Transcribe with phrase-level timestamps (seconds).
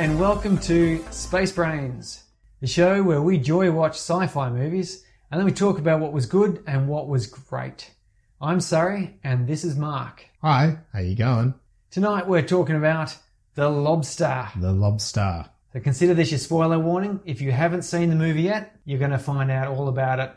[0.00, 2.24] And welcome to Space Brains,
[2.60, 6.14] the show where we joy watch sci fi movies and then we talk about what
[6.14, 7.90] was good and what was great.
[8.40, 10.24] I'm Surrey, and this is Mark.
[10.40, 11.52] Hi, how you going?
[11.90, 13.14] Tonight we're talking about
[13.56, 14.48] The Lobster.
[14.56, 15.44] The Lobster.
[15.74, 17.20] So consider this your spoiler warning.
[17.26, 20.32] If you haven't seen the movie yet, you're going to find out all about it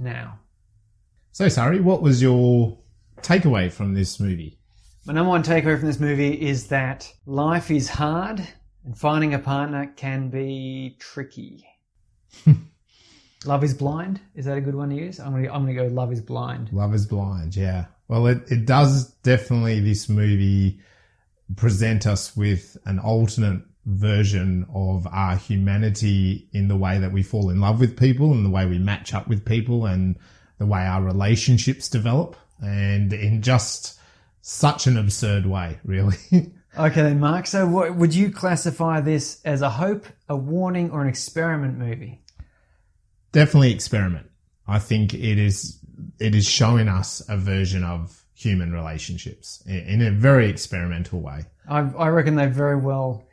[0.00, 0.40] now.
[1.30, 2.76] So, sorry, what was your
[3.18, 4.57] takeaway from this movie?
[5.08, 8.46] My number one takeaway from this movie is that life is hard
[8.84, 11.66] and finding a partner can be tricky.
[13.46, 14.20] Love is blind.
[14.34, 15.18] Is that a good one to use?
[15.18, 15.86] I'm gonna I'm gonna go.
[15.86, 16.70] Love is blind.
[16.74, 17.86] Love is Blind, yeah.
[18.08, 20.78] Well, it, it does definitely, this movie,
[21.56, 27.48] present us with an alternate version of our humanity in the way that we fall
[27.48, 30.18] in love with people and the way we match up with people and
[30.58, 32.36] the way our relationships develop.
[32.60, 33.97] And in just
[34.48, 36.16] such an absurd way, really.
[36.78, 37.46] Okay then, Mark.
[37.48, 42.20] So, what, would you classify this as a hope, a warning, or an experiment movie?
[43.32, 44.30] definitely experiment.
[44.66, 45.78] I think it is
[46.18, 51.44] it is showing us a version of human relationships in a very experimental way.
[51.68, 53.24] I, I reckon they've very well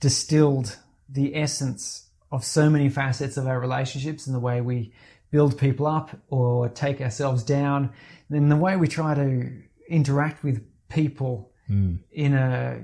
[0.00, 0.78] distilled
[1.08, 4.92] the essence of so many facets of our relationships and the way we
[5.30, 7.92] build people up or take ourselves down,
[8.30, 9.50] and the way we try to
[9.92, 11.96] interact with people hmm.
[12.10, 12.82] in a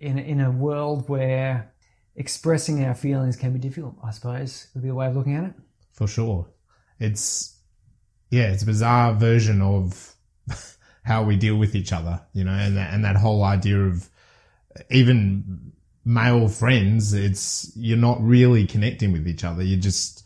[0.00, 1.72] in a, in a world where
[2.16, 3.94] expressing our feelings can be difficult.
[4.04, 5.54] I suppose would be a way of looking at it.
[5.92, 6.48] For sure.
[6.98, 7.58] It's
[8.30, 10.14] yeah, it's a bizarre version of
[11.04, 14.08] how we deal with each other, you know, and that, and that whole idea of
[14.90, 15.72] even
[16.04, 19.62] male friends, it's you're not really connecting with each other.
[19.62, 20.21] You're just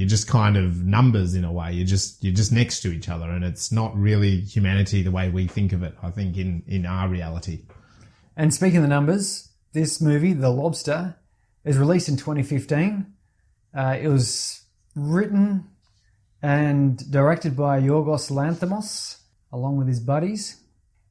[0.00, 1.74] you're just kind of numbers in a way.
[1.74, 5.28] You're just you're just next to each other, and it's not really humanity the way
[5.28, 5.94] we think of it.
[6.02, 7.64] I think in in our reality.
[8.34, 11.16] And speaking of the numbers, this movie, The Lobster,
[11.66, 13.12] is released in 2015.
[13.76, 14.62] Uh, it was
[14.96, 15.68] written
[16.40, 19.18] and directed by Yorgos Lanthimos,
[19.52, 20.62] along with his buddies.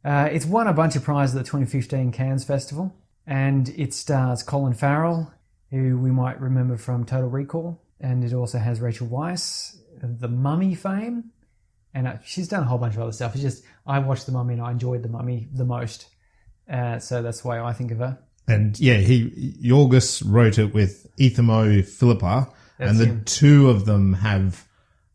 [0.03, 2.95] Uh, it's won a bunch of prizes at the 2015 Cannes Festival,
[3.27, 5.31] and it stars Colin Farrell,
[5.69, 10.75] who we might remember from Total Recall, and it also has Rachel Weisz The Mummy
[10.75, 11.25] fame,
[11.93, 13.33] and uh, she's done a whole bunch of other stuff.
[13.35, 16.07] It's just I watched The Mummy and I enjoyed The Mummy the most.
[16.69, 18.19] Uh, so that's why I think of her.
[18.47, 23.23] And yeah, he Yorgos wrote it with Efthymis Filippou, That's and the him.
[23.25, 24.65] two of them have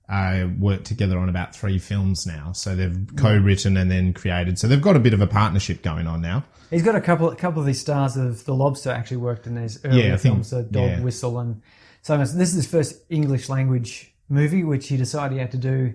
[0.09, 2.53] uh, worked together on about three films now.
[2.53, 4.59] So they've co-written and then created.
[4.59, 6.45] So they've got a bit of a partnership going on now.
[6.71, 9.55] He's got a couple, a couple of these stars of The Lobster actually worked in
[9.55, 11.01] these earlier Yeah, think- films, so Dog yeah.
[11.01, 11.63] Whistle and
[12.05, 12.17] so.
[12.19, 15.95] This is his first English language movie, which he decided he had to do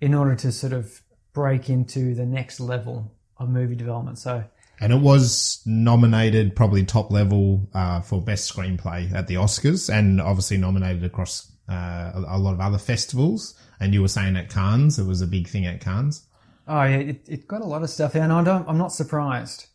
[0.00, 1.00] in order to sort of
[1.32, 4.18] break into the next level of movie development.
[4.18, 4.44] So
[4.80, 10.20] And it was nominated probably top level uh, for best screenplay at the Oscars, and
[10.20, 13.58] obviously nominated across uh, a, lot of other festivals.
[13.80, 16.26] And you were saying at Cannes, it was a big thing at Cannes.
[16.66, 18.92] Oh yeah, it, it got a lot of stuff there, and I don't, I'm not
[18.92, 19.66] surprised.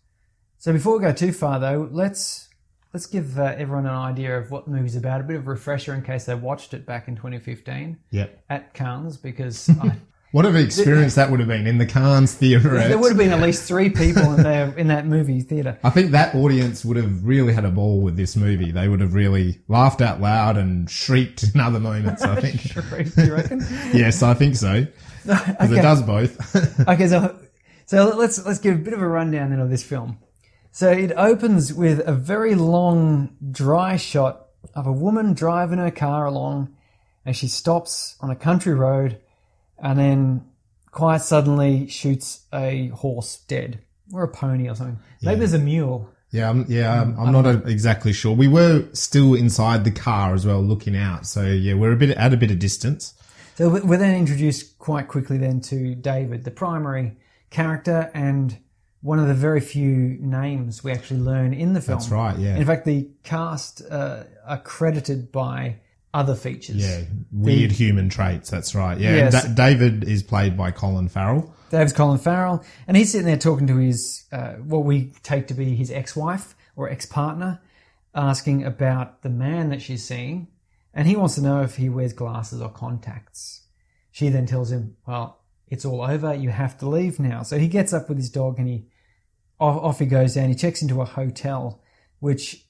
[0.58, 2.49] So before we go too far, though, let's
[2.94, 5.50] let's give uh, everyone an idea of what the movie's about, a bit of a
[5.52, 8.44] refresher in case they watched it back in 2015 Yep.
[8.50, 9.96] at Cannes, because I,
[10.32, 12.70] What an experience that would have been in the Cannes theatre.
[12.78, 15.78] there would have been at least three people in there in that movie theater.
[15.84, 18.72] I think that audience would have really had a ball with this movie.
[18.72, 22.22] They would have really laughed out loud and shrieked in other moments.
[22.22, 22.62] I think.
[23.16, 23.60] Do you reckon?
[23.94, 24.86] yes, I think so.
[25.26, 26.56] 'Cause it does both.
[26.88, 27.38] okay, so
[27.86, 30.18] so let's let's give a bit of a rundown then of this film.
[30.72, 36.26] So it opens with a very long dry shot of a woman driving her car
[36.26, 36.76] along,
[37.26, 39.20] and she stops on a country road,
[39.78, 40.46] and then
[40.92, 43.80] quite suddenly shoots a horse dead
[44.14, 45.00] or a pony or something.
[45.22, 46.10] Maybe there's a mule.
[46.32, 48.36] yeah, I'm, yeah, I'm, I'm not uh, exactly sure.
[48.36, 51.26] We were still inside the car as well, looking out.
[51.26, 53.14] So yeah, we're a bit at a bit of distance.
[53.56, 57.18] So we're then introduced quite quickly then to David, the primary
[57.50, 58.58] character, and
[59.02, 61.98] one of the very few names we actually learn in the film.
[62.00, 62.58] That's right, yeah.
[62.58, 65.78] In fact, the cast uh, are credited by
[66.14, 66.78] other features.
[66.78, 67.02] Yeah,
[67.32, 68.50] weird human traits.
[68.50, 69.00] That's right.
[69.00, 69.48] Yeah, Yes.
[69.54, 71.54] David is played by Colin Farrell.
[71.70, 75.54] Dave's Colin Farrell, and he's sitting there talking to his uh, what we take to
[75.54, 77.62] be his ex-wife or ex-partner,
[78.16, 80.48] asking about the man that she's seeing,
[80.96, 83.62] and he wants to know if he wears glasses or contacts.
[84.12, 86.34] She then tells him, "Well, it's all over.
[86.34, 88.86] You have to leave now." So he gets up with his dog and he
[89.60, 90.50] off, he goes down.
[90.50, 91.82] He checks into a hotel,
[92.20, 92.64] which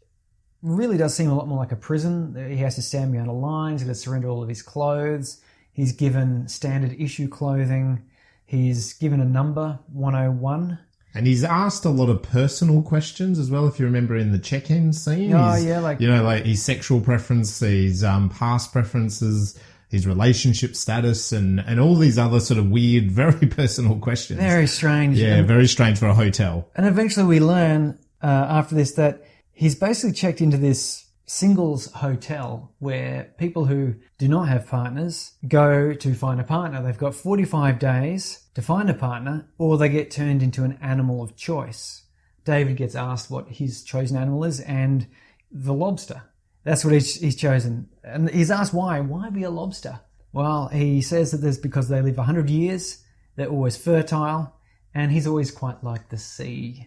[0.62, 2.36] really does seem a lot more like a prison.
[2.50, 3.74] He has to stand behind a line.
[3.74, 5.42] He's got to surrender all of his clothes.
[5.72, 8.04] He's given standard issue clothing.
[8.46, 10.80] He's given a number 101.
[11.16, 13.68] And he's asked a lot of personal questions as well.
[13.68, 16.62] If you remember in the check-in scene, Oh, He's- yeah, like- you know, like his
[16.62, 19.58] sexual preference, his um, past preferences,
[19.90, 24.40] his relationship status, and and all these other sort of weird, very personal questions.
[24.40, 25.18] Very strange.
[25.18, 26.70] yeah, And, very strange for a hotel.
[26.76, 32.74] and eventually we learn uh, after this that he's basically checked into this singles hotel
[32.80, 36.82] where people who do not have partners go to find a partner.
[36.82, 41.22] They've got 45 days to find a partner or they get turned into an animal
[41.22, 42.04] of choice.
[42.46, 45.06] David gets asked what his chosen animal is and
[45.52, 46.24] the lobster.
[46.70, 47.90] That's what he's, he's chosen.
[48.04, 49.00] And he's asked why.
[49.00, 50.02] Why be a lobster?
[50.32, 53.04] Well, he says that there's because they live 100 years,
[53.36, 54.56] they're always fertile,
[54.94, 56.86] and he's always quite like the sea.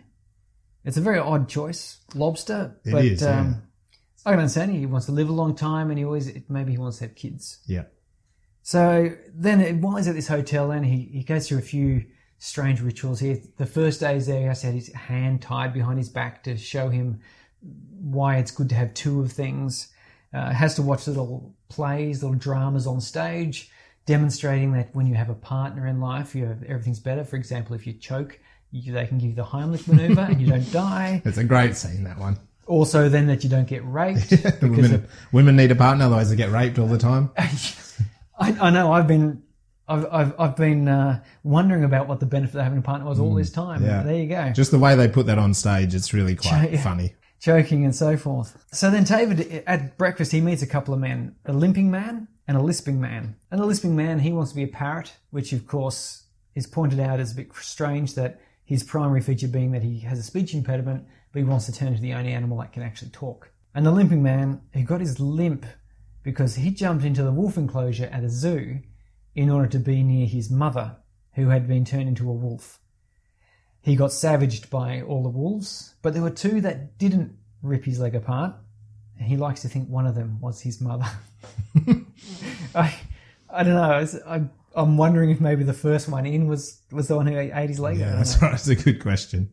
[0.85, 2.77] It's a very odd choice, lobster.
[2.85, 3.41] It but is, yeah.
[3.41, 3.63] um,
[4.25, 6.79] I can understand he wants to live a long time, and he always maybe he
[6.79, 7.59] wants to have kids.
[7.67, 7.87] Yeah,
[8.63, 12.05] So then, while he's at this hotel, then he, he goes through a few
[12.39, 13.19] strange rituals.
[13.19, 13.41] here.
[13.57, 16.45] the first day he's there, he has to have his hand tied behind his back
[16.45, 17.21] to show him
[18.01, 19.89] why it's good to have two of things.
[20.35, 23.71] Uh, has to watch little plays, little dramas on stage,
[24.07, 27.23] demonstrating that when you have a partner in life, you have everything's better.
[27.23, 30.47] For example, if you choke, you, they can give you the Heimlich maneuver and you
[30.49, 31.21] don't die.
[31.25, 32.39] it's a great scene that one.
[32.67, 36.31] Also, then that you don't get raped The women, of women need a partner, otherwise
[36.31, 37.31] they get raped all the time.
[37.37, 37.69] I,
[38.39, 38.91] I know.
[38.93, 39.43] I've been,
[39.87, 43.19] I've, I've, I've been uh, wondering about what the benefit of having a partner was
[43.21, 43.83] all this time.
[43.83, 44.03] Mm, yeah.
[44.03, 46.83] There you go, Just the way they put that on stage, it's really quite Yeah.
[46.83, 47.15] funny.
[47.43, 48.65] Choking and so forth.
[48.73, 52.57] So then David at breakfast he meets a couple of men, a limping man and
[52.57, 53.35] a lisping man.
[53.51, 56.25] And the lisping man he wants to be a parrot, which of course
[56.55, 60.21] is pointed out as a bit strange that his primary feature being that he has
[60.21, 63.11] a speech impediment, but he wants to turn into the only animal that can actually
[63.11, 63.51] talk.
[63.75, 65.67] And the limping man, who got his limp
[66.23, 68.79] because he jumped into the wolf enclosure at a zoo
[69.35, 70.97] in order to be near his mother,
[71.35, 72.79] who had been turned into a wolf.
[73.83, 77.99] He got savaged by all the wolves, but there were two that didn't rip his
[77.99, 78.55] leg apart,
[79.19, 81.07] and he likes to think one of them was his mother.
[82.75, 82.95] I,
[83.51, 84.07] I don't know.
[84.27, 84.43] I,
[84.75, 87.81] I'm wondering if maybe the first one in was was the one who ate his
[87.81, 87.99] leg.
[87.99, 88.53] Yeah, that's right.
[88.53, 89.51] That's a good question.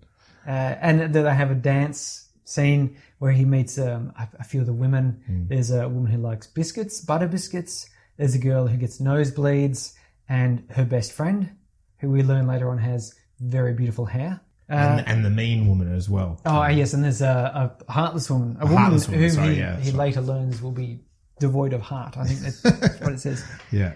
[0.47, 4.59] Uh, and then they have a dance scene where he meets um, a, a few
[4.61, 5.21] of the women.
[5.25, 5.47] Hmm.
[5.47, 7.89] There's a woman who likes biscuits, butter biscuits.
[8.17, 9.93] There's a girl who gets nosebleeds,
[10.27, 11.51] and her best friend,
[11.99, 14.41] who we learn later on has very beautiful hair.
[14.69, 16.39] Uh, and, and the mean woman as well.
[16.45, 19.79] Oh yes, and there's a, a heartless woman, a, woman heartless whom sorry, he, yeah,
[19.79, 20.99] he later learns will be
[21.39, 22.17] devoid of heart.
[22.17, 22.63] I think that's
[23.01, 23.43] what it says.
[23.71, 23.93] Yeah.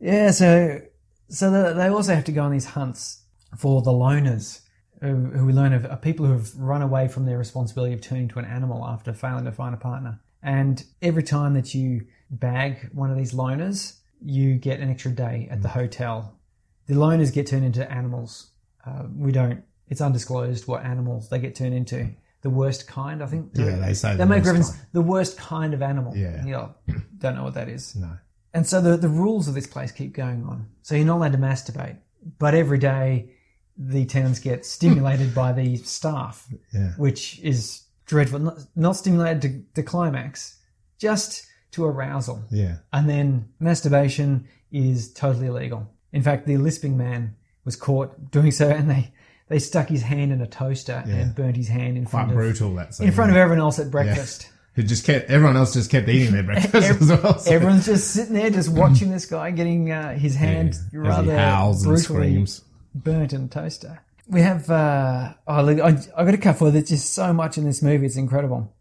[0.00, 0.80] Yeah, so
[1.28, 3.22] so they also have to go on these hunts
[3.56, 4.60] for the loners,
[5.00, 8.00] who, who we learn of are people who have run away from their responsibility of
[8.00, 10.20] turning to an animal after failing to find a partner.
[10.42, 15.48] And every time that you bag one of these loners, you get an extra day
[15.50, 16.38] at the hotel.
[16.86, 18.50] The loners get turned into animals.
[18.86, 19.62] Uh, we don't.
[19.88, 22.08] It's undisclosed what animals they get turned into.
[22.42, 23.50] The worst kind, I think.
[23.54, 24.86] Yeah, they say They the make reference kind.
[24.92, 26.16] the worst kind of animal.
[26.16, 26.42] Yeah.
[26.44, 26.74] Know,
[27.18, 27.96] don't know what that is.
[27.96, 28.10] No.
[28.54, 30.66] And so the, the rules of this place keep going on.
[30.82, 31.98] So you're not allowed to masturbate,
[32.38, 33.30] but every day
[33.76, 36.92] the tenants get stimulated by the staff, Yeah.
[36.96, 38.38] which is dreadful.
[38.38, 40.58] Not, not stimulated to, to climax,
[40.98, 42.44] just to arousal.
[42.50, 42.76] Yeah.
[42.92, 45.90] And then masturbation is totally illegal.
[46.12, 47.36] In fact, the lisping man
[47.66, 49.12] was caught doing so, and they,
[49.48, 51.16] they stuck his hand in a toaster Yeah.
[51.16, 52.74] and burnt his hand in Quite front of brutal.
[52.74, 54.48] That's in front of everyone else at breakfast.
[54.74, 57.38] Who just kept everyone else just kept eating their breakfast as well.
[57.38, 61.36] so- Everyone's just sitting there, just watching this guy getting uh, his hand he rather
[61.36, 62.62] howls and brutally screams.
[62.94, 64.00] burnt in a toaster.
[64.28, 66.70] We have, uh, oh, look, I, I got a couple.
[66.70, 68.74] There's just so much in this movie; it's incredible.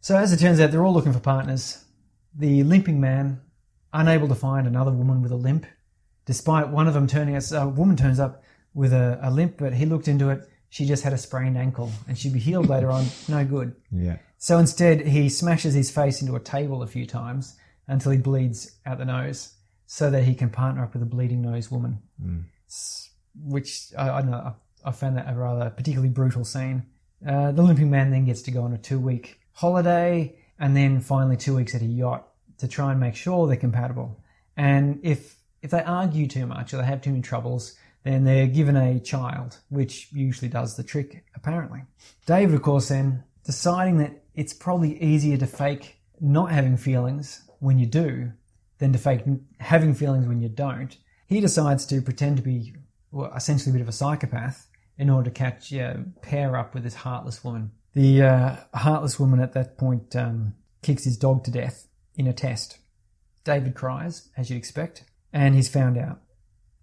[0.00, 1.84] So, as it turns out, they're all looking for partners.
[2.38, 3.40] The limping man,
[3.92, 5.66] unable to find another woman with a limp,
[6.26, 7.52] despite one of them turning us.
[7.52, 8.42] A woman turns up
[8.74, 10.48] with a, a limp, but he looked into it.
[10.68, 13.06] She just had a sprained ankle, and she'd be healed later on.
[13.28, 13.76] No good.
[13.92, 14.16] Yeah.
[14.38, 18.76] So instead, he smashes his face into a table a few times until he bleeds
[18.84, 19.54] out the nose,
[19.86, 22.00] so that he can partner up with a bleeding nose woman.
[22.68, 24.54] S- Which I, I don't know.
[24.84, 26.84] I, found that a rather particularly brutal scene.
[27.26, 31.36] Uh, the limping man then gets to go on a two-week holiday, and then finally
[31.36, 32.26] two weeks at a yacht
[32.58, 34.20] to try and make sure they're compatible.
[34.56, 38.46] And if if they argue too much or they have too many troubles, then they're
[38.46, 41.80] given a child, which usually does the trick, apparently.
[42.26, 47.78] David, of course, then deciding that it's probably easier to fake not having feelings when
[47.78, 48.30] you do
[48.76, 49.22] than to fake
[49.58, 50.98] having feelings when you don't.
[51.26, 52.74] He decides to pretend to be
[53.10, 54.68] well, essentially a bit of a psychopath
[54.98, 57.70] in order to catch, yeah, pair up with this heartless woman.
[57.94, 62.34] The uh, heartless woman at that point um, kicks his dog to death in a
[62.34, 62.76] test.
[63.44, 65.04] David cries, as you'd expect,
[65.34, 66.20] and he's found out.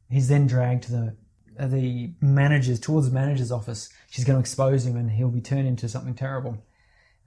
[0.10, 1.16] He's then dragged to the
[1.60, 3.90] uh, the manager's towards the manager's office.
[4.10, 6.64] She's going to expose him, and he'll be turned into something terrible.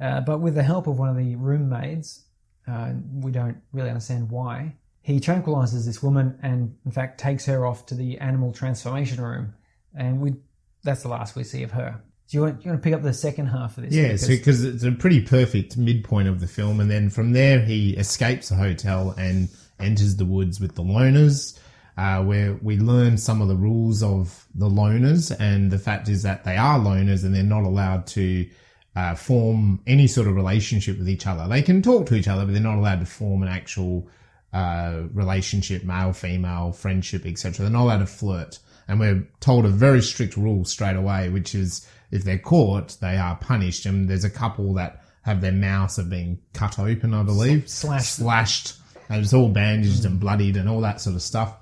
[0.00, 2.24] Uh, but with the help of one of the room maids,
[2.68, 4.76] uh, we don't really understand why.
[5.00, 9.54] He tranquilizes this woman, and in fact takes her off to the animal transformation room,
[9.96, 10.34] and we
[10.82, 12.02] that's the last we see of her.
[12.28, 13.94] Do you want, do you want to pick up the second half of this?
[13.94, 17.60] Yeah, Because- because it's a pretty perfect midpoint of the film, and then from there
[17.60, 19.48] he escapes the hotel and
[19.80, 21.58] enters the woods with the loners,
[21.96, 26.22] uh, where we learn some of the rules of the loners, and the fact is
[26.22, 28.48] that they are loners and they're not allowed to
[28.96, 31.48] uh, form any sort of relationship with each other.
[31.48, 34.08] They can talk to each other, but they're not allowed to form an actual
[34.52, 37.64] uh, relationship, male, female, friendship, etc.
[37.64, 38.60] They're not allowed to flirt.
[38.86, 43.16] And we're told a very strict rule straight away, which is if they're caught, they
[43.16, 43.86] are punished.
[43.86, 48.16] And there's a couple that have their mouths have been cut open, I believe, Slashed.
[48.16, 48.74] slashed,
[49.08, 51.56] and it's all bandaged and bloodied and all that sort of stuff.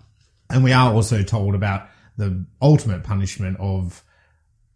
[0.51, 4.03] And we are also told about the ultimate punishment of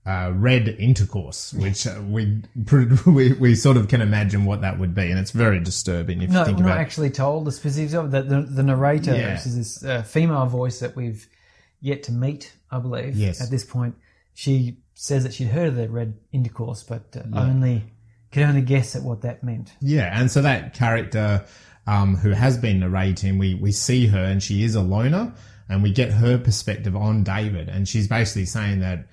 [0.06, 2.40] uh, red intercourse, which uh, we,
[3.06, 6.30] we we sort of can imagine what that would be, and it's very disturbing if
[6.30, 6.80] No, you think we're not about.
[6.80, 8.28] actually told the specifics of it.
[8.28, 9.32] The, the, narrator, Yeah.
[9.34, 11.28] which is this uh, female voice that we've
[11.80, 13.42] yet to meet, I believe, Yes.
[13.42, 13.96] at this point,
[14.32, 17.82] she says that she'd heard of the red intercourse, but uh, only
[18.30, 19.72] could only guess at what that meant.
[19.80, 21.44] Yeah, and so that character
[21.86, 25.34] um, who has been narrating, we we see her, and she is a loner,
[25.68, 29.06] and we get her perspective on David, and she's basically saying that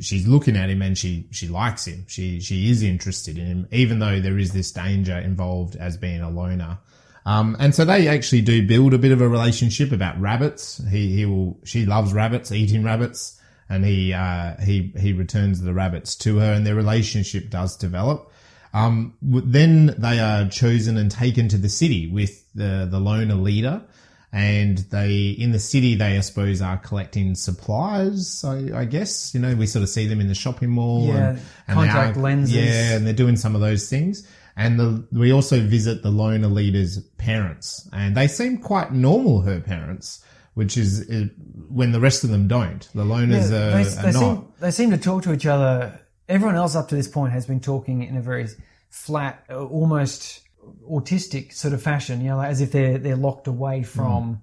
[0.00, 2.04] she's looking at him and she she likes him.
[2.08, 6.20] She she is interested in him, even though there is this danger involved as being
[6.20, 6.78] a loner.
[7.24, 10.80] Um, and so they actually do build a bit of a relationship about rabbits.
[10.90, 15.74] He he will she loves rabbits, eating rabbits, and he uh, he he returns the
[15.74, 18.30] rabbits to her, and their relationship does develop.
[18.76, 23.82] Um, then they are chosen and taken to the city with the the loner leader,
[24.32, 28.44] and they in the city they I suppose are collecting supplies.
[28.44, 31.06] I, I guess you know we sort of see them in the shopping mall.
[31.06, 32.54] Yeah, and, and they contact are- lenses.
[32.54, 34.28] Yeah, and they're doing some of those things.
[34.58, 39.42] And the, we also visit the loner leader's parents, and they seem quite normal.
[39.42, 41.26] Her parents, which is uh,
[41.68, 42.88] when the rest of them don't.
[42.94, 44.20] The loners Yeah, are, are they, not.
[44.36, 46.00] seem, they seem to talk to each other.
[46.28, 48.48] Everyone else up to this point has been talking in a very
[48.88, 50.40] flat, almost
[50.90, 54.40] autistic sort of fashion, you know, like as if they're they're locked away from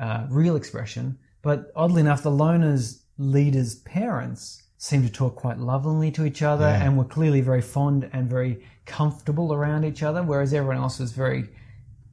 [0.00, 1.18] uh, real expression.
[1.42, 6.64] But oddly enough, the loners leaders' parents seem to talk quite lovingly to each other
[6.64, 6.84] Yeah.
[6.84, 11.12] and were clearly very fond and very comfortable around each other, whereas everyone else was
[11.12, 11.48] very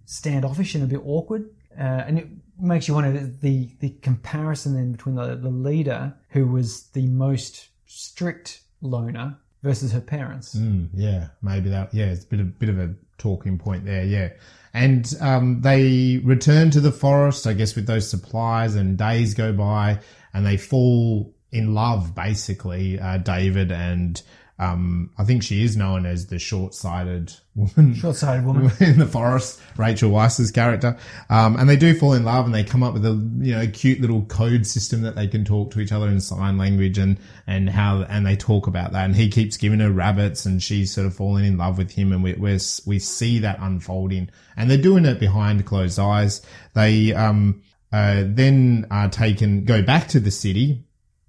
[0.05, 1.49] standoffish and a bit awkward.
[1.77, 2.27] Uh, and it
[2.59, 7.69] makes you wonder the, the comparison then between the, the leader, who was the most
[7.85, 10.55] strict loner, versus her parents.
[10.55, 11.93] Mm, yeah, maybe that.
[11.93, 14.03] Yeah, it's a bit of bit of a talking point there.
[14.03, 14.29] Yeah,
[14.73, 19.51] and um, they return to the forest, I guess, with those supplies, and days go
[19.51, 19.99] by,
[20.33, 22.13] and they fall in love.
[22.15, 24.21] Basically, uh, David and
[24.57, 28.71] um, I think she is known as the short-sighted woman Short sighted woman.
[28.79, 30.97] in the forest, Rachel Weisz's character.
[31.29, 33.67] Um, and they do fall in love and they come up with a, you know,
[33.67, 37.17] cute little code system that they can talk to each other in sign language and,
[37.47, 39.05] and how, and they talk about that.
[39.05, 42.13] And he keeps giving her rabbits and she's sort of falling in love with him.
[42.13, 46.41] And we, we're, we see that unfolding and they're doing it behind closed eyes.
[46.73, 50.83] They, um, uh, then are taken, go back to the city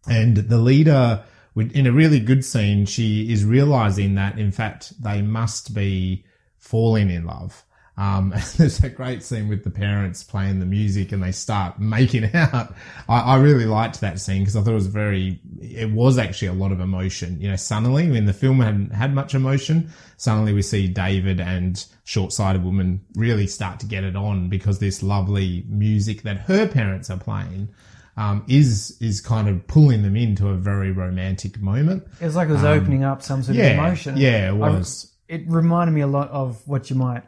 [0.09, 1.25] and the leader
[1.57, 6.25] in a really good scene she is realizing that in fact they must be
[6.59, 7.65] falling in love
[7.99, 12.31] um, there's a great scene with the parents playing the music and they start making
[12.35, 12.75] out.
[13.09, 16.49] I, I really liked that scene because I thought it was very, it was actually
[16.49, 17.41] a lot of emotion.
[17.41, 21.85] You know, suddenly when the film hadn't had much emotion, suddenly we see David and
[22.05, 27.11] short-sighted woman really start to get it on because this lovely music that her parents
[27.11, 27.69] are playing
[28.17, 32.05] um, is is kind of pulling them into a very romantic moment.
[32.21, 34.17] It was like it was opening up some sort Um, yeah, of emotion.
[34.17, 35.13] yeah, it I- was.
[35.29, 37.23] it reminded me a lot of what you might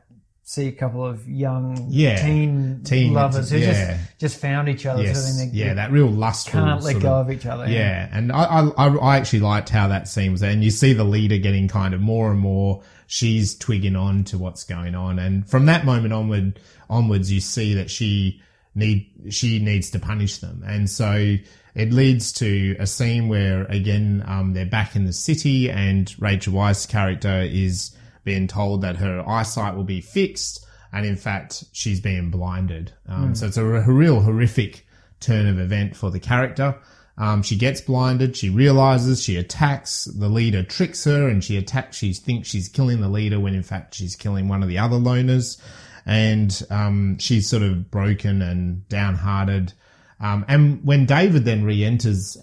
[0.45, 3.99] see a couple of young Yeah, teen, teen- lovers who yeah.
[3.99, 5.03] just just found each other.
[5.03, 5.51] Yes, sort of thing.
[5.53, 6.59] They yeah, that real lustful.
[6.63, 7.69] can't let go of- of each other.
[7.69, 10.95] Yeah, and I, I I I actually liked how that scene was and you see
[10.95, 12.81] the leader getting kind of more and more.
[13.07, 17.75] She's twigging on to what's going on, and from that moment onward, onwards, you see
[17.75, 18.41] that she
[18.79, 21.37] need she needs to punish them, and so
[21.75, 26.55] it leads to a scene where again um, they're back in the city, and Rachel
[26.55, 27.95] Weisz's character is
[28.25, 32.93] being told that her eyesight will be fixed, and in fact she's being blinded.
[33.09, 34.87] Um, So it's a, r- a real horrific
[35.21, 36.75] turn of event for the character.
[37.17, 38.37] Um, she gets blinded.
[38.37, 40.05] She realizes she attacks.
[40.05, 41.97] The leader tricks her and she attacks.
[41.97, 44.97] She thinks she's killing the leader when in fact she's killing one of the other
[44.97, 45.61] loners.
[46.07, 49.73] And, um, she's sort of broken and downhearted.
[50.21, 52.37] Um, and when David then re-enters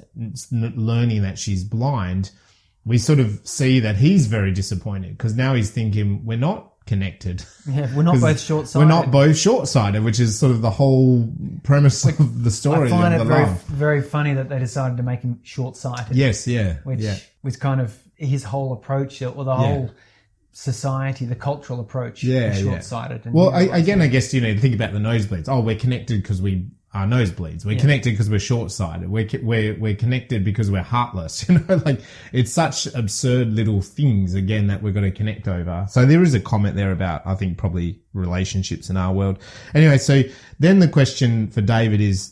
[0.52, 2.32] learning that she's blind,
[2.86, 7.44] we sort of see that he's very disappointed because now he's thinking we're not connected.
[7.68, 8.88] Yeah, we're not both short sighted.
[8.88, 11.30] We're not both short-sighted, which is sort of the whole
[11.64, 13.62] premise of the story I find it very love.
[13.64, 16.16] very funny that they decided to make him short sighted.
[16.16, 19.92] Yes, yeah, which yeah, was kind of his whole approach or the whole
[20.56, 22.24] society, the cultural approach.
[22.24, 22.54] Yeah, yeah.
[22.54, 23.22] short sighted.
[23.32, 25.50] Well, I, again, I guess you know, think about the nosebleeds.
[25.50, 27.66] Oh, we're connected because we are nosebleeds.
[27.66, 29.10] We're connected because we're short-sighted.
[29.10, 31.46] We're we're we're connected because we're heartless.
[31.50, 32.00] You know, like
[32.32, 35.86] it's such absurd little things again that we're going to connect over.
[35.90, 39.40] So there is a comment there about I think probably relationships in our world.
[39.74, 40.24] Anyway, so
[40.60, 42.30] then the question for David is,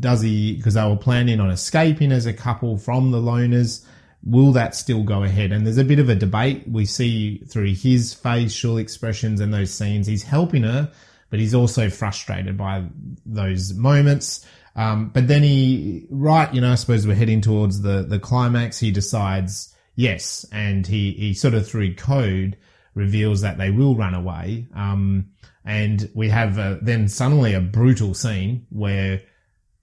[0.00, 0.56] does he?
[0.56, 3.86] Because they were planning on escaping as a couple from the loners.
[4.22, 5.52] Will that still go ahead?
[5.52, 9.72] And there's a bit of a debate we see through his facial expressions and those
[9.72, 10.06] scenes.
[10.06, 10.90] He's helping her,
[11.30, 12.84] but he's also frustrated by
[13.24, 14.46] those moments.
[14.76, 18.78] Um, but then he, right, you know, I suppose we're heading towards the, the climax.
[18.78, 20.44] He decides yes.
[20.52, 22.56] And he, he sort of through code
[22.94, 24.66] reveals that they will run away.
[24.74, 25.30] Um,
[25.64, 29.20] and we have uh then suddenly a brutal scene where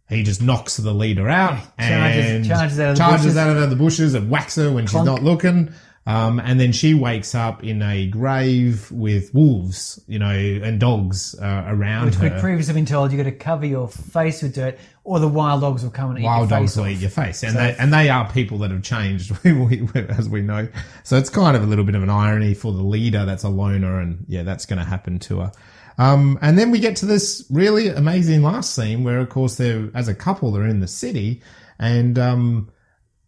[0.09, 3.37] he just knocks the leader out Charges- and charges out of the charges bushes.
[3.37, 5.71] out of the bushes and whacks her when she's not looking.
[6.05, 11.35] Um, and then she wakes up in a grave with wolves, you know, and dogs
[11.37, 12.39] uh, around Which her.
[12.39, 15.83] previously been told you've got to cover your face with dirt, or the wild dogs
[15.83, 16.37] will come and eat your face.
[16.37, 16.89] Wild dogs face will off.
[16.91, 20.69] eat your face, and they and they are people that have changed, as we know.
[21.03, 23.49] So it's kind of a little bit of an irony for the leader that's a
[23.49, 25.51] loner, and yeah, that's going to happen to her.
[25.97, 29.89] Um, and then we get to this really amazing last scene where, of course, they're
[29.95, 31.41] as a couple, they're in the city,
[31.79, 32.69] and um,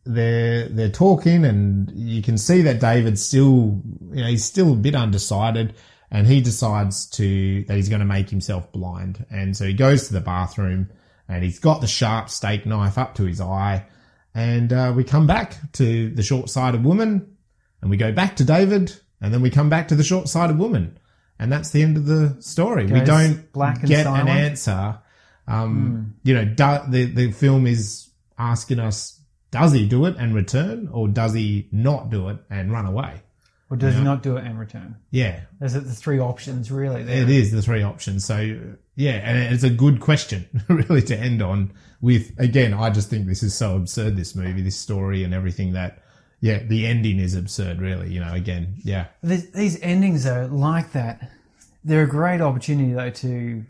[0.06, 4.76] they're they're talking, and you can see that David's still, you know, he's still a
[4.76, 5.76] bit undecided,
[6.12, 10.08] and he decides to that he's going to make himself blind, and so he goes
[10.08, 10.90] to the bathroom,
[11.28, 13.86] and he's got the sharp steak knife up to his eye,
[14.36, 17.36] and uh, we come back to the short-sighted woman,
[17.82, 20.98] and we go back to David, and then we come back to the short-sighted woman,
[21.40, 22.86] and that's the end of the story.
[22.86, 25.00] we don't black get an answer.
[25.48, 29.20] Um, You know, do, the the film is asking us
[29.52, 33.22] does he do it and return, or does he not do it and run away?
[33.72, 34.96] Or does he not do it and return?
[35.12, 37.04] Yeah, There's the three options, really.
[37.04, 37.22] There.
[37.22, 38.26] it is the three options.
[38.26, 38.38] So
[38.96, 41.74] yeah, and it's a good question really to end on.
[42.02, 44.16] With again, I just think this is so absurd.
[44.16, 46.04] This movie, this story, and everything that.
[46.42, 47.80] Yeah, the ending is absurd.
[47.82, 48.34] Really, you know.
[48.34, 51.32] Again, yeah, These, these endings, though, like that,
[51.84, 53.66] they're a great opportunity, though, to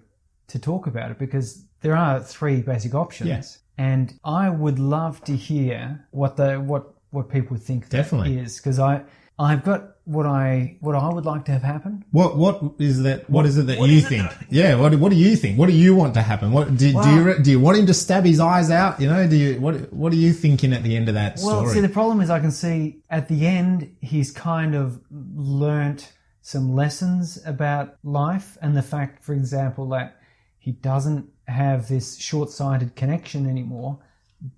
[0.50, 3.30] to talk about it because there are three basic options.
[3.30, 3.60] Yes.
[3.78, 8.38] And I would love to hear what the what what people think that Definitely.
[8.38, 9.04] is because I
[9.40, 12.04] I've got what I what I would like to have happen.
[12.12, 13.30] What what is that?
[13.30, 14.24] what is it that what you is it think?
[14.30, 14.76] that- yeah.
[14.76, 15.58] What what do you think?
[15.58, 16.52] What do you want to happen?
[16.52, 19.00] What do, do you do you want him to stab his eyes out?
[19.00, 21.54] You know, do you what what are you thinking at the end of that story?
[21.54, 21.76] Well, story?
[21.76, 26.74] see, the problem is I can see at the end he's kind of learnt some
[26.76, 30.18] lessons about life and the fact, for example, that
[30.58, 34.00] he doesn't have this short-sighted connection anymore.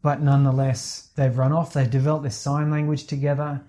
[0.01, 1.73] But nonetheless, they've run off.
[1.73, 3.61] They've developed this sign language together,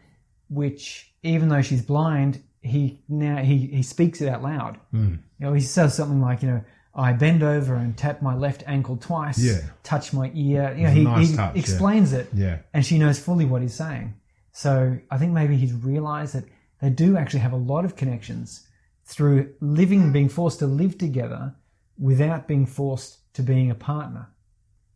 [0.53, 4.79] which even though she's blind, he now he he speaks it out loud.
[4.91, 5.17] Hmm.
[5.39, 8.63] You know, he says something like, you know, I bend over and tap my left
[8.67, 9.39] ankle twice.
[9.39, 9.61] Yeah.
[9.83, 10.75] Touch my ear.
[10.77, 11.61] You know, he, nice he touch, yeah.
[11.61, 14.15] explains it yeah, and she knows fully what he's saying.
[14.53, 16.45] So I think maybe he's realized that
[16.81, 18.67] they do actually have a lot of connections
[19.05, 21.55] through living, being forced to live together
[21.99, 24.29] without being forced to being a partner.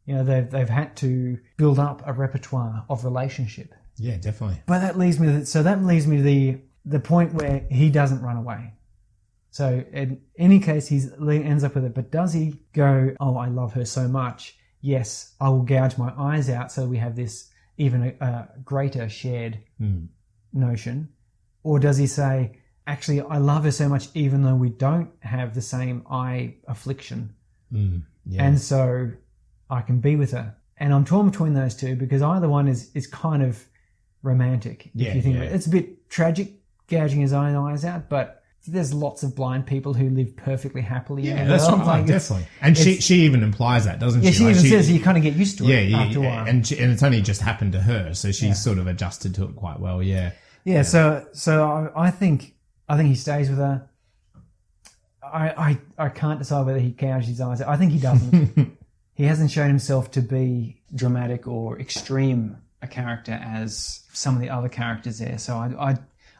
[0.04, 3.74] You know, they've, they've had to build up a repertoire of relationship.
[3.98, 4.60] Yeah, definitely.
[4.66, 7.90] But that leads me to, so that leads me to the, the point where he
[7.90, 8.72] doesn't run away.
[9.50, 11.94] So in any case, he ends up with it.
[11.94, 14.56] But does he go, oh, I love her so much.
[14.82, 19.08] Yes, I will gouge my eyes out so we have this even a, a greater
[19.08, 20.04] shared Hmm.
[20.52, 21.08] notion.
[21.62, 25.54] Or does he say, actually I love her so much, even though we don't have
[25.54, 27.34] the same eye affliction,
[27.74, 28.44] Mm, yeah.
[28.44, 29.10] and so
[29.68, 30.54] I can be with her.
[30.78, 33.64] And I'm torn between those two because either one is is kind of
[34.26, 34.90] romantic.
[34.94, 35.42] Yeah, if you think yeah.
[35.44, 35.52] it.
[35.52, 36.52] it's a bit tragic,
[36.88, 38.42] gouging his own eyes out, but.
[38.68, 41.28] There's lots of blind people who live perfectly happily.
[41.30, 41.82] in yeah, the that's world.
[41.82, 41.98] right.
[42.00, 42.48] Like, definitely.
[42.60, 44.38] And she she even implies that, doesn't Yeah, she?
[44.38, 46.48] she Like, even says you kind of get used to it yeah, yeah, a while.
[46.48, 48.52] and she, and it's only just happened to her, so she's Yeah.
[48.54, 50.02] sort of adjusted to it quite well.
[50.02, 50.32] Yeah,
[50.64, 52.56] Yeah, so so I, I think
[52.88, 53.88] I think he stays with her.
[55.22, 57.60] I, I I can't decide whether he gouges his eyes.
[57.60, 57.68] out.
[57.68, 58.76] I think he doesn't.
[59.14, 64.50] he hasn't shown himself to be dramatic or extreme a character as some of the
[64.50, 65.38] other characters there.
[65.38, 65.90] So I, I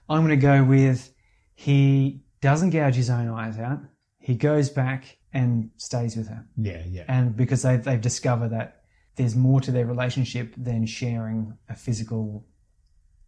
[0.08, 1.12] I'm going to go with
[1.54, 3.80] he doesn't gouge his own eyes out.
[4.18, 7.04] He goes back and stays with her, yeah, yeah.
[7.08, 8.82] and because they they've discovered that
[9.16, 12.46] there's more to their relationship than sharing a physical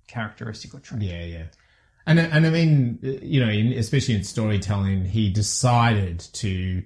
[0.06, 1.02] characteristic or trait.
[1.02, 1.44] Yeah, yeah.
[2.06, 6.82] And and I mean, you know, in, especially in storytelling, he decided to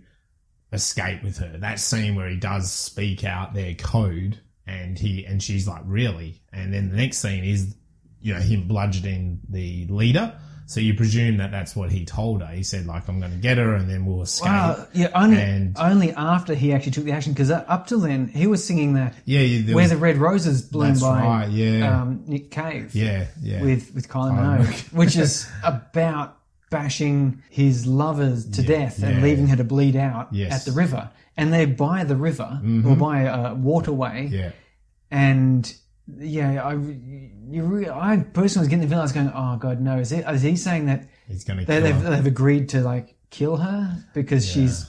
[0.73, 1.59] escape with her.
[1.59, 6.41] That scene where he does speak out their code, and he and she's like, "Really?"
[6.53, 7.75] And then the next scene is,
[8.21, 10.35] you know, him bludgeoning the leader.
[10.67, 12.47] So you presume that that's what he told her.
[12.47, 15.37] He said, like, "I'm going to get her, and then we'll escape." Wow, yeah, only
[15.41, 18.95] And- only after he actually took the action because up till then he was singing
[18.95, 22.01] that yeah, yeah, "Where was- the Red Roses Bloom" That's by right, yeah.
[22.03, 23.61] um, Nick Cave, yeah, yeah.
[23.61, 26.39] with with Kylie Kylie Minogue, which is about
[26.71, 29.23] bashing his lovers to death and yeah.
[29.23, 30.53] leaving her to bleed out Yes.
[30.53, 34.53] at the river, and they're by the river or by a waterway, yeah.
[35.11, 35.75] and
[36.19, 39.81] yeah, I you re- I personally was getting the feeling I was going, oh god,
[39.81, 41.07] no, is it is he saying that?
[41.29, 44.87] He's going to they, they've, they've agreed to like kill her because she's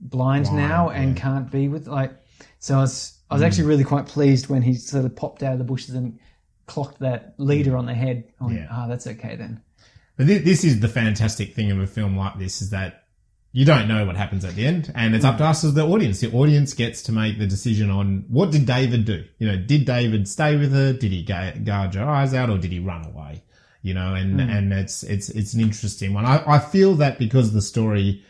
[0.00, 1.22] blind, Blind, now and yeah.
[1.22, 2.12] Can't be with like
[2.58, 5.52] so I was I was actually really quite pleased when he sort of popped out
[5.54, 6.18] of the bushes and
[6.66, 8.68] clocked that leader on the head on Yeah.
[8.70, 9.60] ah that's okay then
[10.16, 13.04] But thi- this is the fantastic thing of a film like this is that
[13.52, 15.48] you don't know what happens at the end, and it's up to mm.
[15.48, 16.20] us as the audience.
[16.20, 19.24] The audience gets to make the decision on what did David do.
[19.38, 20.92] You know, did David stay with her?
[20.92, 23.42] Did he gouge her eyes out, or did he run away?
[23.82, 24.48] You know, and mm.
[24.48, 26.26] and it's it's it's an interesting one.
[26.26, 28.24] I, I feel that because the story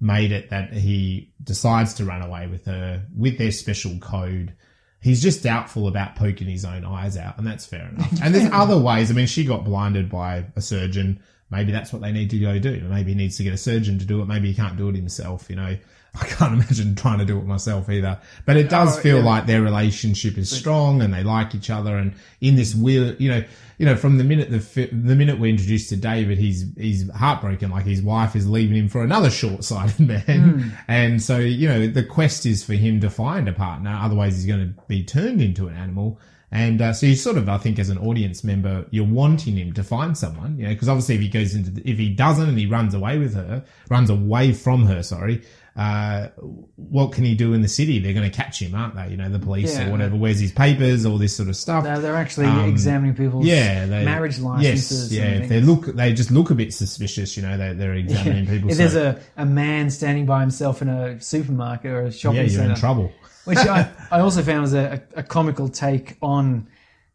[0.00, 4.52] made it that he decides to run away with her with their special code.
[5.00, 8.12] He's just doubtful about poking his own eyes out, and that's fair enough.
[8.22, 9.10] And there's other ways.
[9.10, 11.20] I mean, she got blinded by a surgeon.
[11.52, 12.80] Maybe that's what they need to go do.
[12.88, 14.26] Maybe he needs to get a surgeon to do it.
[14.26, 15.48] Maybe he can't do it himself.
[15.50, 15.76] You know,
[16.20, 18.18] I can't imagine trying to do it myself either.
[18.46, 19.24] But it does Oh, feel yeah.
[19.24, 21.96] like their relationship is strong and they like each other.
[21.96, 23.44] And in this weird, you know,
[23.78, 27.70] you know, from the minute the the minute we're introduced to David, he's he's heartbroken.
[27.70, 30.68] Like his wife is leaving him for another short-sighted man, hmm.
[30.88, 33.98] and so you know the quest is for him to find a partner.
[34.00, 36.18] Otherwise, he's going to be turned into an animal.
[36.54, 39.72] And uh, so you sort of, I think, as an audience member, you're wanting him
[39.72, 42.46] to find someone, you know, because obviously if he goes into, the, if he doesn't
[42.46, 45.42] and he runs away with her, runs away from her, sorry,
[45.76, 46.28] uh,
[46.76, 47.98] what can he do in the city?
[47.98, 49.08] They're going to catch him, aren't they?
[49.08, 49.88] You know, the police Yeah.
[49.88, 50.14] or whatever.
[50.16, 51.06] Where's his papers?
[51.06, 51.84] All this sort of stuff.
[51.84, 55.42] no, they're actually Um, examining people's yeah, they, marriage licenses Yes, yeah.
[55.42, 57.34] If they look, they just look a bit suspicious.
[57.38, 58.68] You know, they, they're examining people.
[58.68, 62.36] if so- there's a, a man standing by himself in a supermarket or a shopping
[62.36, 63.10] yeah, you're center in trouble.
[63.44, 66.68] Which I, I also found was a, a comical take on,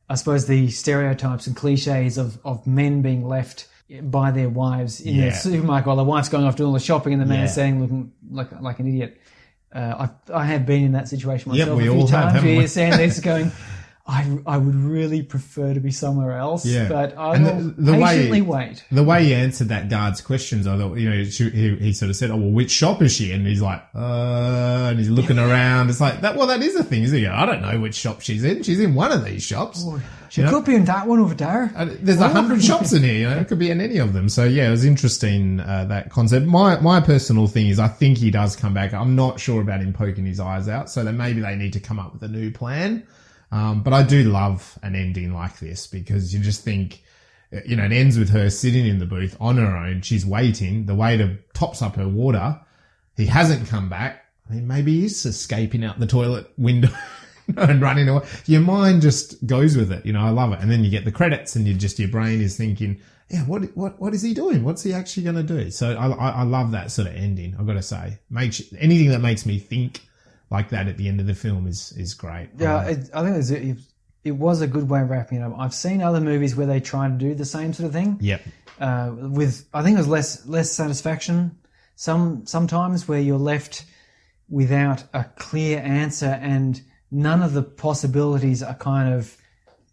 [0.09, 3.67] I suppose, the stereotypes and cliches of, of men being left
[4.01, 5.29] by their wives in Yeah.
[5.29, 7.47] the supermarket while the wife's going off doing all the shopping and the man Yeah.
[7.47, 9.21] standing looking like like an idiot.
[9.73, 12.33] Uh, I I have been in that situation Yep, myself we a few all times.
[12.33, 12.59] haven't where we?
[12.59, 13.51] you're standing there just going.
[14.09, 16.87] I, I would really prefer to be somewhere else, Yeah.
[16.87, 18.85] but I And the- the way- patiently wait.
[18.89, 22.09] The way he answered that guard's questions, I thought, you know, she, he, he sort
[22.09, 25.09] of said, "Oh, well, which shop is she?" in?" And he's like, "Uh," and he's
[25.09, 25.89] looking around.
[25.89, 26.37] It's like that.
[26.37, 27.27] Well, that is a thing, isn't it?
[27.27, 28.63] I don't know which shop she's in.
[28.63, 29.85] She's in one of these shops.
[30.29, 30.53] She You know?
[30.53, 31.71] could be in that one over there.
[31.75, 33.13] And there's a hundred shops in here.
[33.13, 34.29] You know, it could be in any of them.
[34.29, 36.45] So yeah, it was interesting uh, that concept.
[36.45, 38.93] My my personal thing is, I think he does come back.
[38.93, 40.89] I'm not sure about him poking his eyes out.
[40.89, 43.03] So then maybe they need to come up with a new plan.
[43.51, 47.01] Um, but I do love an ending like this because you just think,
[47.65, 50.01] you know, it ends with her sitting in the booth on her own.
[50.01, 50.85] She's waiting.
[50.85, 52.59] The waiter tops up her water.
[53.15, 54.25] He hasn't come back.
[54.49, 56.89] I mean, maybe he's escaping out the toilet window
[57.57, 58.25] and running away.
[58.45, 60.05] Your mind just goes with it.
[60.05, 60.59] You know, I love it.
[60.59, 63.63] And then you get the credits and you just, your brain is thinking, yeah, what,
[63.75, 64.63] what, what is he doing?
[64.63, 65.71] What's he actually going to do?
[65.71, 67.55] So I, I, I love that sort of ending.
[67.59, 70.06] I've got to say, makes anything that makes me think
[70.49, 72.49] like that at the end of the film is, is great.
[72.57, 73.77] Yeah, Um, it, I think it was, it,
[74.23, 75.55] it was a good way of wrapping it up.
[75.57, 78.17] I've seen other movies where they try to do the same sort of thing.
[78.21, 78.41] yep.
[78.79, 81.57] uh, with I think it was less less satisfaction.
[81.95, 83.85] Some sometimes where you're left
[84.49, 86.81] without a clear answer and
[87.11, 89.35] none of the possibilities are kind of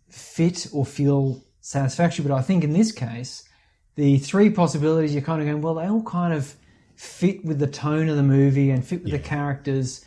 [0.09, 2.25] fit or feel satisfactory.
[2.25, 3.49] But I think in this case,
[3.97, 6.55] the three possibilities, you're kind of going, well, they all kind of
[6.97, 10.05] fit with the tone of the movie and fit with the characters.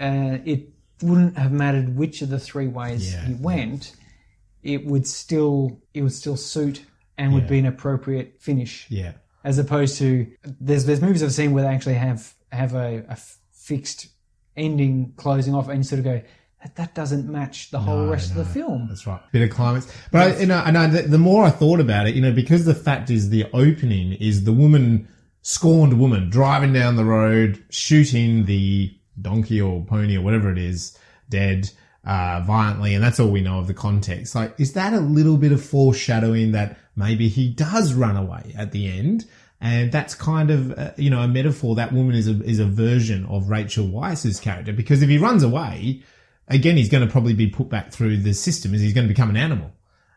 [0.00, 0.68] Uh, it
[1.02, 3.94] wouldn't have mattered which of the three ways Yeah, he went.
[4.62, 6.84] It would still it would still suit
[7.18, 7.48] and would Yeah.
[7.50, 9.12] be an appropriate finish Yeah.
[9.44, 10.26] as opposed to
[10.60, 13.16] there's there's movies I've seen where they actually have have a, a
[13.52, 14.08] fixed
[14.56, 16.22] ending closing off and you sort of go
[16.62, 18.42] that, that doesn't match the whole No, rest of no.
[18.44, 18.86] the film.
[18.88, 19.20] That's right.
[19.32, 19.86] Bit of climax.
[20.10, 22.32] But I, you know, and I, the, the more I thought about it, you know,
[22.32, 25.06] because the fact is the opening is the woman,
[25.42, 30.98] scorned woman, driving down the road, shooting the donkey or pony or whatever it is,
[31.28, 31.70] dead,
[32.04, 32.94] uh, violently.
[32.94, 34.34] And that's all we know of the context.
[34.34, 38.72] Like, is that a little bit of foreshadowing that maybe he does run away at
[38.72, 39.24] the end?
[39.60, 41.74] And that's kind of, uh, you know, a metaphor.
[41.76, 45.42] That woman is a, is a version of Rachel Weisz's character because if he runs
[45.42, 46.02] away,
[46.48, 49.12] again, he's going to probably be put back through the system as he's going to
[49.12, 49.70] become an animal.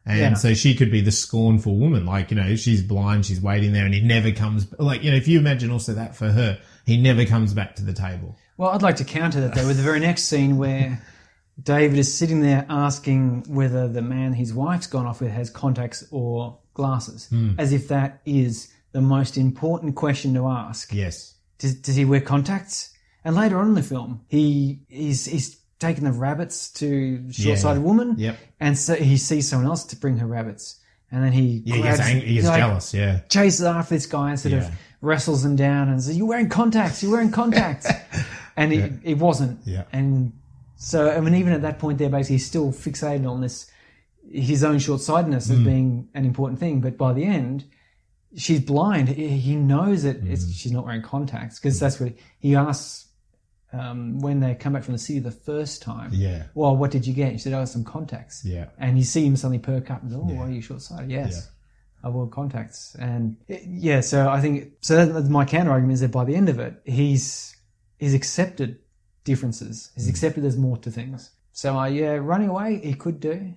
[0.05, 0.33] And Yeah.
[0.33, 2.05] so she could be the scornful woman.
[2.05, 5.17] Like, you know, she's blind, she's waiting there and he never comes, like, you know,
[5.17, 8.37] if you imagine also that for her, he never comes back to the table.
[8.57, 11.01] Well, I'd like to counter that though with the very next scene where
[11.61, 16.03] David is sitting there asking whether the man his wife's gone off with has contacts
[16.11, 17.53] or glasses, hmm.
[17.57, 20.93] as if that is the most important question to ask.
[20.93, 21.35] Yes.
[21.59, 22.93] Does, does he wear contacts?
[23.23, 28.15] And later on in the film, he he's he's taken the rabbits to short-sighted woman,
[28.17, 28.37] Yep.
[28.59, 30.79] and so he sees someone else to bring her rabbits,
[31.11, 32.93] and then he Yeah, he gets, grabs- angry, he gets like, jealous.
[32.93, 33.19] Yeah.
[33.29, 34.67] chases after this guy and sort Yeah.
[34.67, 37.03] of wrestles him down and says, "You're wearing contacts.
[37.03, 37.87] You're wearing contacts,"
[38.57, 39.59] and it, it wasn't.
[39.65, 39.83] Yeah.
[39.93, 40.33] And
[40.75, 43.71] so, I mean, even at that point, there, basically, he's still fixated on this
[44.29, 45.51] his own short sightedness Mm.
[45.53, 46.81] as being an important thing.
[46.81, 47.63] But by the end,
[48.35, 49.07] she's blind.
[49.09, 50.31] He knows that Mm.
[50.31, 53.05] it's, she's not wearing contacts because that's what he, asks.
[53.73, 56.43] Um, when they come back from the city the first time, Yeah.
[56.55, 57.33] Well, what did you get?
[57.33, 58.67] She said, "I "Oh, some contacts." Yeah.
[58.77, 61.11] And you see him suddenly perk up and go, "Oh, why are you short sighted?"
[61.11, 61.49] Yes.
[62.01, 63.99] I wore contacts, and yeah.
[63.99, 65.05] So I think so.
[65.05, 67.56] That's my counter argument is that by the end of it, he's
[67.97, 68.79] he's accepted
[69.23, 69.91] differences.
[69.95, 71.31] He's accepted there's more to things.
[71.51, 73.53] So uh, yeah, running away he could do,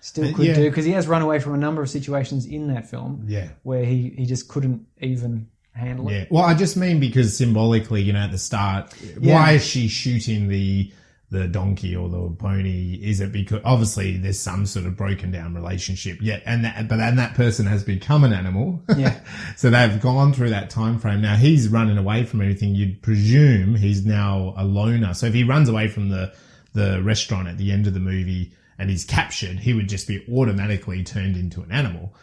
[0.00, 0.54] still could yeah.
[0.54, 3.50] do because he has run away from a number of situations in that film Yeah.
[3.62, 6.12] where he he just couldn't even handle it.
[6.12, 6.24] Yeah.
[6.30, 9.34] Well, I just mean because symbolically, you know, at the start, Yeah.
[9.34, 10.92] why is she shooting the
[11.30, 12.98] the donkey or the pony?
[13.02, 16.18] Is it because obviously there's some sort of broken down relationship?
[16.20, 18.82] Yeah, and that, but then that person has become an animal.
[18.96, 19.20] Yeah.
[19.56, 21.20] so they've gone through that time frame.
[21.20, 22.74] Now he's running away from everything.
[22.74, 25.14] You'd presume he's now a loner.
[25.14, 26.34] So if he runs away from the
[26.74, 30.24] the restaurant at the end of the movie and he's captured, he would just be
[30.32, 32.14] automatically turned into an animal.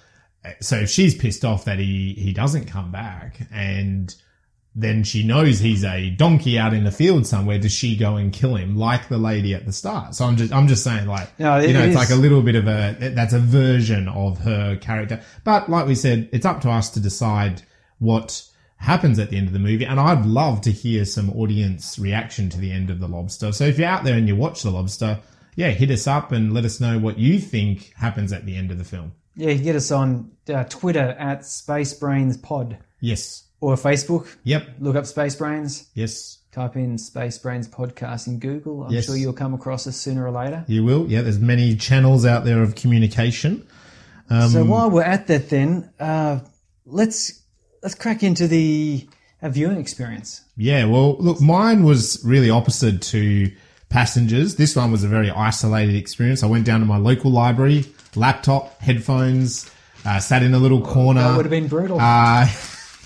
[0.62, 4.16] So if she's pissed off that he, he doesn't come back and
[4.78, 8.34] then she knows he's a donkey out in the field somewhere, does she go and
[8.34, 10.14] kill him like the lady at the start?
[10.16, 12.10] So I'm just, I'm just saying like, No, it- you know, it it's is- like
[12.10, 15.22] a little bit of a, that's a version of her character.
[15.46, 17.62] But like we said, it's up to us to decide
[18.00, 18.44] what
[18.78, 19.86] happens at the end of the movie.
[19.86, 23.54] And I'd love to hear some audience reaction to the end of The Lobster.
[23.54, 25.20] So if you're out there and you watch The Lobster,
[25.56, 28.72] yeah, hit us up and let us know what you think happens at the end
[28.72, 29.14] of the film.
[29.38, 33.44] Yeah, you can get us on uh, Twitter at Space Brains Pod Yes.
[33.62, 34.28] Or Facebook.
[34.44, 34.68] Yep.
[34.80, 35.88] Look up Space Brains.
[35.94, 36.40] Yes.
[36.52, 38.84] Type in Space Brains Podcast in Google.
[38.84, 39.06] I'm Yes.
[39.06, 40.64] sure you'll come across us sooner or later.
[40.68, 41.06] You will.
[41.10, 41.22] Yeah.
[41.22, 43.66] There's many channels out there of communication.
[44.30, 46.40] Um, so while we're at that, then uh,
[46.86, 47.42] let's
[47.84, 49.08] let's crack into the
[49.42, 50.42] uh, viewing experience.
[50.58, 53.52] Yeah, well, look, mine was really opposite to
[53.90, 54.56] passengers.
[54.56, 56.42] This one was a very isolated experience.
[56.42, 59.70] I went down to my local library, laptop, headphones,
[60.06, 61.22] uh, sat in a little corner.
[61.22, 62.00] That would have been brutal.
[62.00, 62.48] Uh,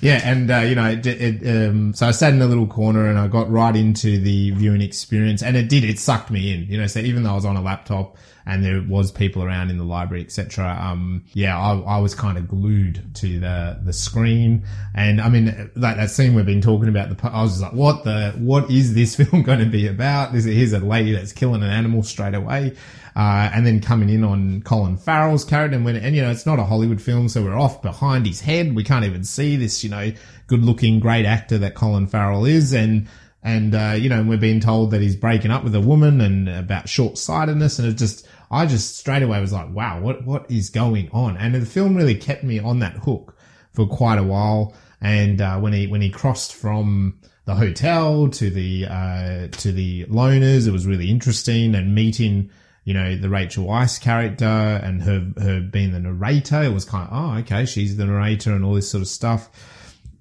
[0.00, 3.06] yeah, and uh, you know, it, it, um, so I sat in a little corner
[3.08, 5.84] and I got right into the viewing experience, and it did.
[5.84, 6.66] It sucked me in.
[6.66, 8.16] You know, so even though I was on a laptop
[8.46, 10.78] and there was people around in the library, etc.
[10.80, 14.64] Um, yeah, I, I was kind of glued to the the screen,
[14.94, 17.16] and I mean, that that scene we've been talking about.
[17.16, 20.32] The I was like, what the what is this film going to be about?
[20.32, 22.76] This here's a lady that's killing an animal straight away.
[23.16, 26.46] Uh, and then coming in on Colin Farrell's character, and when and you know it's
[26.46, 28.74] not a Hollywood film, so we're off behind his head.
[28.74, 30.12] We can't even see this, you know,
[30.46, 33.08] good-looking, great actor that Colin Farrell is, and
[33.42, 36.48] and uh, you know we're being told that he's breaking up with a woman and
[36.48, 40.70] about short-sightedness, and it just I just straight away was like, wow, what what is
[40.70, 41.36] going on?
[41.36, 43.36] And the film really kept me on that hook
[43.72, 44.74] for quite a while.
[45.00, 50.04] And uh, when he when he crossed from the hotel to the uh, to the
[50.06, 52.50] loners, it was really interesting and meeting
[52.84, 56.62] you know, the Rachel Weisz character and her, her being the narrator.
[56.62, 59.48] It was kind of, oh, okay, she's the narrator and all this sort of stuff.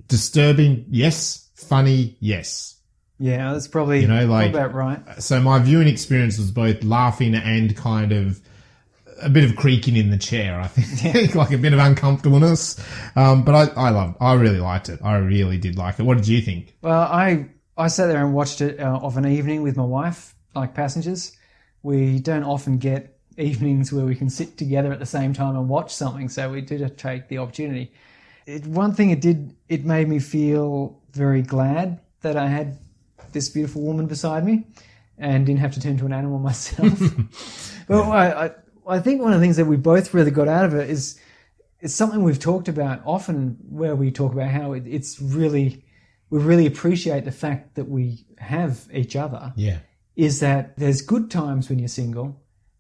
[0.08, 1.48] Disturbing, yes.
[1.56, 2.78] Funny, yes.
[3.19, 5.00] yeah, that's probably You know, like- about right.
[5.22, 8.39] So my viewing experience was both laughing and kind of
[9.22, 10.60] a bit of creaking in the chair.
[10.60, 12.80] I think like a bit of uncomfortableness.
[13.17, 15.00] Um, but I, I loved, I really liked it.
[15.04, 16.04] I really did like it.
[16.04, 16.76] What did you think?
[16.82, 20.34] Well, I I sat there and watched it uh, of an evening with my wife,
[20.56, 21.36] like passengers.
[21.84, 25.70] We don't often get evenings where we can sit together at the same time and
[25.70, 27.92] watch something, so we did take the opportunity.
[28.46, 32.78] It, one thing it did, it made me feel very glad that I had
[33.32, 34.65] this beautiful woman beside me
[35.18, 37.00] and didn't have to turn to an animal myself.
[37.88, 38.52] but I, I,
[38.88, 41.20] I think one of the things that we both really got out of it is
[41.82, 45.86] it's something we've talked about often where we talk about how it, it's really
[46.30, 49.80] we really appreciate the fact that we have each other Yeah.
[50.25, 52.27] Is that there's good times when you're single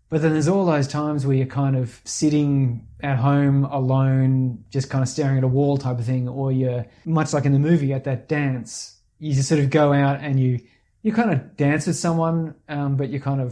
[0.09, 4.89] but then there's all those times where you're kind of sitting at home alone just
[4.89, 7.59] kind of staring at a wall type of thing or you're much like in the
[7.69, 10.59] movie at that dance you just sort of go out and you
[11.01, 13.51] you kind of dance with someone um, but you kind of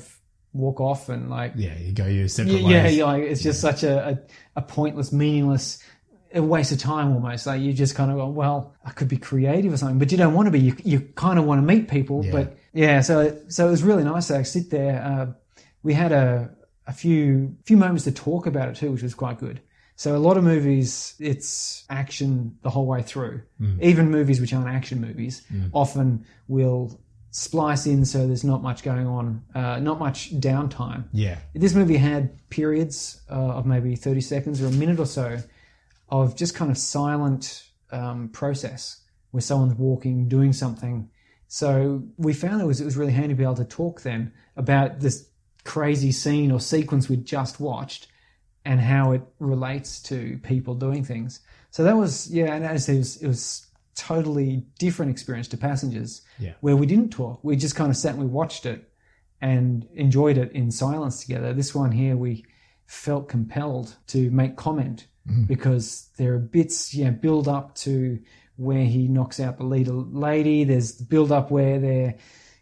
[0.53, 1.77] walk off and like Yeah.
[1.77, 2.97] You go your separate yeah, yeah, ways.
[2.97, 4.19] yeah, like it's just such a, a,
[4.57, 5.81] a pointless, meaningless,
[6.33, 7.45] a waste of time almost.
[7.47, 10.17] Like you just kind of go, well, I could be creative or something, but you
[10.17, 10.59] don't want to be.
[10.59, 12.31] You, you kind of want to meet people, Yeah.
[12.31, 13.01] but yeah.
[13.01, 15.01] So so it was really nice to sit there.
[15.03, 15.33] Uh,
[15.83, 16.51] we had a
[16.85, 19.61] a few few moments to talk about it too, which was quite good.
[19.95, 23.41] So a lot of movies, it's action the whole way through.
[23.81, 25.41] Even movies which aren't action movies
[25.73, 26.99] often will
[27.31, 31.05] splice in so there's not much going on, uh, not much downtime.
[31.13, 31.37] Yeah.
[31.55, 35.39] This movie had periods uh, of maybe 30 seconds or a minute or so
[36.09, 41.09] of just kind of silent um, process where someone's walking, doing something.
[41.47, 44.33] So we found it was it was really handy to be able to talk then
[44.55, 45.29] about this
[45.63, 48.07] crazy scene or sequence we'd just watched
[48.65, 51.39] and how it relates to people doing things.
[51.71, 56.21] So that was yeah, and as it was, it was totally different experience to passengers
[56.37, 56.53] Yeah.
[56.61, 57.43] where we didn't talk.
[57.43, 58.89] We just kind of sat and we watched it
[59.41, 61.53] and enjoyed it in silence together.
[61.53, 62.45] This one here, we
[62.85, 65.47] felt compelled to make comment mm.
[65.47, 68.19] because there are bits, you know, build up to
[68.57, 70.63] where he knocks out the leader lady.
[70.65, 72.15] There's the build up where they're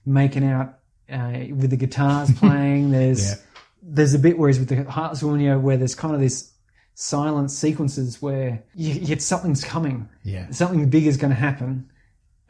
[0.05, 0.79] making out
[1.12, 2.91] uh, with the guitars playing.
[2.91, 3.36] There's Yeah.
[3.81, 6.51] there's a bit where he's with the Hearts harmonia where there's kind of this
[6.93, 10.49] silent sequences where you, you something's coming Yeah.
[10.51, 11.89] something big is going to happen,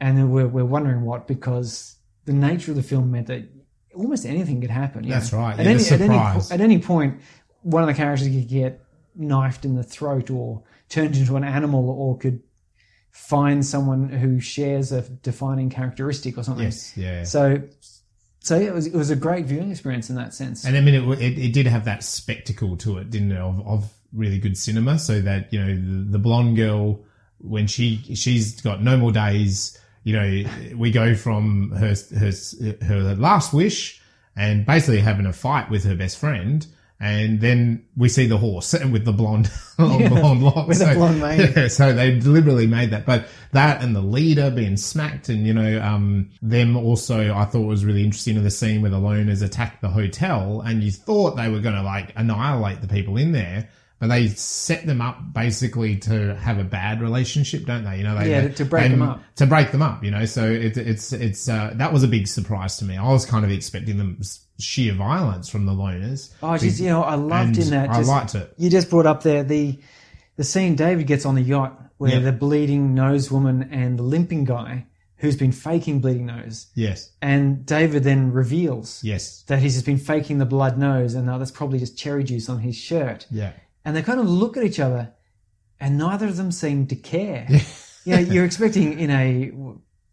[0.00, 3.48] and then we're, we're wondering what because the nature of the film meant that
[3.94, 5.08] almost anything could happen.
[5.08, 5.38] That's know.
[5.38, 5.58] right.
[5.58, 6.18] At, Yeah, any, at, any,
[6.52, 7.20] at any point,
[7.62, 8.82] one of the characters could get
[9.16, 12.40] knifed in the throat or turned into an animal or could
[13.16, 16.66] find someone who shares a defining characteristic or something.
[16.66, 16.96] Yes.
[16.96, 17.24] Yeah.
[17.24, 17.62] So,
[18.40, 20.64] so yeah, it was it was a great viewing experience in that sense.
[20.64, 23.38] And I mean, it, it, it did have that spectacle to it, didn't it?
[23.38, 24.98] Of, of really good cinema.
[24.98, 27.00] So that you know, the, the blonde girl
[27.38, 29.76] when she she's got no more days.
[30.04, 32.32] You know, we go from her her
[32.82, 34.00] her last wish
[34.36, 36.64] and basically having a fight with her best friend.
[36.98, 40.66] And then we see the horse with the blonde, long blonde locks.
[40.68, 41.52] with the blonde mane.
[41.56, 43.04] Yeah, so they deliberately made that.
[43.04, 47.66] But that and the leader being smacked and, you know, um, them also, I thought
[47.66, 51.36] was really interesting in the scene where the loners attacked the hotel and you thought
[51.36, 53.68] they were going to like annihilate the people in there.
[53.98, 57.98] But they set them up basically to have a bad relationship, don't they?
[57.98, 59.22] You know, they, Yeah, they- to break them up.
[59.36, 60.24] To break them up, you know.
[60.26, 62.96] So it, it's it's uh, that was a big surprise to me.
[62.98, 64.18] I was kind of expecting them
[64.58, 66.32] sheer violence from the loners.
[66.42, 67.90] Oh, just you know, I loved in that.
[67.90, 68.52] I liked it.
[68.56, 69.78] You just brought up there the
[70.36, 72.18] the scene David gets on the yacht where Yeah.
[72.20, 74.86] the bleeding nose woman and the limping guy
[75.18, 79.96] who's been faking bleeding nose, Yes, and David then reveals yes, that he's just been
[79.96, 83.26] faking the blood nose, and now that's probably just cherry juice on his shirt.
[83.30, 83.52] yeah.
[83.82, 85.14] And they kind of look at each other,
[85.80, 87.46] and neither of them seem to care.
[88.04, 89.52] you know, you're expecting in a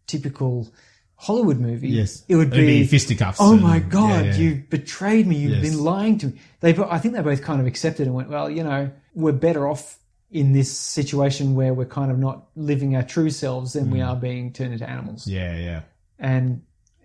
[0.06, 0.72] typical
[1.16, 2.22] Hollywood movie, Yes.
[2.28, 4.36] it would be, be fisticuffs Oh and- my god, yeah, yeah.
[4.36, 5.36] you betrayed me.
[5.36, 5.70] You've Yes.
[5.70, 6.32] been lying to me.
[6.60, 9.66] They, I think they both kind of accepted and went, well, you know, we're better
[9.68, 9.98] off
[10.30, 14.16] in this situation where we're kind of not living our true selves than we are
[14.16, 15.24] being turned into animals.
[15.26, 15.30] Mm.
[15.32, 15.80] Yeah, yeah.
[16.18, 16.62] And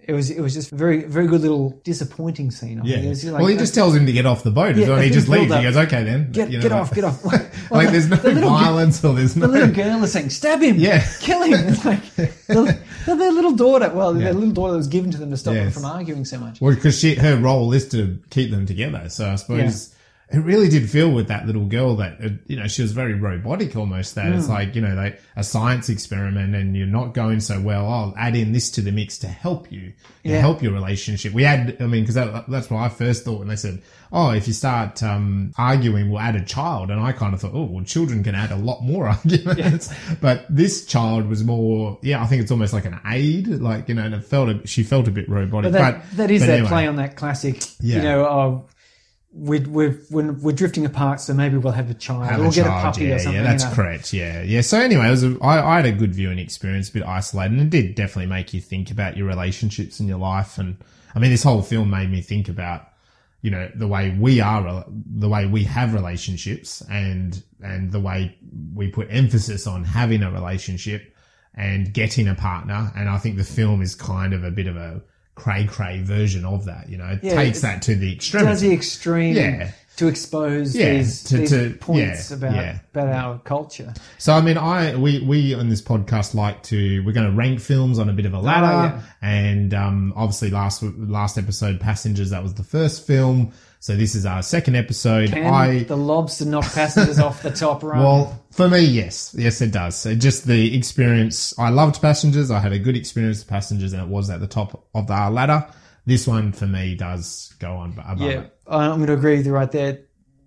[0.07, 2.79] it was it was just a very very good little disappointing scene.
[2.81, 3.07] I Yeah.
[3.09, 5.11] was like, well, he just tells him to get off the boat, Yeah, and he
[5.11, 5.45] just leaves.
[5.49, 5.59] build-up.
[5.59, 7.23] He goes, "Okay, then, get You know, get like- off, get off.
[7.71, 9.45] Like, there's no the violence, or there's no.
[9.45, 10.77] The little girl is saying, "Stab him!
[10.79, 11.05] Yeah.
[11.21, 13.91] kill him!" It's like the, the, their little daughter.
[13.93, 14.25] Well, Yeah.
[14.25, 16.61] their little daughter was given to them to stop them from arguing so much.
[16.61, 19.09] Well, because she, her role is to keep them together.
[19.09, 19.93] So I suppose
[20.31, 23.13] it really did feel with that little girl that, uh, you know, she was very
[23.15, 27.39] robotic almost that it's like, you know, like a science experiment and you're not going
[27.39, 27.87] so well.
[27.91, 29.89] I'll add in this to the mix to help you,
[30.23, 30.39] to Yeah.
[30.39, 31.33] help your relationship.
[31.33, 34.31] We had, I mean, cause that, that's what I first thought when they said, Oh,
[34.31, 36.89] if you start, um, arguing, we'll add a child.
[36.91, 39.91] And I kind of thought, Oh, well, children can add a lot more arguments.
[40.21, 43.95] But this child was more, yeah, I think it's almost like an aid, like, you
[43.95, 45.71] know, and it felt, a, she felt a bit robotic.
[45.71, 46.67] But that, but that is that anyway.
[46.69, 47.95] play on that classic, Yeah.
[47.97, 48.75] you know, of
[49.31, 52.49] we're, we're, we're, we're drifting apart, so maybe we'll have a child Have or a
[52.49, 53.41] get child, a puppy yeah, or something.
[53.41, 53.75] Yeah, that's you know.
[53.75, 54.13] correct.
[54.13, 54.61] Yeah, yeah.
[54.61, 57.53] So anyway, it was a, I, I had a good viewing experience, a bit isolated,
[57.53, 60.57] and it did definitely make you think about your relationships in your life.
[60.57, 60.77] And
[61.13, 62.87] I mean, this whole film made me think about,
[63.41, 68.35] you know, the way we are, the way we have relationships, and and the way
[68.73, 71.15] we put emphasis on having a relationship
[71.53, 72.91] and getting a partner.
[72.95, 75.01] And I think the film is kind of a bit of a
[75.39, 76.89] cray cray version of that.
[76.89, 78.45] You know, it Yeah, takes that to the extreme.
[78.45, 79.71] Does the extreme Yeah.
[79.97, 83.93] to expose Yeah, these, to- these to- points yeah, about about our culture.
[84.17, 87.59] So I mean, I we we on this podcast like to we're going to rank
[87.59, 92.29] films on a bit of a ladder, Oh, and um, obviously last last episode, Passengers,
[92.29, 93.51] that was the first film.
[93.81, 95.29] So this is our second episode.
[95.29, 97.99] Can I the lobster knock passengers off the top rung?
[97.99, 99.95] well, for me, yes, yes, it does.
[99.95, 101.57] So just the experience.
[101.57, 102.51] I loved Passengers.
[102.51, 105.29] I had a good experience with Passengers, and it was at the top of the
[105.29, 105.65] ladder.
[106.05, 108.57] This one for me does go on above yeah, it.
[108.67, 109.99] I'm going to agree with you right there.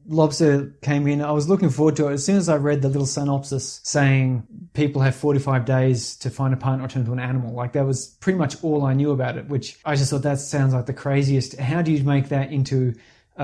[0.06, 1.22] Lobster came in.
[1.22, 2.14] I was looking forward to it.
[2.14, 6.52] As soon as I read the little synopsis saying people have 45 days to find
[6.52, 9.12] a partner or turn into an animal, like that was pretty much all I knew
[9.12, 11.58] about it, which I just thought that sounds like the craziest.
[11.58, 12.94] How do you make that into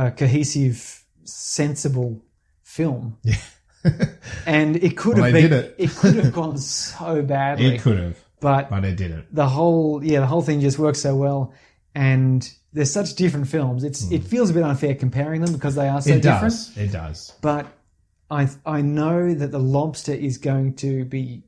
[0.07, 2.22] a cohesive, sensible
[2.62, 3.18] film?
[3.22, 3.36] Yeah.
[4.46, 5.90] And it could Well, have been, did it.
[5.96, 7.76] could have gone so badly.
[7.76, 9.32] It could have, but but it didn't.
[9.34, 11.53] the whole yeah the whole thing just works so well
[11.94, 15.88] and they're such different films it's it feels a bit unfair comparing them because they
[15.88, 16.11] are so.
[16.11, 16.76] It different does.
[16.76, 17.32] It does.
[17.40, 17.66] but
[18.30, 21.44] i i know that the lobster is going to be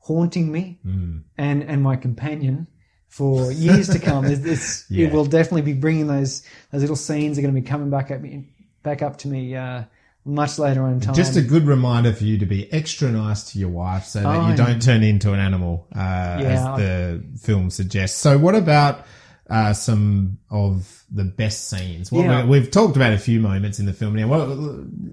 [0.00, 1.18] haunting me Hmm.
[1.38, 2.66] and and my companion
[3.14, 4.24] for years to come
[4.90, 5.06] Yeah.
[5.06, 6.42] it will definitely be bringing those
[6.72, 8.48] those little scenes are going to be coming back at me
[8.82, 9.84] back up to me uh
[10.24, 13.52] much later on in time Just a good reminder for you to be extra nice
[13.52, 16.80] to your wife so that Oh, you don't turn into an animal, uh, as I-
[16.80, 18.18] the film suggests.
[18.18, 19.04] So what about,
[19.50, 22.10] uh, some of the best scenes?
[22.10, 22.42] What Yeah.
[22.44, 24.26] we, we've talked about a few moments in the film now.
[24.26, 24.48] What,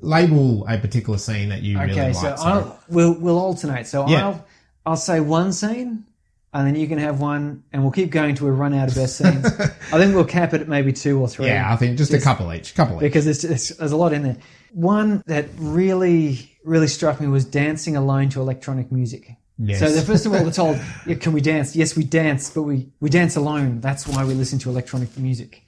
[0.01, 2.15] label a particular scene that you really Okay, like.
[2.15, 2.63] so sorry.
[2.63, 3.87] I'll, we'll we'll alternate.
[3.87, 4.27] So Yeah.
[4.27, 4.45] I'll
[4.85, 6.05] I'll say one scene,
[6.53, 8.95] and then you can have one, and we'll keep going till we run out of
[8.95, 9.45] best scenes.
[9.45, 11.47] I think we'll cap it at maybe two or three.
[11.47, 13.01] yeah, I think just, a couple each, couple each.
[13.01, 14.37] because it's, it's, there's a lot in there.
[14.73, 19.35] One that really really struck me was dancing alone to electronic music.
[19.57, 19.79] Yes.
[19.79, 22.63] So the, first of all, they're told, yeah, "Can we dance?" Yes, we dance, but
[22.63, 23.79] we we dance alone.
[23.79, 25.63] That's why we listen to electronic music,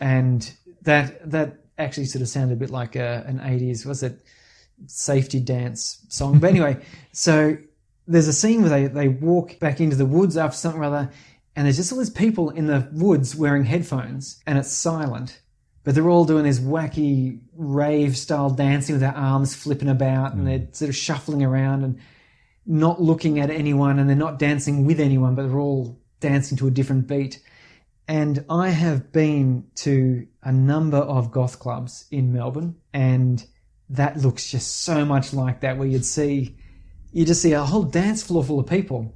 [0.00, 0.52] and
[0.82, 4.20] that that actually sort of sounded a bit like a, an '80s was it
[4.86, 6.40] safety dance song.
[6.40, 7.56] But anyway, so
[8.06, 11.10] there's a scene where they they walk back into the woods after something or other,
[11.56, 15.40] and there's just all these people in the woods wearing headphones, and it's silent.
[15.84, 20.42] But they're all doing this wacky rave style dancing with their arms flipping about, and
[20.42, 20.46] hmm.
[20.46, 21.98] they're sort of shuffling around and
[22.66, 26.66] not looking at anyone and they're not dancing with anyone, but they're all dancing to
[26.66, 27.42] a different beat.
[28.08, 33.44] And I have been to a number of goth clubs in Melbourne, and
[33.90, 36.56] that looks just so much like that, where you'd see,
[37.12, 39.14] you just see a whole dance floor full of people,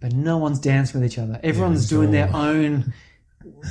[0.00, 1.40] but no one's dancing with each other.
[1.42, 2.92] Everyone's it's doing their own,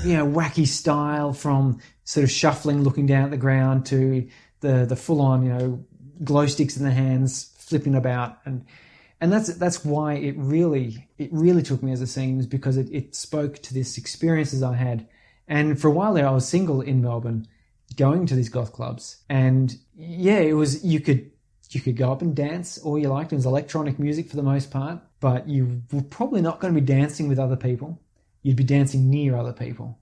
[0.03, 4.27] you know, wacky style from sort of shuffling, looking down at the ground to
[4.61, 5.85] the the full on, you know,
[6.23, 8.65] glow sticks in their hands, flipping about, and
[9.21, 12.77] and that's that's why it really it really took me as a scene is because
[12.77, 15.07] it, it spoke to this experiences I had,
[15.47, 17.47] and for a while there I was single in Melbourne,
[17.95, 21.31] going to these goth clubs, and yeah, it was you could
[21.75, 23.31] you could go up and dance all you liked.
[23.31, 26.79] It was electronic music for the most part, but you were probably not going to
[26.79, 27.99] be dancing with other people.
[28.41, 29.99] You'd be dancing near other people,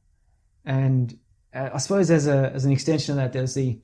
[0.65, 1.17] and
[1.53, 3.79] uh, I suppose as a as an extension of that, there's the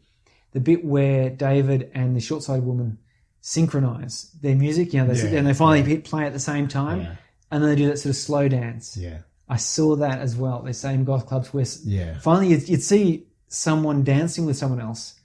[0.51, 2.97] the bit where David and the short-sighted woman
[3.41, 4.93] synchronize their music.
[4.93, 7.15] You know, they sit Yeah, and they finally hit play at the same time, Yeah.
[7.51, 8.97] and then they do that sort of slow dance.
[8.97, 9.19] Yeah.
[9.47, 10.61] I saw that as well.
[10.61, 12.19] The same goth clubs where Yeah.
[12.19, 15.15] finally you'd, you'd see someone dancing with someone else,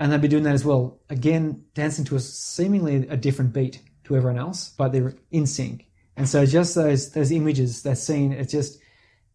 [0.00, 0.98] and they'd be doing that as well.
[1.10, 5.86] Again, dancing to a seemingly a different beat to everyone else, but they're in sync.
[6.16, 8.80] And so just those those images, that scene, it just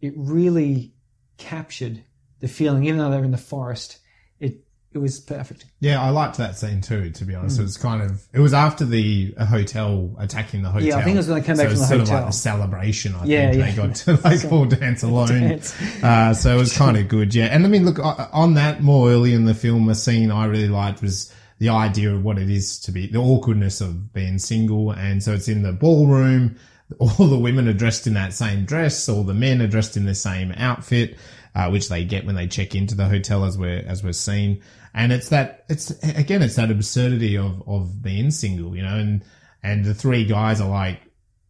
[0.02, 0.94] it really
[1.38, 2.04] captured
[2.40, 2.84] the feeling.
[2.86, 4.00] Even though they're in the forest,
[4.40, 4.66] it
[4.96, 5.66] it was perfect.
[5.82, 7.10] Yeah, I liked that scene too.
[7.10, 10.88] To be honest, it was kind of it was after the hotel attacking the hotel.
[10.88, 12.10] Yeah, I think it was when they came back so from it's the sort of
[12.10, 13.14] like a celebration.
[13.14, 13.72] I Yeah, think yeah.
[13.72, 15.28] they got to like all dance alone.
[15.28, 15.76] Dance.
[16.04, 17.36] Uh, so it was kind of good.
[17.36, 20.46] Yeah, and I mean, look on that more early in the film, a scene I
[20.46, 24.40] really liked was the idea of what it is to be the awkwardness of being
[24.40, 26.58] single, and so it's in the ballroom.
[27.00, 29.10] All the women are dressed in that same dress.
[29.10, 31.18] All the men are dressed in the same outfit,
[31.56, 34.62] uh, which they get when they check into the hotel, as we're as we're seen.
[34.96, 38.98] And it's that it's again, it's that absurdity of of being single, you know.
[38.98, 39.24] And
[39.62, 41.02] and the three guys are like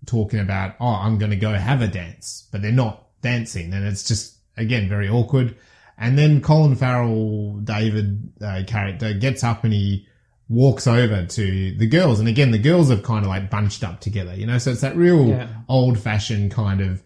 [0.06, 3.86] talking about, oh, I'm going to go have a dance, but they're not dancing, and
[3.86, 5.56] it's just again very awkward.
[5.98, 10.08] And then Colin Farrell, David uh, character, gets up and he
[10.50, 12.20] walks over to the girls.
[12.20, 14.58] And again, the girls have kind of like bunched up together, you know?
[14.58, 15.48] So it's that real Yeah.
[15.70, 17.02] old fashioned kind of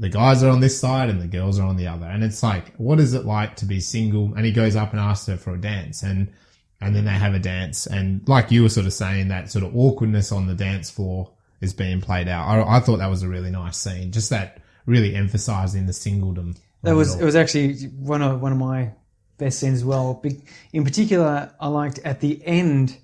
[0.00, 2.06] the guys are on this side and the girls are on the other.
[2.06, 4.32] And it's like, what is it like to be single?
[4.34, 6.32] And he goes up and asks her for a dance and,
[6.80, 7.86] and then they have a dance.
[7.86, 11.30] And like you were sort of saying, that sort of awkwardness on the dance floor
[11.60, 12.48] is being played out.
[12.48, 14.10] I, I thought that was a really nice scene.
[14.10, 16.56] Just that really emphasizing the singledom.
[16.82, 18.92] That was it it was actually one of one of my
[19.36, 20.22] best scenes as well.
[20.72, 22.96] In particular, I liked at the end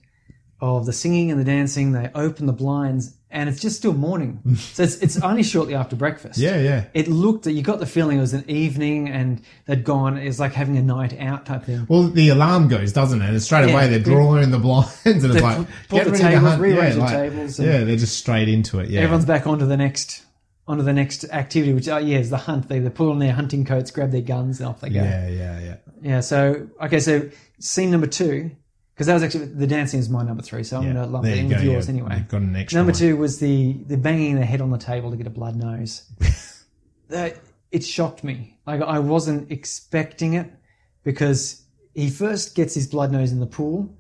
[0.61, 1.93] of the singing and the dancing.
[1.93, 5.95] They open the blinds, and it's just still morning, so it's it's only shortly after
[5.95, 6.39] breakfast.
[6.39, 6.85] Yeah, yeah.
[6.95, 10.17] It looked that you got the feeling it was an evening, and they'd gone.
[10.17, 11.87] It's like having a night out type thing.
[11.89, 13.29] Well, the alarm goes, doesn't it?
[13.29, 13.75] And straight Yeah.
[13.75, 15.59] away they're drawing the blinds, and it's like
[15.89, 16.63] put get the ready to tables, hunt.
[16.63, 18.89] rearrange yeah, the like- tables and- yeah, they're just straight into it.
[18.91, 20.25] Yeah, Everyone's back onto the next
[20.69, 22.69] onto the next activity, which uh, yeah is the hunt.
[22.69, 25.03] They they put on their hunting coats, grab their guns, and off they go.
[25.03, 25.75] yeah, yeah, yeah.
[26.03, 26.21] Yeah.
[26.21, 27.29] So okay, so
[27.61, 28.51] scene number two,
[28.97, 30.65] because that was actually the dancing is my number three.
[30.65, 30.93] So I'm yeah.
[30.95, 31.93] going to lump There it you in go, with yours yeah.
[31.93, 32.17] anyway.
[32.17, 32.99] You've got an extra Number one.
[32.99, 36.11] two was the the banging the head on the table to get a blood nose.
[37.09, 37.37] that
[37.71, 38.59] it shocked me.
[38.67, 40.51] Like I wasn't expecting it
[41.05, 41.63] because
[41.95, 43.95] he first gets his blood nose in the pool,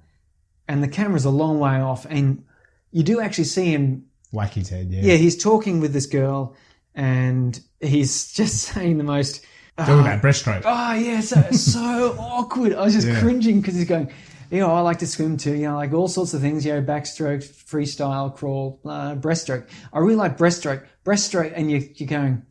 [0.66, 2.42] and the camera's a long way off, and
[2.90, 4.88] you do actually see him Whack his head.
[4.90, 6.56] Yeah, yeah, he's talking with this girl,
[6.94, 9.44] and he's just saying the most.
[9.76, 10.62] talking ah, about breaststroke.
[10.64, 12.74] Oh yeah, so so awkward.
[12.74, 13.20] I was just Yeah.
[13.20, 14.10] cringing because he's going.
[14.50, 15.54] You know, I like to swim too.
[15.54, 16.64] You know, like all sorts of things.
[16.64, 19.66] You know, backstroke, freestyle, crawl, uh, breaststroke.
[19.92, 22.42] I really like breaststroke, breaststroke, and you, you're going,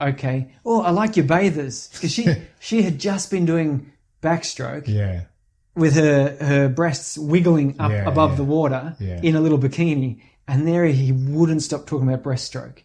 [0.00, 0.52] okay.
[0.64, 2.26] Oh, I like your bathers because she
[2.60, 5.22] she had just been doing backstroke Yeah,
[5.74, 8.36] with her her breasts wiggling up Yeah, above yeah.
[8.36, 9.20] the water Yeah.
[9.22, 12.78] in a little bikini, and there he wouldn't stop talking about breaststroke,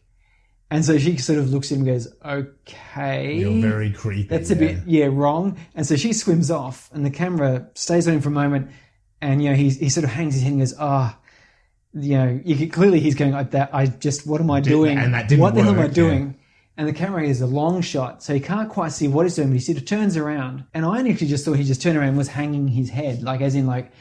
[0.69, 4.27] and so she sort of looks at him and goes, "Okay, you're very creepy.
[4.27, 4.59] that's a yeah.
[4.59, 8.29] bit yeah wrong," and so she swims off, and the camera stays on him for
[8.29, 8.69] a moment,
[9.21, 11.17] and you know he he sort of hangs his head and goes, "Ah."
[11.93, 13.69] you know, you can, clearly he's going like that.
[13.73, 14.97] I just, what am I doing?
[14.97, 16.37] and that didn't what the hell am I work, doing?
[16.75, 19.49] And the camera is a long shot, so he can't quite see what he's doing,
[19.49, 20.65] but he sort of turns around.
[20.73, 23.41] And I actually just thought he just turned around and was hanging his head, like
[23.41, 23.91] as in like,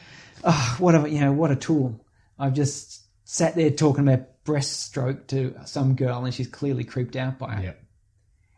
[0.43, 1.99] oh, what a, you know, what a tool.
[2.37, 7.37] I've just sat there talking about breaststroke to some girl and she's clearly creeped out
[7.37, 7.63] by it.
[7.65, 7.73] Yeah.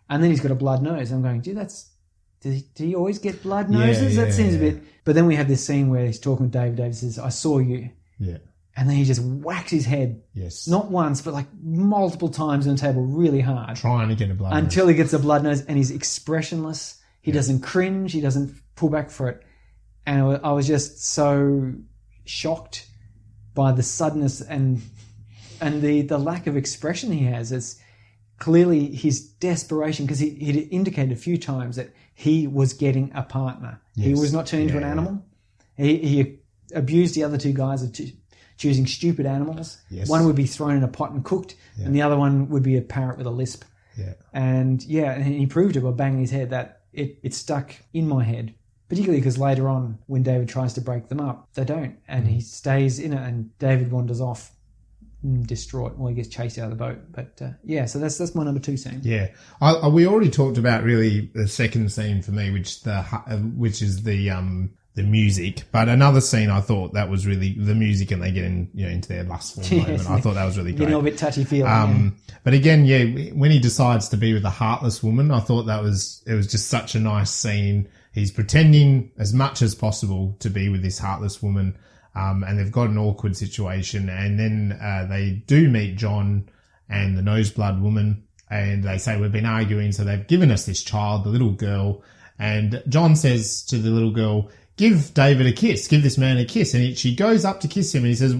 [0.09, 1.11] And then he's got a blood nose.
[1.11, 1.89] I'm going, gee, that's,
[2.41, 4.15] did he, did he always get blood noses?
[4.15, 4.59] yeah, that seems yeah.
[4.59, 4.83] a bit.
[5.03, 6.77] But then we have this scene where he's talking with David.
[6.77, 7.89] David says, I saw you.
[8.19, 8.37] Yeah.
[8.77, 10.67] And then he just whacks his head, Yes.
[10.67, 14.33] not once, but like multiple times on the table really hard trying to get a
[14.33, 14.51] blood.
[14.53, 14.63] Nose.
[14.63, 17.01] Until he gets a blood nose and he's expressionless.
[17.21, 18.13] He doesn't cringe.
[18.13, 19.43] He doesn't pull back for it.
[20.05, 21.73] And I was just so
[22.25, 22.87] shocked
[23.53, 24.81] by the suddenness and
[25.61, 27.51] and the, the lack of expression he has.
[27.51, 27.79] is
[28.37, 33.21] clearly his desperation because he he indicated a few times that he was getting a
[33.23, 33.81] partner.
[33.95, 34.91] He was not turned into an Yeah.
[34.91, 35.25] animal.
[35.75, 36.39] He, he
[36.73, 38.15] abused the other two guys of t-
[38.57, 39.77] choosing stupid animals.
[39.89, 40.09] Yes.
[40.09, 42.77] One would be thrown in a pot and cooked, and the other one would be
[42.77, 43.63] a parrot with a lisp.
[43.97, 44.13] Yeah.
[44.33, 48.07] And yeah, and he proved it by banging his head that it, it stuck in
[48.07, 48.53] my head.
[48.87, 51.97] Particularly because later on, when David tries to break them up, they don't.
[52.07, 54.55] And he stays in it, and David wanders off mm,
[55.41, 55.97] distraught.
[55.97, 56.99] Well, he gets chased out of the boat.
[57.11, 59.01] But uh, yeah, so that's that's my number two scene.
[59.03, 59.29] Yeah,
[59.61, 63.81] I, we already talked about really the second scene for me, which the uh, which
[63.81, 65.63] is the um the music.
[65.71, 68.85] But another scene I thought that was really the music, and they get in you
[68.85, 70.09] know into their lustful moment.
[70.09, 70.79] I thought that was really great.
[70.79, 71.67] Getting a little bit touchy feely.
[71.67, 73.03] Um, but again, yeah,
[73.33, 76.47] when he decides to be with a heartless woman, I thought that was it was
[76.47, 77.89] just such a nice scene.
[78.13, 81.77] He's pretending as much as possible to be with this heartless woman,
[82.15, 86.49] um, and they've got an awkward situation, and then uh, they do meet John
[86.89, 90.83] and the noseblood woman, and they say we've been arguing, so they've given us this
[90.83, 92.03] child, the little girl,
[92.37, 96.45] and John says to the little girl, "Give David a kiss, give this man a
[96.45, 98.35] kiss," and he, she goes up to kiss him, and he says,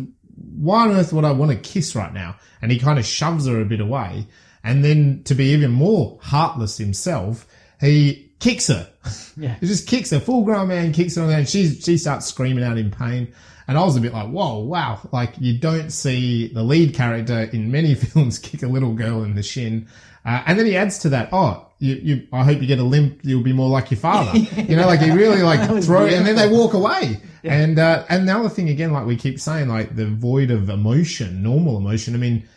[0.60, 2.36] why on earth would I want to kiss right now?
[2.62, 4.28] And he kind of shoves her a bit away.
[4.64, 7.48] And then to be even more heartless himself,
[7.80, 8.90] he kicks her.
[9.38, 9.56] Yeah.
[9.62, 10.20] he just kicks her.
[10.20, 13.34] Full grown man kicks her and she, she starts screaming out in pain.
[13.70, 15.00] And I was a bit like, whoa, wow.
[15.12, 19.36] Like you don't see the lead character in many films kick a little girl in
[19.36, 19.88] the shin.
[20.26, 22.84] Uh, and then he adds to that, oh, you, you, I hope you get a
[22.84, 23.20] limp.
[23.22, 24.36] You'll be more like your father.
[24.58, 27.22] you know, like he really like throw, and then they walk away.
[27.44, 30.70] And, uh, and the other thing again, like we keep saying, like the void of
[30.70, 32.16] emotion, normal emotion.
[32.16, 32.50] I mean,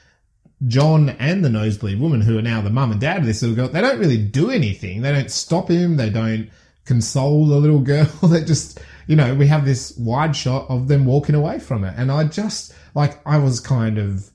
[0.66, 3.54] John and the nosebleed woman, who are now the mum and dad of this little
[3.54, 5.02] girl, they don't really do anything.
[5.02, 5.98] They don't stop him.
[5.98, 6.48] They don't
[6.86, 8.06] console the little girl.
[8.22, 11.94] they just, you know, we have this wide shot of them walking away from it.
[11.96, 14.30] And I just, like, I was kind of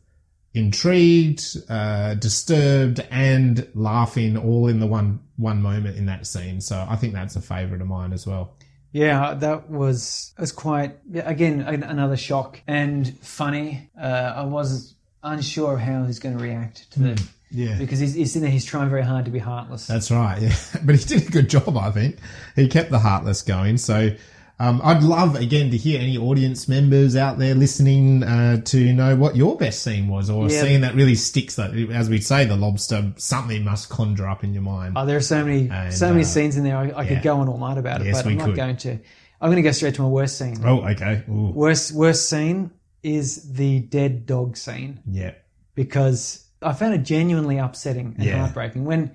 [0.53, 6.59] intrigued, uh, disturbed, and laughing all in the one one moment in that scene.
[6.61, 8.55] So I think that's a favourite of mine as well.
[8.91, 13.89] Yeah, that was was quite again another shock and funny.
[13.99, 17.77] Uh, I was unsure of how he's going to react to the Yeah.
[17.77, 18.51] because he's, he's in there.
[18.51, 19.85] He's trying very hard to be heartless.
[19.87, 20.41] That's right.
[20.41, 22.17] Yeah, but he did a good job, I think.
[22.55, 23.77] He kept the heartless going.
[23.77, 24.11] So
[24.59, 29.15] um, I'd love again to hear any audience members out there listening uh, to know
[29.15, 31.55] what your best scene was, or a scene that really sticks.
[31.57, 34.93] That, as we say, the lobster something must conjure up in your mind.
[34.97, 36.75] Oh, there are so many And, so many uh, scenes in there.
[36.77, 37.07] I, I yeah.
[37.09, 38.55] could go on all night about it, Yes, but we I'm not could.
[38.55, 38.91] going to.
[39.39, 40.57] I'm going to go straight to my worst scene.
[40.65, 41.23] oh, okay.
[41.29, 41.51] Ooh.
[41.53, 42.71] Worst worst scene
[43.03, 44.99] is the dead dog scene.
[45.05, 45.33] Yeah.
[45.75, 48.39] because I found it genuinely upsetting and Yeah.
[48.39, 48.83] heartbreaking.
[48.85, 49.11] When,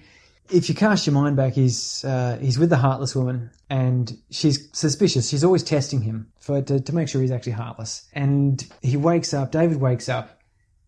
[0.51, 4.68] if you cast your mind back, he's uh, he's with the heartless woman, and she's
[4.72, 5.28] suspicious.
[5.28, 8.09] She's always testing him for to, to make sure he's actually heartless.
[8.12, 9.53] And he wakes up.
[9.53, 10.40] David wakes up,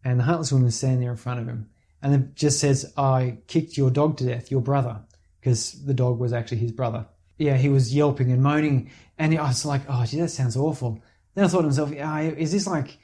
[0.04, 1.70] and the heartless woman is standing there in front of him,
[2.02, 5.00] and then just says, "I kicked your dog to death, your brother,"
[5.40, 7.06] because the dog was actually his brother.
[7.38, 11.00] Yeah, he was yelping and moaning, and I was like, "Oh, gee, that sounds awful."
[11.34, 12.98] Then I thought to myself, "Ah, "Is this like?"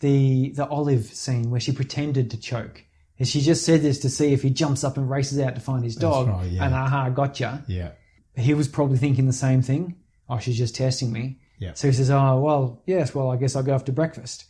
[0.00, 2.84] the the olive scene where she pretended to choke.
[3.18, 5.60] And she just said this to see if he jumps up and races out to
[5.60, 6.28] find his dog.
[6.28, 6.64] right, yeah.
[6.64, 7.62] And aha, gotcha.
[7.68, 7.92] Yeah.
[8.36, 9.94] He was probably thinking the same thing.
[10.28, 11.38] Oh, she's just testing me.
[11.60, 11.74] Yeah.
[11.74, 14.46] So he says, Oh, well, yes, well, I guess I'll go after breakfast.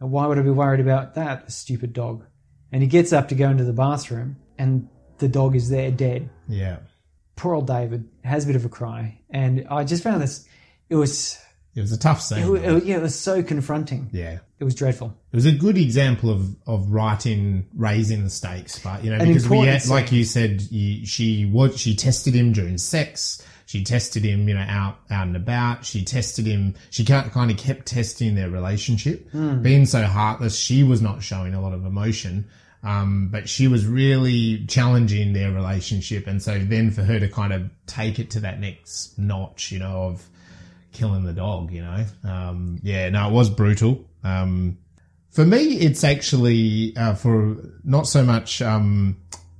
[0.00, 2.24] And why would I be worried about that, stupid dog?
[2.72, 4.88] And he gets up to go into the bathroom, and
[5.18, 6.30] the dog is there dead.
[6.48, 6.78] Yeah.
[7.36, 9.20] Poor old David has a bit of a cry.
[9.30, 10.46] And I just found this,
[10.88, 11.38] it was,
[11.74, 12.56] It was a tough scene.
[12.56, 14.08] it, it- yeah, it was so confronting.
[14.12, 14.38] yeah.
[14.60, 15.14] It was dreadful.
[15.32, 19.28] It was a good example of, of writing, raising the stakes, but you know, An
[19.28, 23.44] because we, had, like you said, you, she was, she tested him during sex.
[23.66, 25.84] She tested him, you know, out, out and about.
[25.84, 26.74] She tested him.
[26.90, 29.30] She kind kind of kept testing their relationship.
[29.30, 29.62] Hmm.
[29.62, 32.48] Being so heartless, she was not showing a lot of emotion.
[32.82, 36.26] Um, but she was really challenging their relationship.
[36.26, 39.80] And so then for her to kind of take it to that next notch, you
[39.80, 40.26] know, of,
[40.92, 42.04] killing the dog, you know.
[42.24, 44.07] Um, yeah, no, it was brutal.
[44.24, 44.78] Um,
[45.30, 49.16] for me, it's actually uh, for not so much um,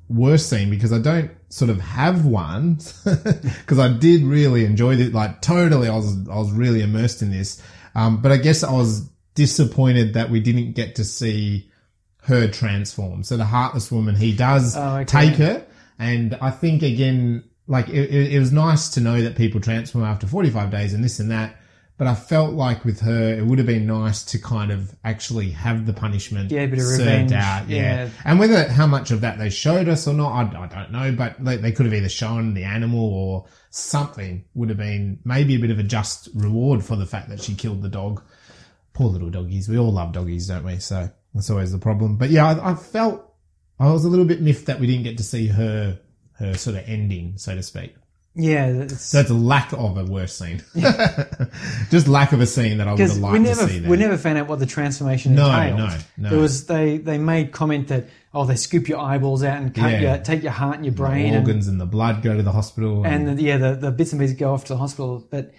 [0.08, 5.12] worst scene because I don't sort of have one because I did really enjoy it.
[5.12, 7.62] Like totally, I was I was really immersed in this.
[7.94, 11.70] Um, but I guess I was disappointed that we didn't get to see
[12.22, 13.22] her transform.
[13.22, 15.04] So the heartless woman, he does Oh, okay.
[15.04, 15.66] take her,
[15.98, 20.04] and I think again, like it, it, it was nice to know that people transform
[20.04, 21.56] after 45 days and this and that.
[21.98, 25.50] But I felt like with her, it would have been nice to kind of actually
[25.50, 27.32] have the punishment Yeah, bit of served revenge.
[27.32, 27.68] out.
[27.68, 27.76] Yeah.
[28.04, 28.08] Yeah.
[28.24, 31.10] And whether how much of that they showed us or not, I, I don't know.
[31.12, 35.56] But they, they could have either shown the animal or something would have been maybe
[35.56, 38.22] a bit of a just reward for the fact that she killed the dog.
[38.92, 39.68] Poor little doggies.
[39.68, 40.78] We all love doggies, don't we?
[40.78, 42.16] So that's always the problem.
[42.16, 43.24] But yeah, I, I felt
[43.80, 45.98] I was a little bit miffed that we didn't get to see her
[46.34, 47.96] her sort of ending, so to speak.
[48.40, 50.62] Yeah, that's a lack of a worse scene.
[51.90, 53.78] Just lack of a scene that I would have liked we never to see.
[53.80, 53.90] There.
[53.90, 55.78] we never found out what the transformation No, entailed.
[55.78, 56.30] no, no.
[56.30, 59.90] There was they they made comment that oh they scoop your eyeballs out and cut
[59.90, 60.00] Yeah.
[60.00, 62.52] your take your heart and your brain and, organs and the blood go to the
[62.52, 63.04] hospital.
[63.04, 65.26] and the, yeah the, the bits and pieces go off to the hospital.
[65.28, 65.52] But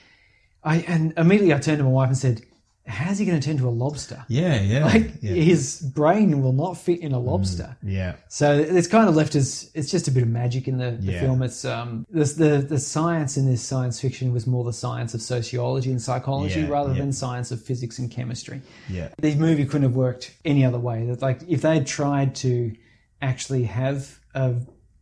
[0.64, 2.44] I and immediately I turned to my wife and said,
[2.90, 4.26] "How's he going to turn to a lobster?
[4.28, 5.34] yeah, yeah, Like yeah.
[5.34, 8.16] his brain will not fit in a lobster." yeah.
[8.28, 11.14] So it's kind of left as it's just a bit of magic in the, the
[11.14, 11.20] Yeah.
[11.22, 11.44] film.
[11.44, 15.22] It's um the, the the science in this science fiction was more the science of
[15.22, 18.62] sociology and psychology Yeah, rather than science of physics and chemistry.
[18.90, 19.10] Yeah.
[19.20, 21.06] The movie couldn't have worked any other way.
[21.06, 22.74] That like if they had tried to
[23.22, 24.56] actually have a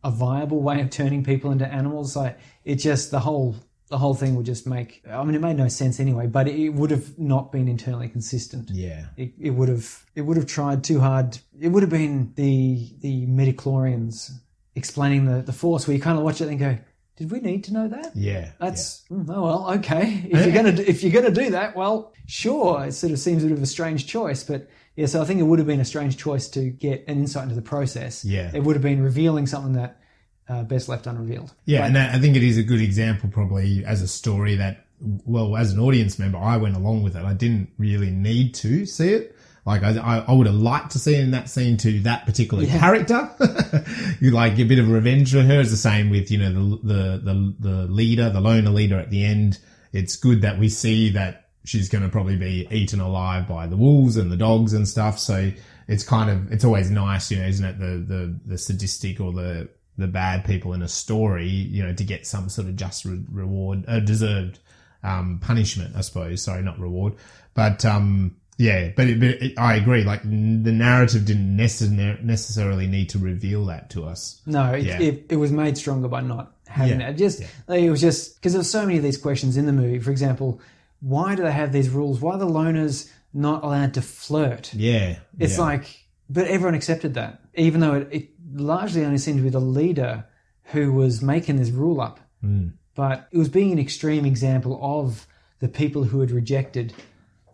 [0.04, 3.56] a viable way of turning people into animals, like it just the whole
[3.88, 5.02] the whole thing would just make.
[5.10, 6.26] I mean, it made no sense anyway.
[6.26, 9.06] But it would have not been internally consistent Yeah.
[9.16, 11.38] it, it would have it would have tried too hard.
[11.60, 14.30] It would have been the the midichlorians
[14.74, 16.78] explaining the, the force where you kind of watch it and go,
[17.16, 18.14] did we need to know that?
[18.14, 18.52] Yeah.
[18.60, 20.24] That's mm, oh well, okay.
[20.30, 22.84] If you're gonna if you're gonna do that, well, sure.
[22.84, 25.06] It sort of seems a bit of a strange choice, but yeah.
[25.06, 27.54] So I think it would have been a strange choice to get an insight into
[27.56, 28.24] the process.
[28.24, 28.50] Yeah.
[28.54, 30.00] it would have been revealing something that
[30.48, 31.52] uh, best left unrevealed.
[31.64, 34.86] Yeah, and that, I think it is a good example, probably as a story that,
[35.00, 37.24] well, as an audience member, I went along with it.
[37.24, 39.36] I didn't really need to see it.
[39.68, 43.30] Like I, I, would have liked to see in that scene to that particular character.
[44.20, 45.60] you like a bit of revenge for her.
[45.60, 49.10] It's the same with you know the the the, the leader, the loner leader at
[49.10, 49.58] the end.
[49.92, 53.76] It's good that we see that she's going to probably be eaten alive by the
[53.76, 55.18] wolves and the dogs and stuff.
[55.18, 55.52] So
[55.86, 57.78] it's kind of it's always nice, you know, isn't it?
[57.78, 59.68] The the the sadistic or the
[59.98, 63.20] the bad people in a story, you know, to get some sort of just re-
[63.30, 64.58] reward, uh, deserved
[65.02, 66.42] um, punishment, I suppose.
[66.42, 67.14] Sorry, not reward,
[67.54, 70.04] but um, Yeah, but, it, but it, I agree.
[70.04, 74.40] Like n- the narrative didn't necessar- necessarily need to reveal that to us.
[74.46, 75.00] No, it, Yeah.
[75.00, 77.08] it, it was made stronger by not having Yeah.
[77.10, 77.14] it.
[77.14, 79.72] Just like, it was just because there were so many of these questions in the
[79.72, 79.98] movie.
[79.98, 80.60] For example,
[81.00, 82.20] why do they have these rules?
[82.20, 84.72] Why are the loners not allowed to flirt?
[84.74, 85.62] Yeah, It's yeah.
[85.64, 90.24] like, but everyone accepted that, even though it largely only seemed to be the leader
[90.64, 92.20] who was making this rule up.
[92.40, 92.68] Hmm.
[92.94, 95.26] But it was being an extreme example of
[95.60, 96.92] the people who had rejected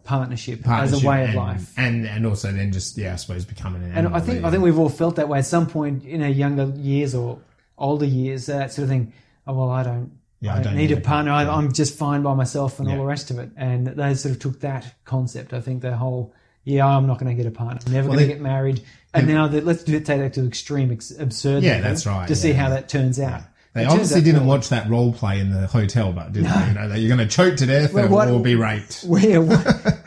[0.05, 1.73] partnership, as a way of life.
[1.79, 4.09] and and also then just yeah, I suppose becoming an And.
[4.09, 6.67] I think I think we've all felt that way at some point in our younger
[6.77, 7.41] years or
[7.79, 8.47] older years.
[8.47, 9.13] That sort of thing.
[9.47, 10.19] Oh well, I don't.
[10.41, 11.33] Yeah, I don't, need, a partner.
[11.33, 13.49] I, I'm just fine by myself and all the rest of it.
[13.57, 15.55] And they sort of took that concept.
[15.55, 16.35] I think the whole,
[16.65, 17.81] yeah, I'm not going to get a partner.
[17.87, 18.83] I'm never Well, going to get married.
[19.15, 21.63] And now that let's do it, take that to extreme ex- absurd.
[21.63, 23.43] Yeah, that's right, To see yeah, how that turns out.
[23.73, 26.67] They It obviously didn't watch that role play in the hotel, but did they?
[26.69, 29.03] You know, that you're going to choke to death Well, what- or be raped.
[29.07, 29.59] Where what,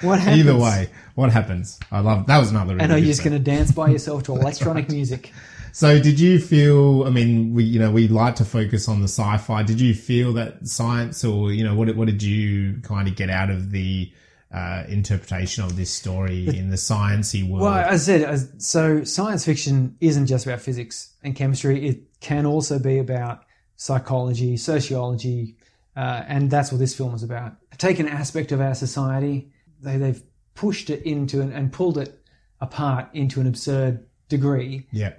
[0.01, 0.39] what happens?
[0.39, 1.80] Either way, what happens?
[1.91, 2.74] I love that was another.
[2.76, 5.32] Really And are you just going to dance by yourself to electronic music?
[5.74, 7.03] So, did you feel?
[7.05, 9.64] I mean, we you know we like to focus on the sci-fi.
[9.64, 13.30] Did you feel that science, or you know, what what did you kind of get
[13.30, 14.12] out of the
[14.54, 17.64] uh, interpretation of this story in the sciencey world?
[17.64, 21.88] Well, as I said, as, so science fiction isn't just about physics and chemistry.
[21.88, 23.43] It can also be about
[23.76, 25.58] psychology, sociology,
[25.95, 27.56] uh, and that's what this film is about.
[27.78, 30.24] Take an aspect of our society, they, they've
[30.56, 32.20] pushed it into and, and pulled it
[32.60, 35.14] apart into an absurd degree yeah,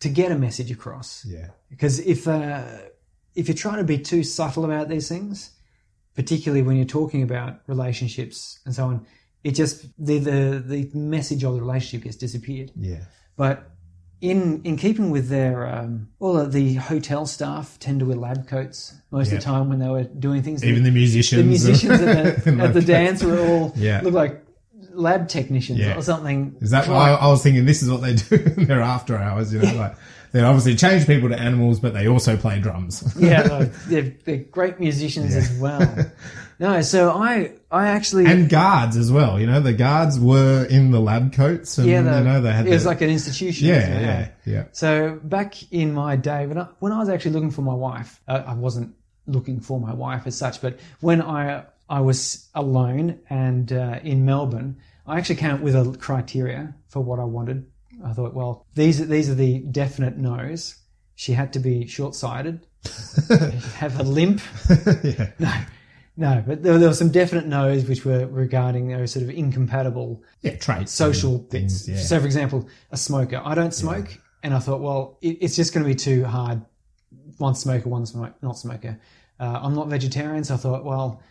[0.00, 1.24] to get a message across.
[1.24, 2.64] yeah, Because if uh,
[3.34, 5.50] if you're trying to be too subtle about these things,
[6.14, 9.06] particularly when you're talking about relationships and so on,
[9.42, 12.70] it just the the, the message of the relationship has disappeared.
[12.76, 13.04] yeah,
[13.36, 13.70] But
[14.20, 18.94] in in keeping with their um, well, the hotel staff tend to wear lab coats
[19.10, 19.34] most Yeah.
[19.34, 20.64] of the time when they were doing things.
[20.64, 21.42] even the musicians.
[21.42, 24.00] the musicians at the, at the dance were all Yeah.
[24.02, 24.43] look like
[24.94, 25.96] lab technicians Yeah.
[25.96, 26.56] or something.
[26.60, 29.52] Is that why I was thinking this is what they do in their after hours?
[29.52, 29.96] You know, like
[30.32, 33.14] they obviously change people to animals, but they also play drums.
[33.18, 36.10] yeah, no, they're, they're great musicians as well.
[36.58, 39.40] No, so I I actually and guards as well.
[39.40, 42.52] You know, the guards were in the lab coats, and yeah, the, you know they
[42.52, 43.66] had it was like an institution.
[43.68, 44.64] yeah, wasn't yeah, yeah.
[44.72, 48.20] So back in my day, when I, when I was actually looking for my wife,
[48.28, 48.94] uh, I wasn't
[49.26, 54.24] looking for my wife as such, but when I I was alone and uh, in
[54.24, 57.66] Melbourne, I actually came up with a criteria for what I wanted.
[58.04, 60.76] I thought, well, these are, these are the definite no's.
[61.14, 62.66] She had to be short sighted,
[63.76, 64.40] have a limp.
[65.04, 65.30] yeah.
[65.38, 65.52] No,
[66.16, 70.22] no, but there, there were some definite no's which were regarding those sort of incompatible
[70.42, 71.86] Yeah, traits, social things.
[71.86, 71.88] bits.
[72.00, 73.40] Yeah, So, for example, a smoker.
[73.44, 76.62] I don't smoke, and I thought, well, it, it's just going to be too hard.
[77.38, 78.98] One smoker, one smoke, not smoker.
[79.38, 81.22] Uh, I'm not vegetarian, so I thought, well,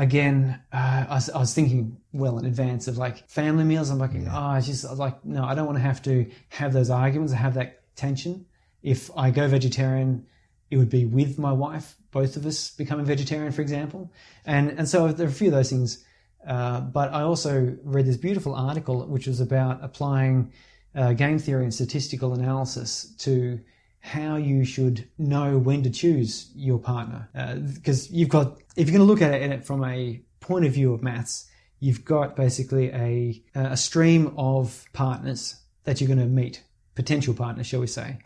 [0.00, 3.90] again, uh, I, was, I was thinking well in advance of like family meals.
[3.90, 6.88] I'm like, oh, it's just like, no, I don't want to have to have those
[6.88, 8.46] arguments, have that tension.
[8.82, 10.26] If I go vegetarian,
[10.70, 14.10] it would be with my wife, both of us becoming vegetarian, for example.
[14.46, 16.02] And and so there are a few of those things.
[16.46, 20.50] Uh, but I also read this beautiful article which was about applying
[20.94, 23.60] uh, game theory and statistical analysis to
[24.00, 27.28] how you should know when to choose your partner.
[27.34, 30.72] Uh, because you've got, if you're going to look at it from a point of
[30.72, 31.48] view of maths,
[31.78, 36.62] you've got basically a, a stream of partners that you're going to meet,
[36.94, 38.18] potential partners, shall we say,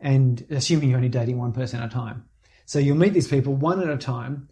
[0.00, 2.24] and assuming you're only dating one person at a time.
[2.64, 4.48] So you'll meet these people one at a time,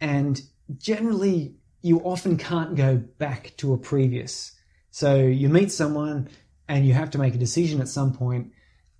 [0.00, 0.40] and
[0.76, 4.52] generally you often can't go back to a previous.
[4.90, 6.28] So you meet someone
[6.68, 8.52] and you have to make a decision at some point.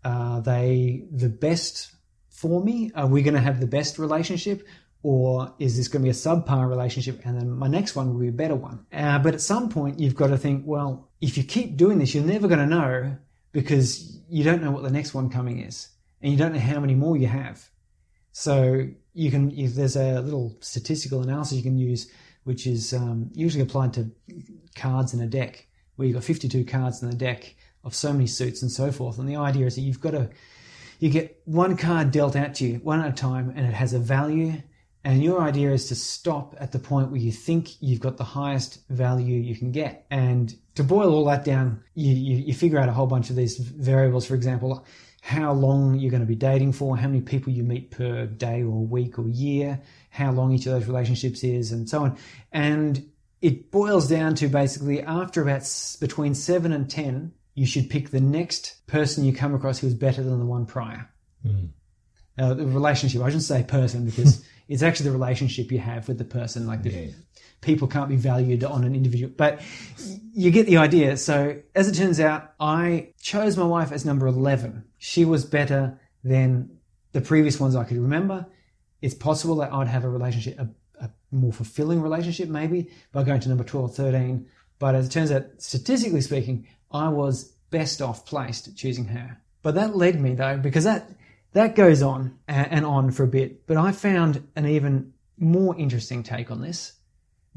[0.08, 1.92] Are they the best
[2.30, 2.90] for me?
[2.94, 4.66] Are we going to have the best relationship?
[5.02, 8.20] Or is this going to be a subpar relationship and then my next one will
[8.20, 8.86] be a better one?
[8.90, 12.14] Uh, but at some point, you've got to think, well, if you keep doing this,
[12.14, 13.16] you're never going to know
[13.52, 15.88] because you don't know what the next one coming is
[16.22, 17.68] and you don't know how many more you have.
[18.32, 22.10] So you can, if there's a little statistical analysis you can use,
[22.44, 24.10] which is um, usually applied to
[24.74, 27.54] cards in a deck, where you've got 52 cards in the deck
[27.84, 29.18] of so many suits and so forth.
[29.18, 30.30] And the idea is that you've got to,
[30.98, 33.92] you get one card dealt out to you one at a time, and it has
[33.92, 34.54] a value.
[35.04, 38.24] And your idea is to stop at the point where you think you've got the
[38.24, 40.06] highest value you can get.
[40.10, 43.36] And to boil all that down, you, you, you figure out a whole bunch of
[43.36, 44.26] these variables.
[44.26, 44.84] For example,
[45.20, 48.62] how long you're going to be dating for, how many people you meet per day
[48.62, 52.18] or week or year, how long each of those relationships is, and so on.
[52.52, 53.10] And
[53.40, 58.20] it boils down to basically after about between seven and 10, you should pick the
[58.20, 61.08] next person you come across who's better than the one prior.
[62.38, 63.20] uh, the relationship.
[63.20, 66.66] I shouldn't say person because it's actually the relationship you have with the person.
[66.66, 67.06] Like the, Yeah.
[67.60, 69.60] people can't be valued on an individual, but
[70.32, 71.16] you get the idea.
[71.16, 74.84] So as it turns out, I chose my wife as number 11.
[74.98, 76.70] She was better than
[77.12, 78.46] the previous ones I could remember.
[79.02, 80.68] It's possible that I'd have a relationship, a,
[81.04, 84.46] a more fulfilling relationship maybe by going to number 12, 13.
[84.78, 89.38] But as it turns out, statistically speaking, I was best off placed choosing her.
[89.62, 91.10] But that led me though, because that,
[91.52, 93.66] that goes on and, on for a bit.
[93.66, 96.94] But I found an even more interesting take on this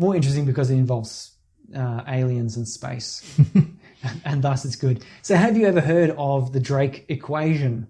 [0.02, 1.32] more interesting because it involves
[1.76, 3.40] uh, aliens and space,
[4.26, 5.06] and thus it's good.
[5.22, 7.88] So, have you ever heard of the Drake equation?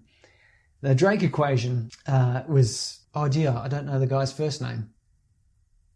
[0.81, 4.89] The Drake equation uh, was oh dear, I don't know the guy's first name.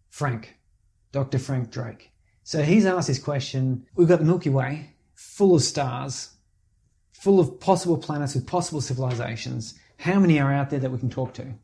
[0.09, 0.55] Frank,
[1.11, 1.37] Dr.
[1.37, 2.11] Frank Drake.
[2.43, 3.85] So he's asked this question.
[3.95, 6.30] We've got the Milky Way, full of stars,
[7.11, 9.74] full of possible planets with possible civilizations.
[9.97, 11.55] How many are out there that we can talk to?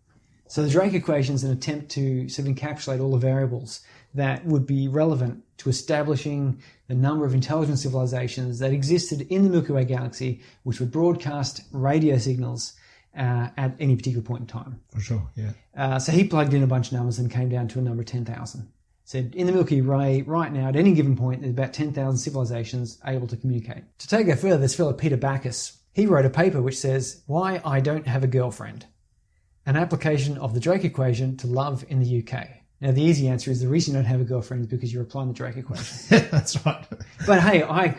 [0.48, 3.82] So the Drake equation is an attempt to sort of encapsulate all the variables
[4.14, 9.50] that would be relevant to establishing the number of intelligent civilizations that existed in the
[9.50, 12.74] Milky Way galaxy, which would broadcast radio signals
[13.18, 14.82] uh, at any particular point in time.
[14.94, 15.26] For sure.
[15.36, 15.52] Yeah.
[15.76, 18.02] Uh, so he plugged in a bunch of numbers and came down to a number
[18.02, 18.68] of 10,000.
[19.12, 22.98] Said in the Milky Way right now, at any given point, there's about 10,000 civilizations
[23.06, 23.84] able to communicate.
[24.00, 27.60] To take it further, this fellow Peter Backus, he wrote a paper which says, Why
[27.66, 28.86] I Don't Have a Girlfriend
[29.66, 32.48] an application of the Drake equation to love in the UK.
[32.80, 35.04] Now, the easy answer is the reason you don't have a girlfriend is because you're
[35.04, 35.98] applying the Drake equation.
[36.32, 36.88] That's right.
[37.28, 37.98] but hey, I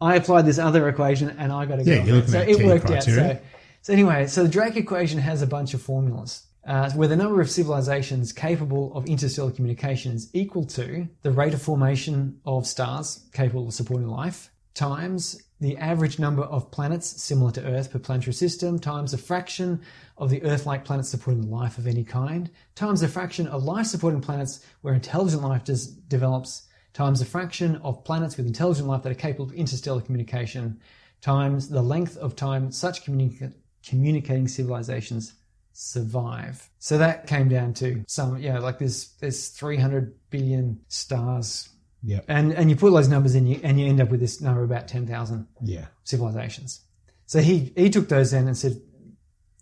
[0.00, 2.28] I applied this other equation and I got a Yeah, girlfriend.
[2.28, 3.30] So at it worked criteria.
[3.30, 3.36] out.
[3.36, 3.42] So,
[3.82, 6.42] so anyway, so the Drake equation has a bunch of formulas.
[6.70, 11.52] Uh, where the number of civilizations capable of interstellar communication is equal to the rate
[11.52, 17.50] of formation of stars capable of supporting life times the average number of planets similar
[17.50, 19.82] to Earth per planetary system times a fraction
[20.16, 24.64] of the Earth-like planets supporting life of any kind times the fraction of life-supporting planets
[24.82, 25.64] where intelligent life
[26.06, 30.78] develops times the fraction of planets with intelligent life that are capable of interstellar communication
[31.20, 33.54] times the length of time such communica-
[33.84, 35.32] communicating civilizations
[35.72, 36.68] survive.
[36.78, 41.68] So that came down to some, yeah, like there's there's 300 billion stars,
[42.02, 42.20] Yeah.
[42.28, 44.62] and and you put those numbers in, you, and you end up with this number
[44.62, 45.86] of about 10,000 Yeah.
[46.04, 46.80] civilizations.
[47.26, 48.80] So he he took those in and said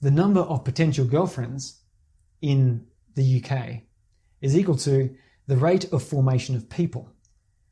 [0.01, 1.81] the number of potential girlfriends
[2.41, 3.83] in the UK
[4.41, 5.15] is equal to
[5.49, 7.11] the rate of formation of people.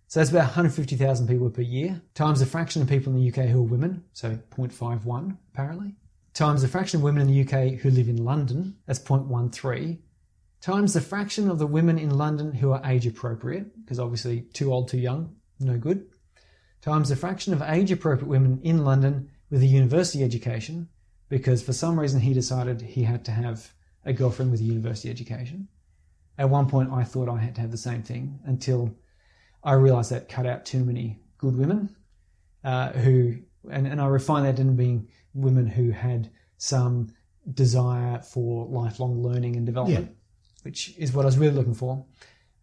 [0.09, 3.49] So that's about 150,000 people per year, times the fraction of people in the UK
[3.49, 5.95] who are women, so 0.51 apparently,
[6.37, 9.99] times the fraction of women in the UK who live in London, that's 0.13,
[10.61, 14.70] times the fraction of the women in London who are age appropriate, because obviously too
[14.70, 16.07] old, too young, no good,
[16.82, 20.91] times the fraction of age appropriate women in London with a university education,
[21.30, 23.72] because for some reason he decided he had to have
[24.05, 25.68] a girlfriend with a university education.
[26.37, 28.95] At one point, I thought I had to have the same thing until
[29.64, 31.97] I realized that cut out too many good women
[32.62, 33.37] uh, who,
[33.70, 37.09] and, and I refined that into being women who had some
[37.53, 40.16] desire for lifelong learning and development,
[40.62, 42.05] which is what I was really looking for.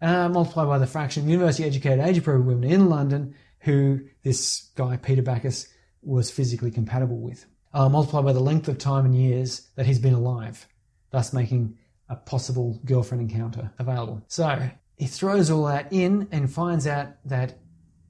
[0.02, 4.70] Uh, multiplied by the fraction of university educated age appropriate women in London who this
[4.76, 5.70] guy, Peter Backus,
[6.02, 7.46] was physically compatible with.
[7.74, 10.68] Uh, multiplied by the length of time and years that he's been alive,
[11.12, 11.78] thus making
[12.10, 14.22] a possible girlfriend encounter available.
[14.28, 17.58] So he throws all that in and finds out that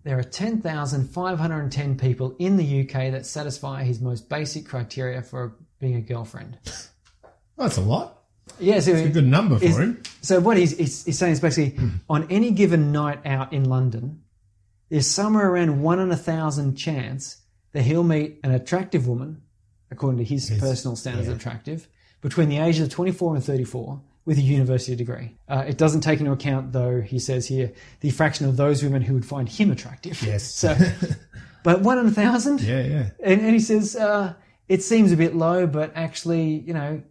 [0.04, 5.96] there are 10,510 people in the UK that satisfy his most basic criteria for being
[5.96, 6.58] a girlfriend.
[7.58, 8.20] That's a lot.
[8.60, 10.04] Yeah, so A good number for him.
[10.22, 11.90] so what he's, he's, he's saying is basically hmm.
[12.10, 14.22] on any given night out in London,
[14.90, 17.42] there's somewhere around one in a thousand chance
[17.72, 19.42] that he'll meet an attractive woman,
[19.90, 21.88] according to his personal standards of attractive,
[22.22, 25.36] between the ages of 24 and 34 with a university degree.
[25.50, 29.02] Uh, it doesn't take into account, though, he says here, the fraction of those women
[29.02, 30.22] who would find him attractive.
[30.24, 30.44] Yes.
[30.64, 30.76] So,
[31.64, 32.62] but one in a thousand?
[32.62, 33.10] Yeah, yeah.
[33.24, 34.34] And, and he says, uh,
[34.68, 37.02] it seems a bit low, but actually, you know,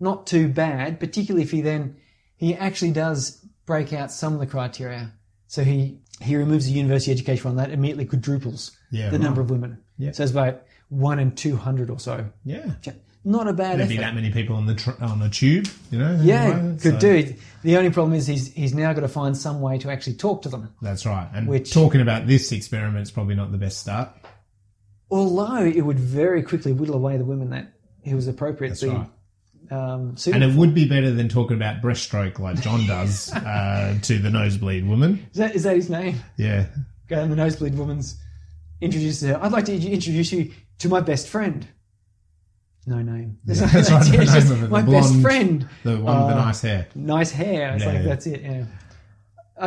[0.00, 1.96] not too bad, particularly if he then,
[2.36, 5.12] he actually does break out some of the criteria.
[5.46, 9.24] So he, he removes the university education from that, immediately quadruples Yeah, the right.
[9.24, 9.78] number of women.
[9.98, 10.12] Yeah.
[10.12, 12.26] So it's about one in 200 or so.
[12.44, 12.72] Yeah.
[13.26, 15.98] Not a bad There'd be that many people on the tr- on a tube, you
[15.98, 16.18] know.
[16.22, 17.34] Yeah, anyway, could so- do.
[17.62, 20.42] The only problem is he's, he's now got to find some way to actually talk
[20.42, 20.74] to them.
[20.82, 21.28] That's right.
[21.32, 24.10] And Which- talking about this experiment is probably not the best start.
[25.10, 27.72] Although it would very quickly whittle away the women that
[28.02, 29.06] he was appropriately right.
[29.70, 30.58] um, And it for.
[30.58, 35.26] would be better than talking about breaststroke like John does uh, to the nosebleed woman.
[35.32, 36.20] Is that, is that his name?
[36.36, 36.66] Yeah.
[37.10, 38.16] And the nosebleed woman's
[38.80, 39.38] introduces her.
[39.42, 41.66] I'd like to introduce you to my best friend.
[42.86, 43.38] No name.
[43.46, 44.20] Yeah, that's right, no it's name
[44.58, 45.68] just my best friend.
[45.82, 46.44] The one with the Oh.
[46.44, 46.86] nice hair.
[46.94, 47.74] Nice hair.
[47.74, 48.42] It's Yeah, like that's it.
[48.42, 48.64] Yeah.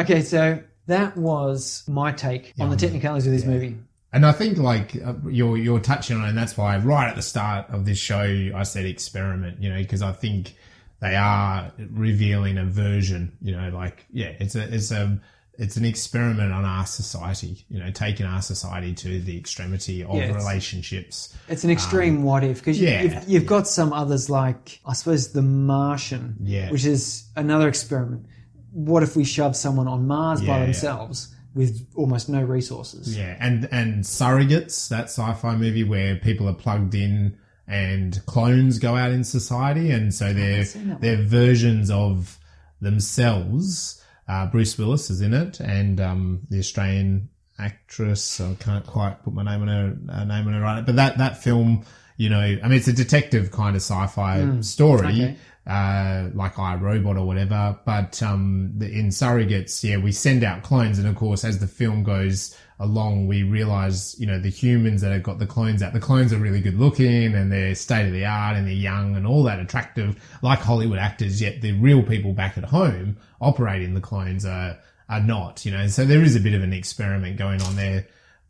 [0.01, 3.77] Okay, so that was my take on the technicalities of this movie.
[4.13, 7.15] And I think like uh, you're you're touching on, it, and that's why right at
[7.15, 10.55] the start of this show I said experiment, you know, because I think
[11.01, 15.19] they are revealing a version, you know, like yeah, it's a it's a
[15.57, 20.15] it's an experiment on our society, you know, taking our society to the extremity of
[20.15, 21.35] Yeah, it's- relationships.
[21.49, 24.79] It's an extreme what if because Um, yeah, you, you've, you've got some others like
[24.85, 26.69] I suppose the Martian, Yeah.
[26.71, 28.25] which is another experiment.
[28.71, 30.63] What if we shove someone on Mars Yeah, by yeah.
[30.65, 33.17] themselves with almost no resources?
[33.17, 37.35] Yeah, and and surrogates, that sci-fi movie where people are plugged in
[37.67, 40.65] and clones go out in society, and so they're
[41.01, 42.37] they're versions of
[42.79, 44.01] themselves.
[44.27, 48.41] Uh, Bruce Willis is in it, and um, the Australian actress.
[48.41, 51.17] I can't quite put my name on her uh, name on her right, but that
[51.17, 51.85] that film,
[52.17, 55.37] you know, I mean, it's a detective kind of sci-fi story okay.
[55.65, 57.77] uh, like I Robot or whatever.
[57.85, 61.67] But um, the, in Surrogates, yeah, we send out clones, and of course, as the
[61.67, 65.93] film goes along, we realize, you know, the humans that have got the clones out,
[65.93, 69.15] the clones are really good looking, and they're state of the art, and they're young,
[69.15, 71.41] and all that attractive, like Hollywood actors.
[71.41, 74.77] Yet the real people back at home operating the clones are
[75.09, 75.87] are not, you know.
[75.87, 78.05] So there is a bit of an experiment going on there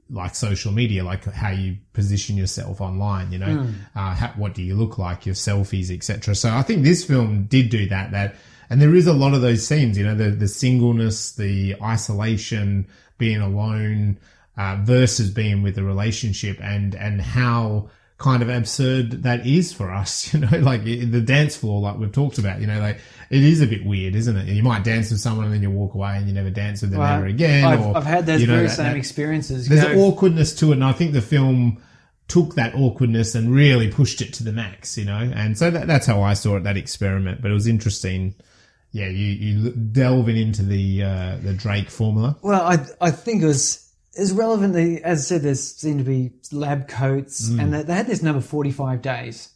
[0.10, 4.64] like social media, like how you position yourself online, you know, uh, how, what do
[4.64, 6.36] you look like, your selfies, etc.
[6.36, 8.36] So I think this film did do that, that,
[8.70, 12.88] and there is a lot of those scenes, you know, the, the singleness, the isolation,
[13.18, 14.20] being alone,
[14.58, 19.92] uh, versus being with a relationship and, and how kind of absurd that is for
[19.92, 23.00] us, you know, like the dance floor, like we've talked about, you know, like
[23.30, 24.48] it is a bit weird, isn't it?
[24.48, 26.90] You might dance with someone and then you walk away and you never dance with
[26.92, 27.64] them Well, ever again.
[27.66, 29.68] I've, or, I've had those you know, very that- same that- experiences.
[29.68, 31.82] there's You an know, awkwardness to it, and I think the film
[32.28, 35.32] took that awkwardness and really pushed it to the max, you know.
[35.34, 37.42] And so that, that's how I saw it, that experiment.
[37.42, 38.34] But it was interesting.
[38.92, 42.38] Yeah, you you delving into the uh, the Drake formula.
[42.42, 44.76] Well, I I think it was as relevant.
[45.04, 47.62] As I said, there seemed to be lab coats, Mm.
[47.62, 49.50] and they, they had this number forty five days.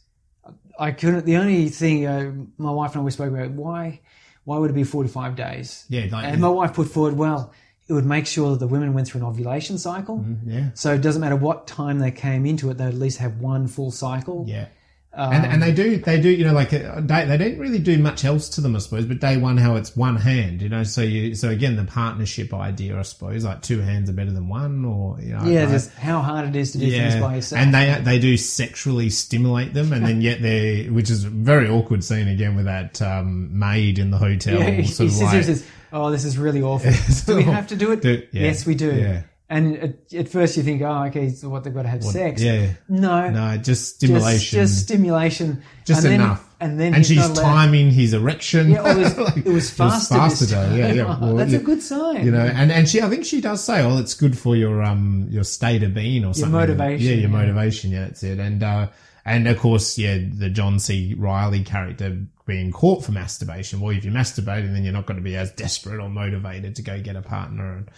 [0.78, 1.24] I couldn't.
[1.26, 4.00] The only thing uh, my wife and I we spoke about why
[4.44, 5.86] why would it be forty five days?
[5.88, 7.52] Yeah, like And my wife put forward, well,
[7.88, 10.24] it would make sure that the women went through an ovulation cycle.
[10.46, 13.38] yeah, So it doesn't matter what time they came into it; they at least have
[13.40, 14.44] one full cycle.
[14.48, 14.66] yeah.
[15.14, 17.98] And and they do they do you know like uh, day, they don't really do
[17.98, 20.84] much else to them I suppose but day one how it's one hand you know
[20.84, 24.48] so you so again the partnership idea I suppose like two hands are better than
[24.48, 27.60] one or you know Yeah, just how hard it is to do things by yourself.
[27.60, 31.68] And they they do sexually stimulate them, and then yet they, which is a very
[31.68, 34.58] awkward scene again with that um, maid in the hotel.
[34.60, 36.90] Yeah, he, sort he of sits like, says, "Oh, this is really awful.
[37.26, 38.00] do we have to do it?
[38.00, 39.22] Do- yeah, Yes, we do." yeah.
[39.52, 42.40] And at, at first you think, "Oh, okay, so what they've got to have sex?"
[42.40, 42.72] yeah.
[42.88, 46.48] No, no, just just, stimulation, just just, stimulation, and then, enough.
[46.58, 48.70] And then and he's she's timing his erection.
[48.70, 50.14] Yeah, it was, Like, it was faster.
[50.14, 50.66] faster this though.
[50.68, 50.78] time.
[50.78, 51.18] Yeah, yeah.
[51.20, 52.24] Well, That's you- a good sign.
[52.24, 54.82] You know, and, and she, I think she does say, "Oh, it's good for your
[54.82, 57.26] um your state of being or something." Your motivation, Yeah, your yeah.
[57.36, 57.90] motivation.
[57.90, 58.38] Yeah, that's it.
[58.38, 58.88] And uh,
[59.26, 61.14] and of course, yeah, the John C.
[61.18, 63.80] Reilly character being caught for masturbation.
[63.80, 66.82] Well, if you're masturbating, then you're not going to be as desperate or motivated to
[66.82, 67.74] go get a partner.
[67.76, 67.90] And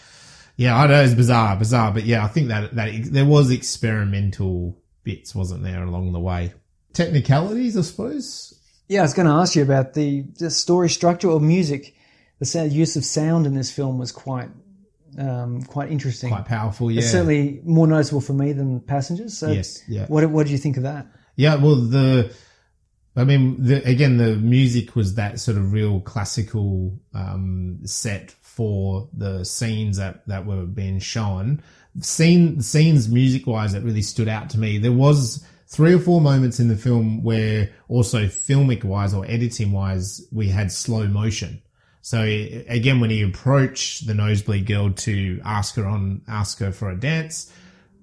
[0.57, 4.77] yeah, I know it's bizarre, bizarre, but yeah, I think that that there was experimental
[5.03, 6.53] bits, wasn't there, along the way.
[6.93, 8.53] Technicalities, I suppose.
[8.87, 11.95] Yeah, I was going to ask you about the, the story structure or music.
[12.39, 14.49] The sound, use of sound in this film was quite
[15.17, 16.29] um, quite interesting.
[16.29, 16.99] Quite powerful, yeah.
[16.99, 19.37] It's certainly more noticeable for me than Passengers.
[19.37, 20.05] So, Yes, yeah.
[20.07, 21.07] What what did you think of that?
[21.37, 22.33] Yeah, well, the,
[23.15, 29.09] I mean, the, again, the music was that sort of real classical um, set for
[29.11, 31.61] the scenes that, that were being shown.
[31.99, 34.77] Scene scenes music wise that really stood out to me.
[34.77, 39.73] There was three or four moments in the film where also filmic wise or editing
[39.73, 41.61] wise we had slow motion.
[42.01, 46.89] So again, when he approached the nosebleed girl to ask her on, ask her for
[46.91, 47.51] a dance,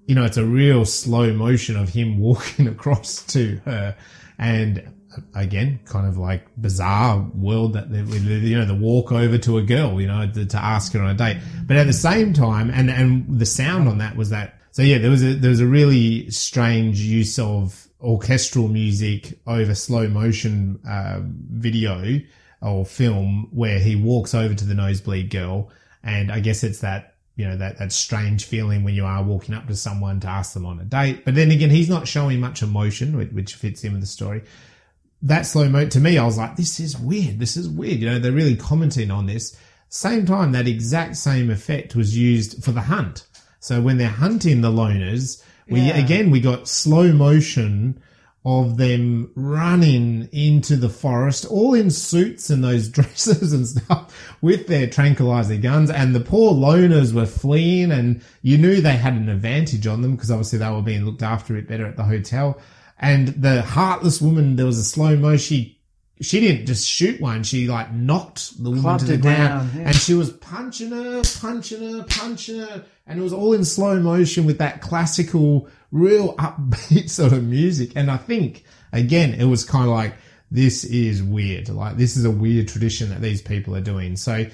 [0.05, 3.95] you know, it's a real slow motion of him walking across to her.
[4.37, 5.02] And
[5.35, 9.63] again, kind of like bizarre world that, they- you know, the walk over to a
[9.63, 11.37] girl, you know, to, to ask her on a date.
[11.65, 14.97] But at the same time, and, and the sound on that was that, so yeah,
[14.97, 20.79] there was a, there was a really strange use of orchestral music over slow motion,
[20.87, 22.19] uh, video
[22.61, 25.69] or film where he walks over to the nosebleed girl.
[26.03, 29.55] And I guess it's that you know, that, that strange feeling when you are walking
[29.55, 31.25] up to someone to ask them on a date.
[31.25, 34.43] But then again, he's not showing much emotion, which, which fits in with the story.
[35.23, 37.39] That slow mo, to me, I was like, this is weird.
[37.39, 37.99] This is weird.
[37.99, 39.57] You know, they're really commenting on this.
[39.89, 43.25] Same time, that exact same effect was used for the hunt.
[43.59, 45.97] So when they're hunting the loners, we, Yeah.
[45.97, 48.01] again, we got slow motion
[48.45, 54.67] of them running into the forest, all in suits and those dresses and stuff with
[54.67, 55.89] their tranquilizer guns.
[55.89, 60.15] And the poor loners were fleeing and you knew they had an advantage on them
[60.15, 62.59] because obviously they were being looked after a bit better at the hotel.
[62.99, 65.79] And the heartless woman, there was a slow mo, she
[66.21, 67.43] she didn't just shoot one.
[67.43, 69.87] She like knocked the woman Clubbed to the ground, down, yeah.
[69.87, 73.99] and she was punching her, punching her, punching her, and it was all in slow
[73.99, 77.91] motion with that classical, real upbeat sort of music.
[77.95, 80.15] And I think again, it was kind of like
[80.49, 81.69] this is weird.
[81.69, 84.15] Like this is a weird tradition that these people are doing.
[84.15, 84.45] So.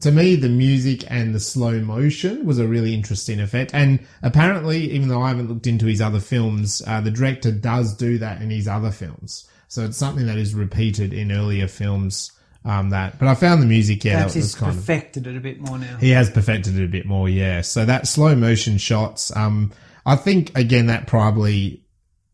[0.00, 3.72] To me, the music and the slow motion was a really interesting effect.
[3.74, 7.96] And apparently, even though I haven't looked into his other films, uh, the director does
[7.96, 9.48] do that in his other films.
[9.68, 12.32] So it's something that is repeated in earlier films.
[12.64, 15.26] Um, that, but I found the music, yeah, Perhaps that was he's kind of perfected
[15.26, 15.96] it a bit more now.
[15.98, 17.62] he has perfected it a bit more, yeah.
[17.62, 19.72] So that slow motion shots, um,
[20.04, 21.84] I think again that probably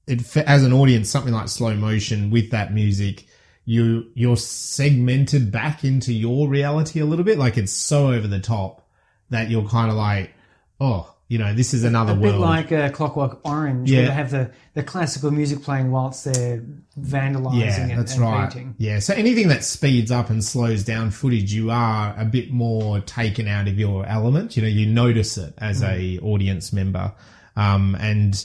[0.07, 3.27] it as an audience something like slow motion with that music,
[3.65, 7.39] you you're segmented back into your reality a little bit.
[7.39, 8.87] Like it's so over the top
[9.31, 10.33] that you're kind of like,
[10.81, 12.35] oh, you know, this is another a world.
[12.35, 14.01] bit like uh, Clockwork Orange, Yeah.
[14.01, 16.63] where they have the, the classical music playing whilst they're
[17.01, 18.51] vandalising yeah, and, that's and right.
[18.53, 18.75] painting.
[18.79, 23.01] Yeah, so anything that speeds up and slows down footage, you are a bit more
[23.01, 24.55] taken out of your element.
[24.57, 27.13] You know, you notice it as a audience member,
[27.57, 28.45] um, and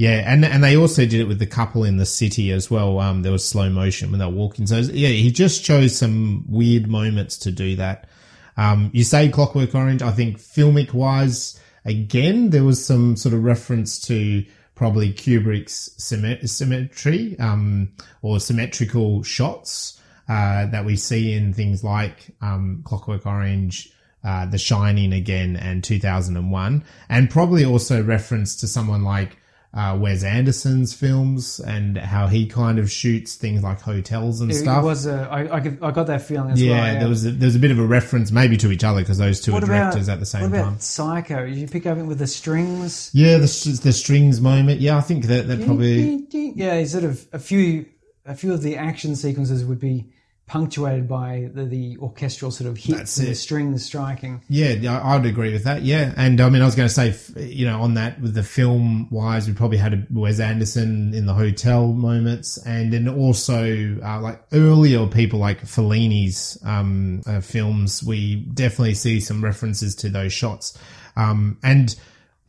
[0.00, 3.00] yeah, and and they also did it with the couple in the city as well.
[3.00, 4.66] Um, there was slow motion when they were walking.
[4.66, 8.08] So yeah, he just chose some weird moments to do that.
[8.56, 10.00] Um, you say Clockwork Orange.
[10.00, 14.42] I think filmic wise, again, there was some sort of reference to
[14.74, 17.92] probably Kubrick's symmet- symmetry, um,
[18.22, 23.92] or symmetrical shots, uh, that we see in things like, um, Clockwork Orange,
[24.24, 29.36] uh, The Shining again and 2001, and probably also reference to someone like,
[29.72, 34.54] uh, Wes Anderson's films and how he kind of shoots things like hotels and It,
[34.54, 34.82] stuff.
[34.82, 36.98] was a, I, I, could, I got that feeling as Yeah, well.
[37.00, 39.18] there was a, there was a bit of a reference maybe to each other because
[39.18, 40.78] those two What are about, directors at the same what about time.
[40.80, 41.46] Psycho?
[41.46, 43.10] Did you pick up it with the strings?
[43.14, 44.80] Yeah, the the strings moment.
[44.80, 47.86] Yeah, I think that that probably yeah, sort of a few
[48.26, 50.06] a few of the action sequences would be
[50.50, 54.42] punctuated by the, the orchestral sort of hits and the strings striking.
[54.48, 55.82] yeah, yeah, I'd agree with that.
[55.82, 58.42] Yeah, and I mean, I was going to say, you know, on that with the
[58.42, 63.96] film wise, we probably had a Wes Anderson in the hotel moments, and then also
[64.02, 70.08] uh, like earlier people like Fellini's um, uh, films, we definitely see some references to
[70.08, 70.76] those shots,
[71.16, 71.94] um, and.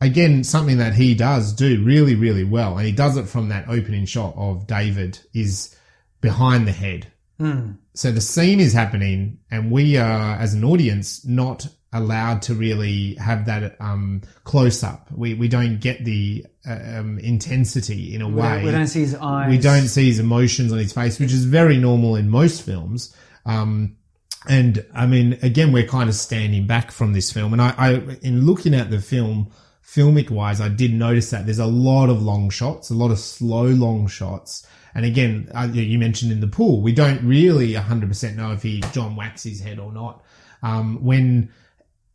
[0.00, 3.68] Again, something that he does do really, really well, and he does it from that
[3.68, 5.76] opening shot of David is
[6.20, 7.11] behind the head.
[7.94, 13.14] So the scene is happening, and we are, as an audience, not allowed to really
[13.16, 15.08] have that um, close up.
[15.12, 18.48] We we don't get the uh, um, intensity in a We way.
[18.48, 19.50] don't, we don't see his eyes.
[19.50, 23.14] We don't see his emotions on his face, which is very normal in most films.
[23.44, 23.96] Um,
[24.48, 27.52] and I mean, again, we're kind of standing back from this film.
[27.52, 27.90] And I, I,
[28.22, 29.52] in looking at the film,
[29.84, 33.18] filmic wise, I did notice that there's a lot of long shots, a lot of
[33.18, 34.66] slow, long shots.
[34.94, 38.80] And again, uh, you mentioned in the pool, we don't really 100% know if he
[38.92, 40.22] John whacks his head or not.
[40.62, 41.50] Um, when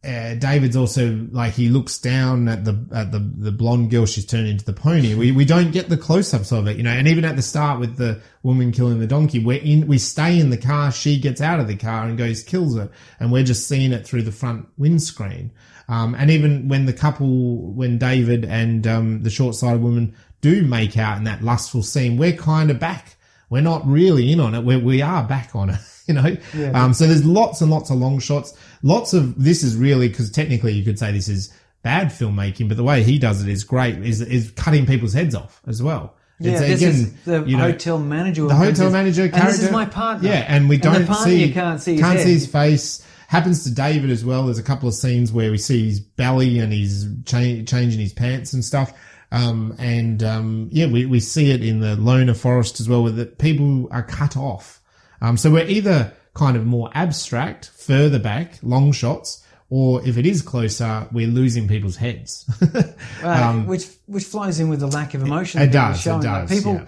[0.08, 4.26] uh, David's also like he looks down at the at the the blonde girl she's
[4.26, 5.16] turned into the pony.
[5.16, 6.92] We we don't get the close ups of it, you know.
[6.92, 10.40] And even at the start with the woman killing the donkey, we're in we stay
[10.40, 10.92] in the car.
[10.92, 14.06] She gets out of the car and goes kills it, and we're just seeing it
[14.06, 15.52] through the front windscreen.
[15.90, 20.64] Um, and even when the couple, when David and um, the short sighted woman do
[20.64, 23.16] make out in that lustful scene, we're kind of back.
[23.50, 24.64] We're not really in on it.
[24.64, 26.36] We're, we are back on it, you know.
[26.74, 28.54] um, so there's lots and lots of long shots.
[28.84, 32.76] Lots of this is really because technically you could say this is bad filmmaking, but
[32.78, 33.98] the way he does it is great.
[34.00, 36.16] Is is cutting people's heads off as well.
[36.40, 38.48] Yeah, It's, this again, is the you know, hotel manager.
[38.48, 39.52] the hotel manager and character.
[39.54, 40.30] this is my partner.
[40.30, 43.04] Yeah, and we don't the see you can't see his can't see his face.
[43.28, 44.46] Happens to David as well.
[44.46, 48.14] There's a couple of scenes where we see his belly and he's cha- changing his
[48.14, 48.94] pants and stuff.
[49.32, 53.12] Um, and um, yeah, we, we see it in the loner forest as well, where
[53.12, 54.82] the people are cut off.
[55.22, 60.26] Um, so we're either kind of more abstract, further back, long shots, or if it
[60.26, 62.46] is closer, we're losing people's heads.
[63.24, 65.60] Uh, which which flows in with the lack of emotion.
[65.60, 66.12] Um, it you're does, it.
[66.12, 66.86] Like, does, people yeah.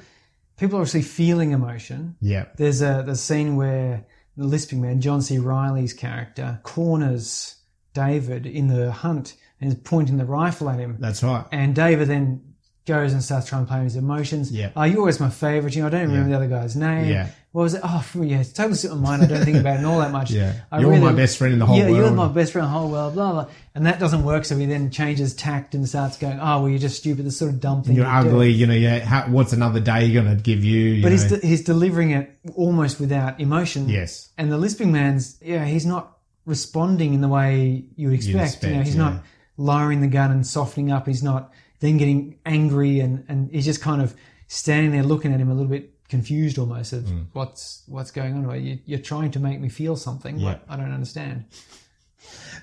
[0.58, 2.16] people are actually feeling emotion.
[2.22, 2.46] yeah.
[2.56, 4.06] There's a the scene where
[4.38, 5.40] the lisping man, John C.
[5.40, 7.56] Reilly's character, corners
[7.94, 10.98] David in the hunt and is pointing the rifle at him.
[11.00, 11.46] That's right.
[11.52, 12.44] And David then
[12.86, 14.52] goes and starts trying to play with his emotions.
[14.52, 14.72] Yeah.
[14.76, 15.76] Oh, you're always my favorite.
[15.76, 17.10] You know, I don't even remember the other guy's name.
[17.10, 17.30] Yeah.
[17.52, 17.82] What was it?
[17.84, 19.24] Oh, yeah, it's totally slipped my mind.
[19.24, 20.32] I don't think about it all that much.
[20.40, 20.54] Yeah.
[20.72, 21.90] I You're my best friend in the whole world.
[21.90, 23.48] yeah, you're my best friend in the whole world, blah, blah.
[23.76, 26.80] And that doesn't work, so he then changes tact and starts going, oh, well, you're
[26.80, 27.26] just stupid.
[27.26, 27.96] This sort of dumb thing.
[27.96, 28.74] You're you do." ugly, you know.
[28.76, 30.80] Yeah, how, what's another day going to give you?
[30.80, 33.90] you But he's, de- he's delivering it almost without emotion.
[33.90, 38.32] yes, And the lisping man's, yeah, he's not responding in the way you would expect.
[38.32, 39.02] you know, expect, he's yeah.
[39.04, 39.24] not
[39.60, 41.06] lowering the gun and softening up.
[41.06, 44.16] He's not then getting angry and, and he's just kind of
[44.48, 47.26] standing there looking at him a little bit confused almost of Mm.
[47.34, 48.64] what's what's going on.
[48.64, 50.54] You, you're trying to make me feel something, Yeah.
[50.68, 51.44] but I don't understand.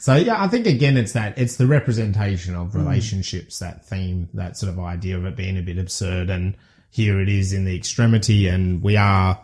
[0.00, 2.78] So yeah, I think again, it's that it's the representation of Hmm.
[2.78, 6.54] relationships, that theme, that sort of idea of it being a bit absurd, and
[6.90, 9.38] here it is in the extremity, and we are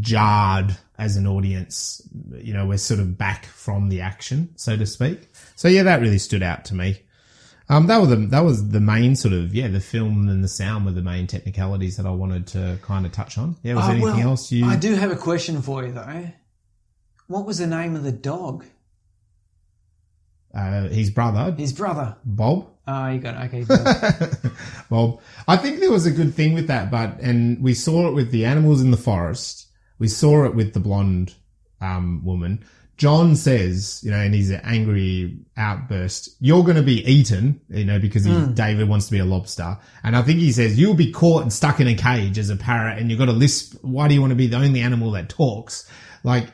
[0.00, 2.02] jarred as an audience.
[2.36, 5.28] You know, we're sort of back from the action, so to speak.
[5.56, 7.02] So yeah, that really stood out to me.
[7.70, 10.48] Um, that was the that was the main sort of yeah, the film and the
[10.48, 13.56] sound were the main technicalities that I wanted to kind of touch on.
[13.62, 14.64] Yeah, was Oh, anything well, else you?
[14.64, 16.30] I do have a question for you though.
[17.26, 18.64] What was the name of the dog?
[20.54, 22.16] Uh, his brother His brother.
[22.24, 22.70] Bob.
[22.86, 23.54] Oh, you got it.
[23.54, 23.64] Okay.
[24.40, 24.52] good.
[24.88, 28.14] Well, I think there was a good thing with that, but and we saw it
[28.14, 29.67] with the animals in the forest.
[29.98, 31.34] We saw it with the blonde
[31.80, 32.64] um, woman.
[32.96, 38.00] John says, you know, in his angry outburst, "You're going to be eaten," you know,
[38.00, 41.12] because he, David wants to be a lobster, and I think he says, "You'll be
[41.12, 43.76] caught and stuck in a cage as a parrot, and you've got to lisp.
[43.82, 45.88] Why do you want to be the only animal that talks?"
[46.24, 46.48] Like,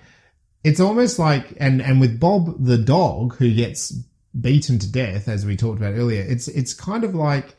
[0.62, 3.94] it's almost like, and and with Bob the dog who gets
[4.38, 7.56] beaten to death, as we talked about earlier, it's it's kind of like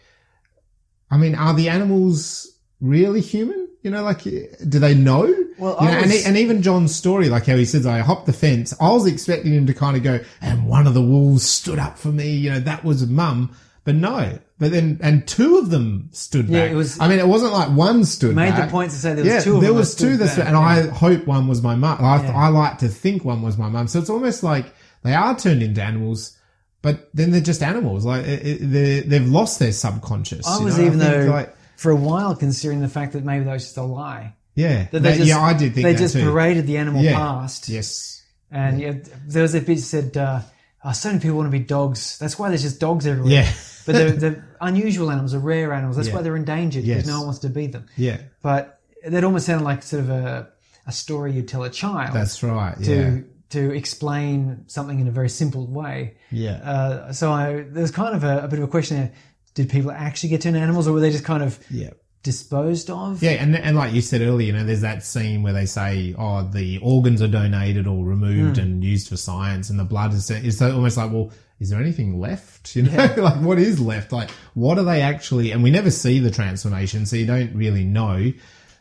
[1.10, 3.68] I mean, are the animals really human?
[3.82, 5.32] You know, like, do they know?
[5.60, 8.00] Well, You know, and, was- e- and even John's story, like how he says, I
[8.00, 8.74] hopped the fence.
[8.82, 11.98] I was expecting him to kind of go, and one of the wolves stood up
[12.00, 12.32] for me.
[12.32, 13.56] You know, that was mum.
[13.84, 14.40] But no.
[14.58, 16.72] But then, and two of them stood Yeah, back.
[16.72, 18.70] it was- I mean, it wasn't like one stood Made back.
[18.70, 20.56] the point to say there was yeah, two of there was two that stood, and
[20.56, 20.60] yeah.
[20.60, 22.00] I hope one was my mum.
[22.02, 22.36] I, Yeah.
[22.36, 23.88] I like to think one was my mum.
[23.88, 24.74] So it's almost like
[25.04, 26.36] they are turned into animals,
[26.82, 28.04] but then they're just animals.
[28.06, 30.48] Like they they've lost their subconscious.
[30.48, 30.86] I you was know?
[30.86, 33.78] even think, though like, for a while considering the fact that maybe that was just
[33.78, 34.34] a lie.
[34.56, 36.24] yeah, That they That- just, yeah, I did think they that just too.
[36.24, 37.18] paraded the animal Yeah.
[37.18, 37.68] past.
[37.70, 38.22] Yes,
[38.52, 38.94] And yeah,
[39.28, 40.40] there was a bit that said, uh,
[40.84, 42.18] oh, so many people want to be dogs.
[42.20, 43.32] That's why there's just dogs everywhere.
[43.34, 43.52] yeah,
[43.86, 45.98] But they're, they're unusual animals, they're rare animals.
[45.98, 46.16] That's Yeah.
[46.16, 47.08] why they're endangered because Yes.
[47.08, 47.86] no one wants to be them.
[47.98, 48.18] yeah.
[48.42, 50.48] But that almost sounded like sort of a,
[50.88, 52.82] a story you'd tell a child That's right.
[52.84, 53.18] to Yeah,
[53.52, 56.16] to explain something in a very simple way.
[56.32, 56.54] yeah.
[56.64, 59.12] Uh, so I, there's kind of a, a bit of a question there.
[59.56, 61.92] Did people actually get turn animals or were they just kind of yeah.
[62.24, 63.24] disposed of?
[63.24, 66.14] Yeah, and and like you said earlier, you know, there's that scene where they say,
[66.18, 68.64] "Oh, the organs are donated or removed hmm.
[68.64, 72.20] and used for science, and the blood is." It's almost like, well, is there anything
[72.20, 72.54] left?
[72.76, 74.12] You know, like what is left?
[74.12, 75.52] Like, what are they actually?
[75.52, 78.34] And we never see the transformation, so you don't really know.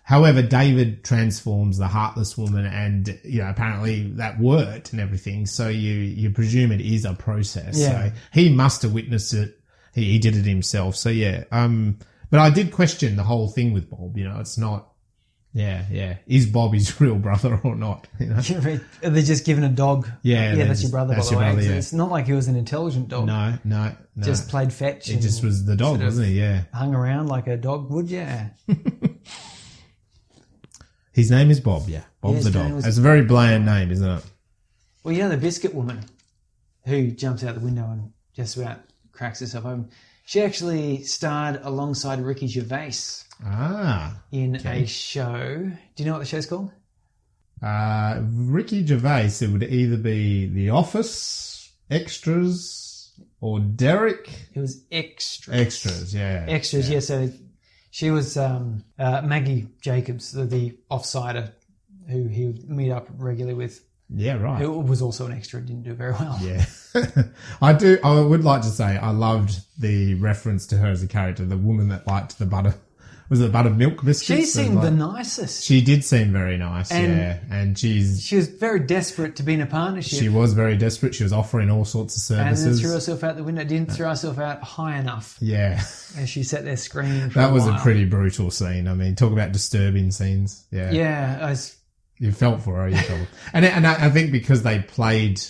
[0.02, 5.46] However, David transforms the heartless woman, and you know, apparently that worked and everything.
[5.46, 7.78] So you you presume it is a process.
[7.78, 8.08] Yeah.
[8.08, 9.58] So he must have witnessed it.
[9.94, 10.96] He, he did it himself.
[10.96, 11.44] So yeah.
[11.50, 11.98] Um.
[12.30, 14.16] But I did question the whole thing with Bob.
[14.16, 14.88] You know, it's not.
[15.52, 16.16] Yeah, yeah.
[16.26, 18.08] Is Bob his real brother or not?
[18.18, 18.36] You know.
[19.04, 20.10] Are they just given a dog?
[20.22, 21.14] Yeah, yeah, they're that's your brother.
[21.14, 21.76] that's by the way, brother, yeah.
[21.76, 23.26] it's not like he was an intelligent dog.
[23.26, 24.22] No, no, no.
[24.24, 25.08] just played fetch.
[25.08, 26.40] it just was the dog, wasn't he?
[26.40, 26.64] Yeah.
[26.74, 28.10] hung around like a dog would.
[28.10, 28.48] Yeah,
[31.12, 31.84] His name is Bob.
[31.86, 32.84] Yeah, Bob his the dog.
[32.84, 34.24] It's a very bland name, isn't it?
[35.04, 36.00] Well, you know the biscuit woman
[36.84, 38.80] who jumps out the window and just about
[39.14, 39.88] cracks herself open.
[40.26, 44.22] She actually starred alongside Ricky Gervais Ah.
[44.32, 45.70] in a show.
[45.96, 46.70] Do you know what the show's called?
[47.62, 54.28] Uh, Ricky Gervais, it would either be The Office, Extras, or Derek.
[54.54, 55.54] It was Extra.
[55.54, 56.46] Extras, yeah.
[56.48, 57.00] Extras, yeah.
[57.00, 57.30] So
[57.90, 61.52] she was um, uh, Maggie Jacobs, the, the offsider
[62.10, 64.60] who he would meet up regularly with, Yeah, right.
[64.60, 66.38] who was also an extra, didn't do very well.
[66.42, 66.64] Yeah.
[67.62, 71.08] I do, I would like to say I loved the reference to her as a
[71.08, 72.74] character, the woman that liked the butter,
[73.30, 74.40] was it the buttermilk biscuits?
[74.40, 75.64] She seemed like- the nicest.
[75.64, 77.38] She did seem very nice, And- yeah.
[77.50, 80.18] And she's, She was very desperate to be in a partnership.
[80.20, 81.14] she was very desperate.
[81.14, 82.64] She was offering all sorts of services.
[82.66, 83.64] and then threw herself out the window.
[83.64, 85.82] Didn't throw herself out high enough, yeah.
[86.18, 87.30] and she sat there screaming.
[87.34, 88.86] That was a pretty brutal scene.
[88.86, 90.66] I mean, talk about disturbing scenes.
[90.70, 90.90] Yeah.
[90.92, 91.74] Yeah, I was,
[92.18, 92.88] You felt for her.
[92.88, 95.40] You felt, and and I, I think because they played,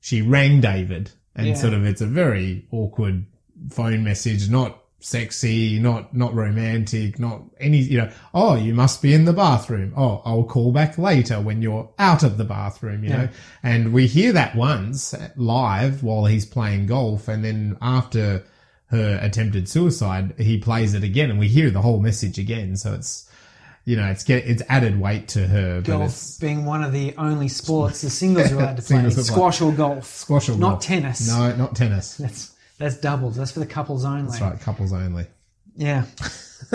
[0.00, 1.54] she rang David, and Yeah.
[1.54, 3.24] sort of it's a very awkward
[3.70, 7.78] phone message, not sexy, not not romantic, not any.
[7.78, 9.94] You know, oh, you must be in the bathroom.
[9.96, 13.02] Oh, I'll call back later when you're out of the bathroom.
[13.04, 13.16] You Yeah.
[13.22, 13.28] know,
[13.62, 18.44] and we hear that once live while he's playing golf, and then after
[18.88, 22.76] her attempted suicide, he plays it again, and we hear the whole message again.
[22.76, 23.26] So it's
[23.84, 27.48] you know it's get it's added weight to her, Golf being one of the only
[27.48, 29.10] sports the singles are allowed to play.
[29.10, 30.06] Squash or golf.
[30.06, 30.82] squash or Not golf.
[30.84, 31.28] tennis.
[31.28, 32.16] No, not tennis.
[32.16, 33.36] That's that's doubles.
[33.36, 34.28] That's for the couples only.
[34.30, 35.26] That's right, couples only.
[35.76, 36.04] Yeah.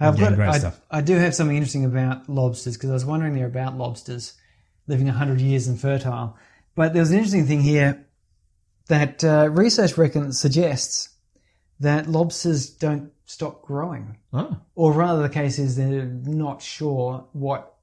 [0.00, 0.80] I've Yeah, got, great I, stuff.
[0.90, 4.34] I do have something interesting about lobsters because I was wondering there about lobsters
[4.86, 6.36] living 100 years and fertile.
[6.76, 8.06] But there was an interesting thing here
[8.86, 11.08] that uh, research reckons suggests
[11.80, 14.16] that lobsters don't stop growing.
[14.32, 17.74] Oh, Or rather, the case is they're not sure what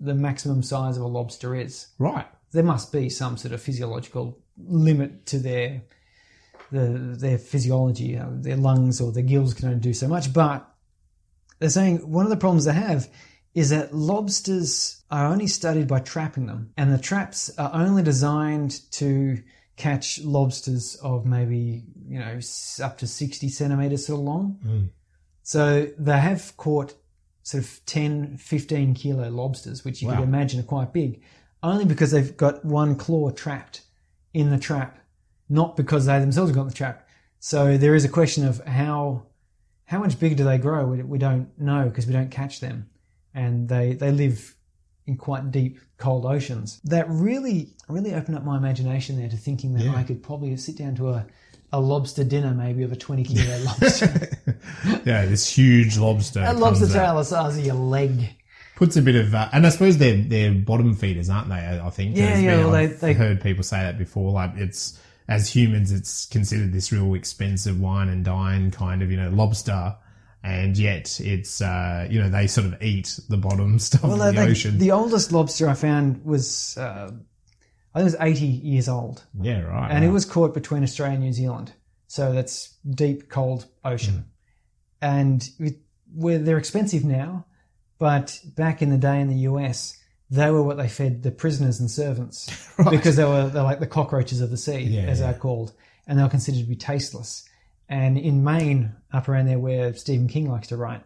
[0.00, 1.88] the maximum size of a lobster is.
[1.98, 2.26] right.
[2.52, 5.82] There must be some sort of physiological limit to their
[6.70, 8.04] the, their physiology.
[8.04, 10.32] You know, their lungs or their gills can only do so much.
[10.32, 10.64] But
[11.58, 13.08] they're saying one of the problems they have
[13.54, 18.80] is that lobsters are only studied by trapping them, and the traps are only designed
[18.92, 19.42] to
[19.76, 22.38] catch lobsters of maybe you know
[22.82, 24.58] up to sixty centimeters sort of long.
[24.62, 24.84] Hmm.
[25.42, 26.94] So they have caught
[27.42, 30.14] sort of 10, 15 kilo lobsters, which you Wow.
[30.16, 31.20] could imagine are quite big,
[31.62, 33.82] only because they've got one claw trapped
[34.32, 34.98] in the trap,
[35.50, 37.06] not because they themselves have got the trap.
[37.40, 39.26] So there is a question of how
[39.84, 40.86] how much bigger do they grow?
[40.86, 42.88] We, we don't know because we don't catch them,
[43.34, 44.56] and they they live
[45.06, 46.80] in quite deep cold oceans.
[46.84, 49.94] That really really opened up my imagination there to thinking that Yeah.
[49.94, 51.26] I could probably sit down to a
[51.72, 54.38] a lobster dinner maybe of a 20 kilo lobster.
[55.04, 56.42] yeah, this huge lobster.
[56.46, 58.28] A lobster tail the size of your leg.
[58.76, 61.54] puts a bit of, uh, and I suppose they're they're bottom feeders, aren't they?
[61.84, 62.16] I think.
[62.16, 64.30] Yeah, yeah, well, I've they- they- heard people say that before.
[64.32, 64.98] Like it's
[65.28, 69.96] as humans, it's considered this real expensive wine and dine kind of you know lobster,
[70.44, 74.34] and yet it's uh, you know they sort of eat the bottom stuff Well, of
[74.34, 74.78] the ocean.
[74.78, 77.10] the oldest lobster I found was, uh,
[77.94, 79.24] I think it was 80 years old.
[79.40, 79.90] yeah, right.
[79.90, 81.72] And it was caught between Australia and New Zealand.
[82.06, 84.26] So that's deep, cold ocean.
[85.00, 85.76] And it,
[86.14, 87.46] where they're expensive now,
[87.98, 89.98] but back in the day in the US,
[90.30, 92.48] they were what they fed the prisoners and servants
[92.90, 95.30] because they were they're like the cockroaches of the sea, Yeah, as yeah.
[95.30, 95.72] they're called,
[96.06, 97.48] and they were considered to be tasteless.
[97.88, 101.02] And in Maine, up around there where Stephen King likes to write,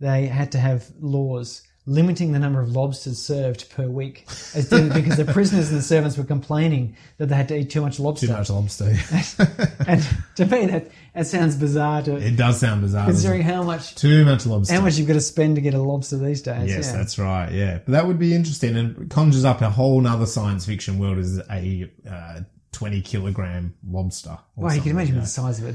[0.00, 4.24] they had to have laws limiting the number of lobsters served per week,
[4.54, 7.70] as the- because the prisoners and the servants were complaining that they had to eat
[7.70, 8.28] too much lobster.
[8.28, 8.94] too much lobster.
[9.88, 10.00] And
[10.36, 13.06] to me, that, that sounds bizarre to it does sound bizarre.
[13.06, 14.74] considering how much Too much lobster.
[14.74, 16.68] how much you've got to spend to get a lobster these days.
[16.68, 16.96] Yes, yeah.
[16.96, 17.50] that's right.
[17.50, 21.18] Yeah, but that would be interesting and conjures up a whole nother science fiction world
[21.18, 22.40] as a uh,
[22.70, 24.38] twenty kilogram lobster.
[24.54, 25.74] Well, you can imagine you the size of it,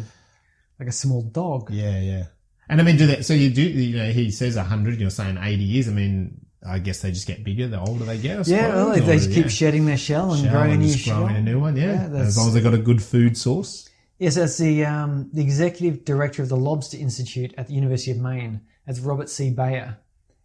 [0.80, 1.72] like a small dog.
[1.72, 2.26] Yeah, yeah.
[2.70, 3.26] And I mean, do that?
[3.26, 3.62] So you do?
[3.62, 5.00] You know, he says hundred.
[5.00, 5.88] You're saying eighty years.
[5.88, 8.40] I mean, I guess they just get bigger the older they get.
[8.40, 10.92] I Yeah, well, they, just keep yeah, shedding their shell and shell growing a new
[10.92, 11.20] shell.
[11.20, 11.78] growing a new one.
[11.78, 13.90] Yeah, Yeah, as long as they've got a good food source.
[14.20, 18.18] Yes, that's the um, the executive director of the Lobster Institute at the University of
[18.18, 18.62] Maine.
[18.86, 19.52] That's Robert C.
[19.52, 19.98] Bayer.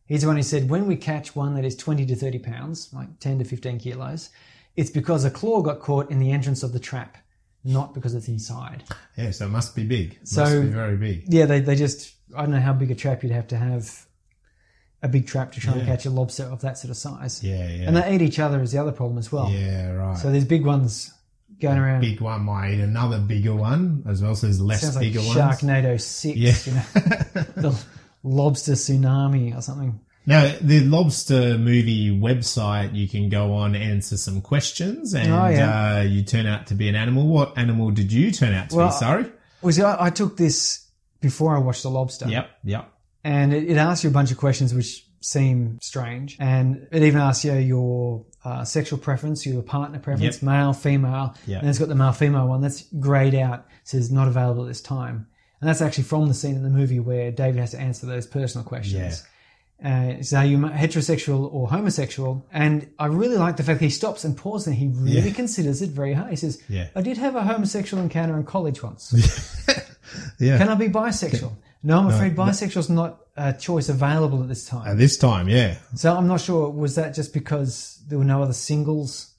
[0.06, 2.90] He's the one who said when we catch one that is twenty to thirty pounds,
[2.92, 4.30] like ten to fifteen kilos,
[4.76, 7.16] it's because a claw got caught in the entrance of the trap,
[7.64, 8.82] not because it's inside.
[9.16, 10.18] Yeah, so it must be big.
[10.22, 11.24] It So- must be very big.
[11.28, 14.06] Yeah, they they just I don't know how big a trap you'd have to have
[15.02, 17.42] a big trap to try and catch a lobster of that sort of size.
[17.42, 19.50] Yeah, yeah, And they eat each other is the other problem as well.
[19.50, 19.90] yeah.
[19.90, 20.16] Right.
[20.16, 21.12] So there's big ones
[21.60, 22.00] going around.
[22.02, 24.34] big one might eat another bigger one as well.
[24.36, 25.36] So there's less Sounds like bigger ones.
[25.36, 26.36] Sharknado Six.
[26.38, 26.54] Yeah.
[26.66, 26.82] You know,
[27.56, 27.84] the
[28.22, 30.00] lobster tsunami or something.
[30.24, 35.48] Now, the Lobster movie website, you can go on, and answer some questions, and Oh,
[35.48, 35.96] yeah.
[35.98, 37.26] uh, you turn out to be an animal.
[37.26, 38.94] What animal did you turn out to Well, be?
[38.94, 39.26] Sorry.
[39.62, 40.86] Was I, I took this
[41.20, 42.28] before I watched the lobster.
[42.28, 42.92] Yep, yep.
[43.24, 47.20] and it, it asks you a bunch of questions which seem strange, and it even
[47.20, 50.42] asks you your uh, sexual preference, your partner preference, Yep.
[50.42, 51.60] male, female, Yep.
[51.60, 54.80] and it's got the male female one that's grayed out, says not available at this
[54.80, 55.26] time,
[55.60, 58.26] and that's actually from the scene in the movie where David has to answer those
[58.26, 59.24] personal questions.
[59.84, 62.46] Uh, so are you heterosexual or homosexual?
[62.52, 65.32] And I really like the fact that he stops and pauses and he really Yeah.
[65.34, 66.30] considers it very hard.
[66.30, 66.88] He says, Yeah.
[66.94, 69.12] I did have a homosexual encounter in college once.
[70.38, 70.58] Yeah.
[70.58, 71.52] Can I be bisexual?
[71.82, 74.86] No, I'm afraid bisexual's not a choice available at this time.
[74.86, 75.76] At this time, yeah.
[75.94, 76.68] So I'm not sure.
[76.68, 79.31] Was that just because there were no other singles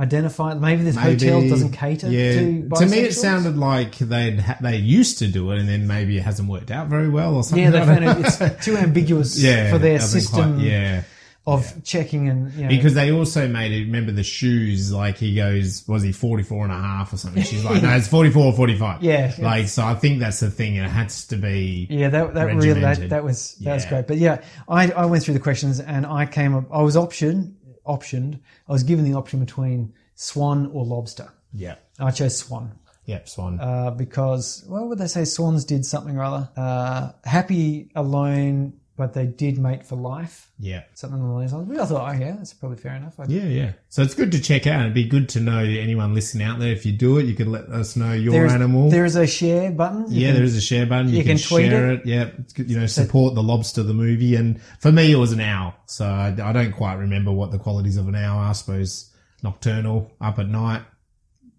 [0.00, 0.60] identified?
[0.60, 2.32] Maybe this hotel doesn't cater yeah.
[2.32, 2.78] to bisexuals.
[2.78, 6.16] To me, it sounded like they'd ha- they used to do it, and then maybe
[6.16, 7.64] it hasn't worked out very well, or something.
[7.64, 11.02] Yeah, they found it, it's too ambiguous yeah, for their system quite- yeah.
[11.46, 15.34] of checking and you know, Because they also made it, remember the shoes, like he
[15.34, 17.42] goes, was he 44 and a half or something?
[17.42, 19.02] She's like, no, it's 44 or 45.
[19.02, 19.44] Yeah, yeah.
[19.44, 20.76] Like, so I think that's the thing.
[20.76, 21.86] It has to be.
[21.90, 24.06] Yeah, that that really that, that was that was great.
[24.06, 26.64] But yeah, I, I went through the questions and I came up.
[26.72, 27.56] I was option
[27.94, 28.38] optioned.
[28.68, 31.28] I was given the option between swan or lobster.
[31.52, 31.76] Yeah.
[31.98, 32.72] I chose swan.
[33.06, 33.58] Yep, Swan.
[33.58, 35.24] uh, because what would they say?
[35.24, 36.48] Swans did something or other.
[36.56, 40.50] Uh, happy alone, but they did mate for life.
[40.58, 40.82] yeah.
[40.92, 41.78] Something along those lines.
[41.78, 43.18] I thought, oh yeah, that's probably fair enough.
[43.18, 43.72] I, Yeah, yeah.
[43.88, 44.82] So it's good to check out.
[44.82, 46.70] It'd be good to know anyone listening out there.
[46.70, 48.90] If you do it, you could let us know your There's, animal.
[48.90, 50.12] there is a share button.
[50.12, 51.08] You yeah, can- there is a share button.
[51.08, 52.04] You, you can, can tweet share it.
[52.04, 54.34] Yeah, it's good, you know, support the lobster, the movie.
[54.36, 55.72] And for me, it was an owl.
[55.86, 58.50] So I, I don't quite remember what the qualities of an owl are.
[58.50, 59.10] I suppose
[59.42, 60.82] nocturnal, up at night,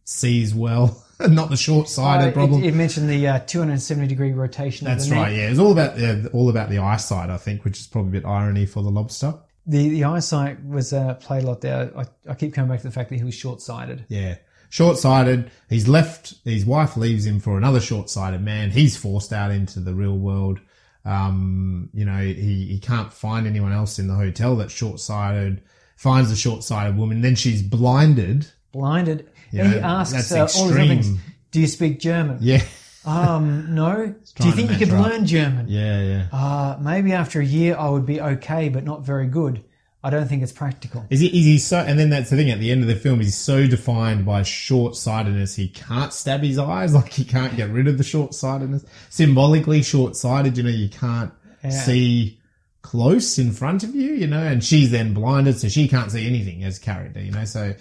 [0.04, 2.64] sees well, not the short Uh, sighted it, problem.
[2.64, 4.86] You mentioned the uh, 270 degree rotation.
[4.86, 5.34] That's the right.
[5.34, 7.30] Yeah, it's all about yeah, all about the eyesight.
[7.30, 9.34] I think, which is probably a bit irony for the lobster.
[9.66, 11.92] The the eyesight was uh, played a lot there.
[11.98, 14.06] I, I keep coming back to the fact that he was short sighted.
[14.10, 14.36] Yeah.
[14.72, 15.52] Short sighted.
[15.70, 18.72] He's left, his wife leaves him for another short sighted man.
[18.72, 20.62] He's forced out into the real world.
[21.04, 25.62] Um, you know, he, he can't find anyone else in the hotel that's short sighted,
[25.98, 27.20] finds a short sighted woman.
[27.22, 28.48] Then she's blinded.
[28.72, 29.30] Blinded.
[29.52, 31.20] Yeah, and he asks uh, all these things.
[31.52, 32.38] Do you speak German?
[32.42, 32.64] Yeah.
[33.06, 34.14] Um, no.
[34.36, 35.08] Do you think you could up.
[35.08, 35.68] learn German?
[35.68, 36.02] Yeah.
[36.02, 36.28] Yeah.
[36.32, 39.64] Uh, maybe after a year I would be okay, but not very good.
[40.04, 41.06] I don't think it's practical.
[41.12, 42.96] Is he, is he so, and then that's the thing at the end of the
[42.96, 47.56] film, he's so defined by short sightedness, he can't stab his eyes, like he can't
[47.56, 48.84] get rid of the short sightedness.
[49.10, 51.32] Symbolically short sighted, you know, you can't
[51.70, 52.40] see
[52.82, 56.26] close in front of you, you know, and she's then blinded, so she can't see
[56.26, 57.76] anything as character, you know, so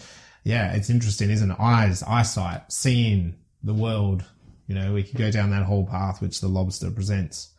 [0.44, 1.60] yeah, it's interesting, isn't it?
[1.60, 4.24] Eyes, eyesight, seeing the world,
[4.66, 7.52] you know, we could go down that whole path which the lobster presents.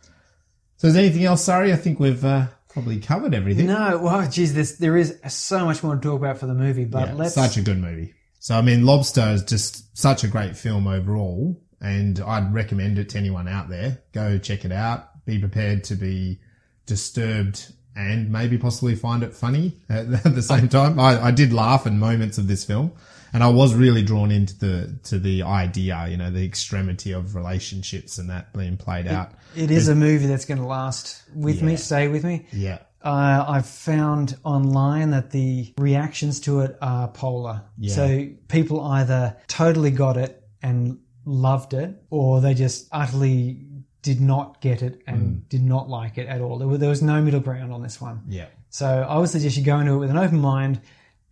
[0.78, 1.72] So is there anything else, sorry?
[1.72, 3.68] I think we've, uh, probably covered everything.
[3.68, 6.86] No, well, geez, this, there is so much more to talk about for the movie,
[6.86, 7.36] but Yeah, let's.
[7.36, 8.14] such a good movie.
[8.40, 13.10] So I mean, Lobster is just such a great film overall, and I'd recommend it
[13.10, 14.00] to anyone out there.
[14.14, 15.26] Go check it out.
[15.26, 16.40] Be prepared to be
[16.88, 21.00] disturbed and maybe possibly find it funny at, the same time.
[21.00, 22.92] I, I did laugh in moments of this film,
[23.34, 27.36] and I was really drawn into the to the idea, you know, the extremity of
[27.36, 29.32] relationships and that being played out.
[29.56, 32.46] it is a movie that's going to last with me, stay with me.
[32.52, 37.64] Yeah, Uh, I've found online that the reactions to it are polar.
[37.78, 37.96] Yeah.
[37.96, 43.66] So people either totally got it and loved it, or they just utterly
[44.02, 45.36] did not get it and Hmm.
[45.50, 46.58] did not like it at all.
[46.58, 48.22] There, were, there was no middle ground on this one.
[48.28, 48.46] yeah.
[48.70, 50.80] So I would suggest you go into it with an open mind,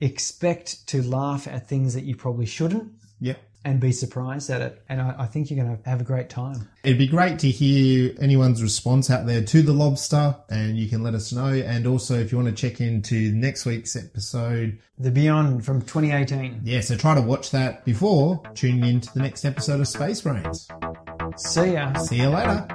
[0.02, 3.36] expect to laugh at things that you probably shouldn't, Yeah.
[3.66, 4.82] and be surprised at it.
[4.90, 6.68] And I, I think you're going to have a great time.
[6.84, 11.02] It'd be great to hear anyone's response out there to the lobster, and you can
[11.04, 11.48] let us know.
[11.54, 16.62] And also, if you want to check into next week's episode, The Beyond from 2018.
[16.66, 20.68] yeah, so try to watch that before tuning into the next episode of Space Brains.
[21.40, 21.94] See ya.
[21.94, 22.68] See you later.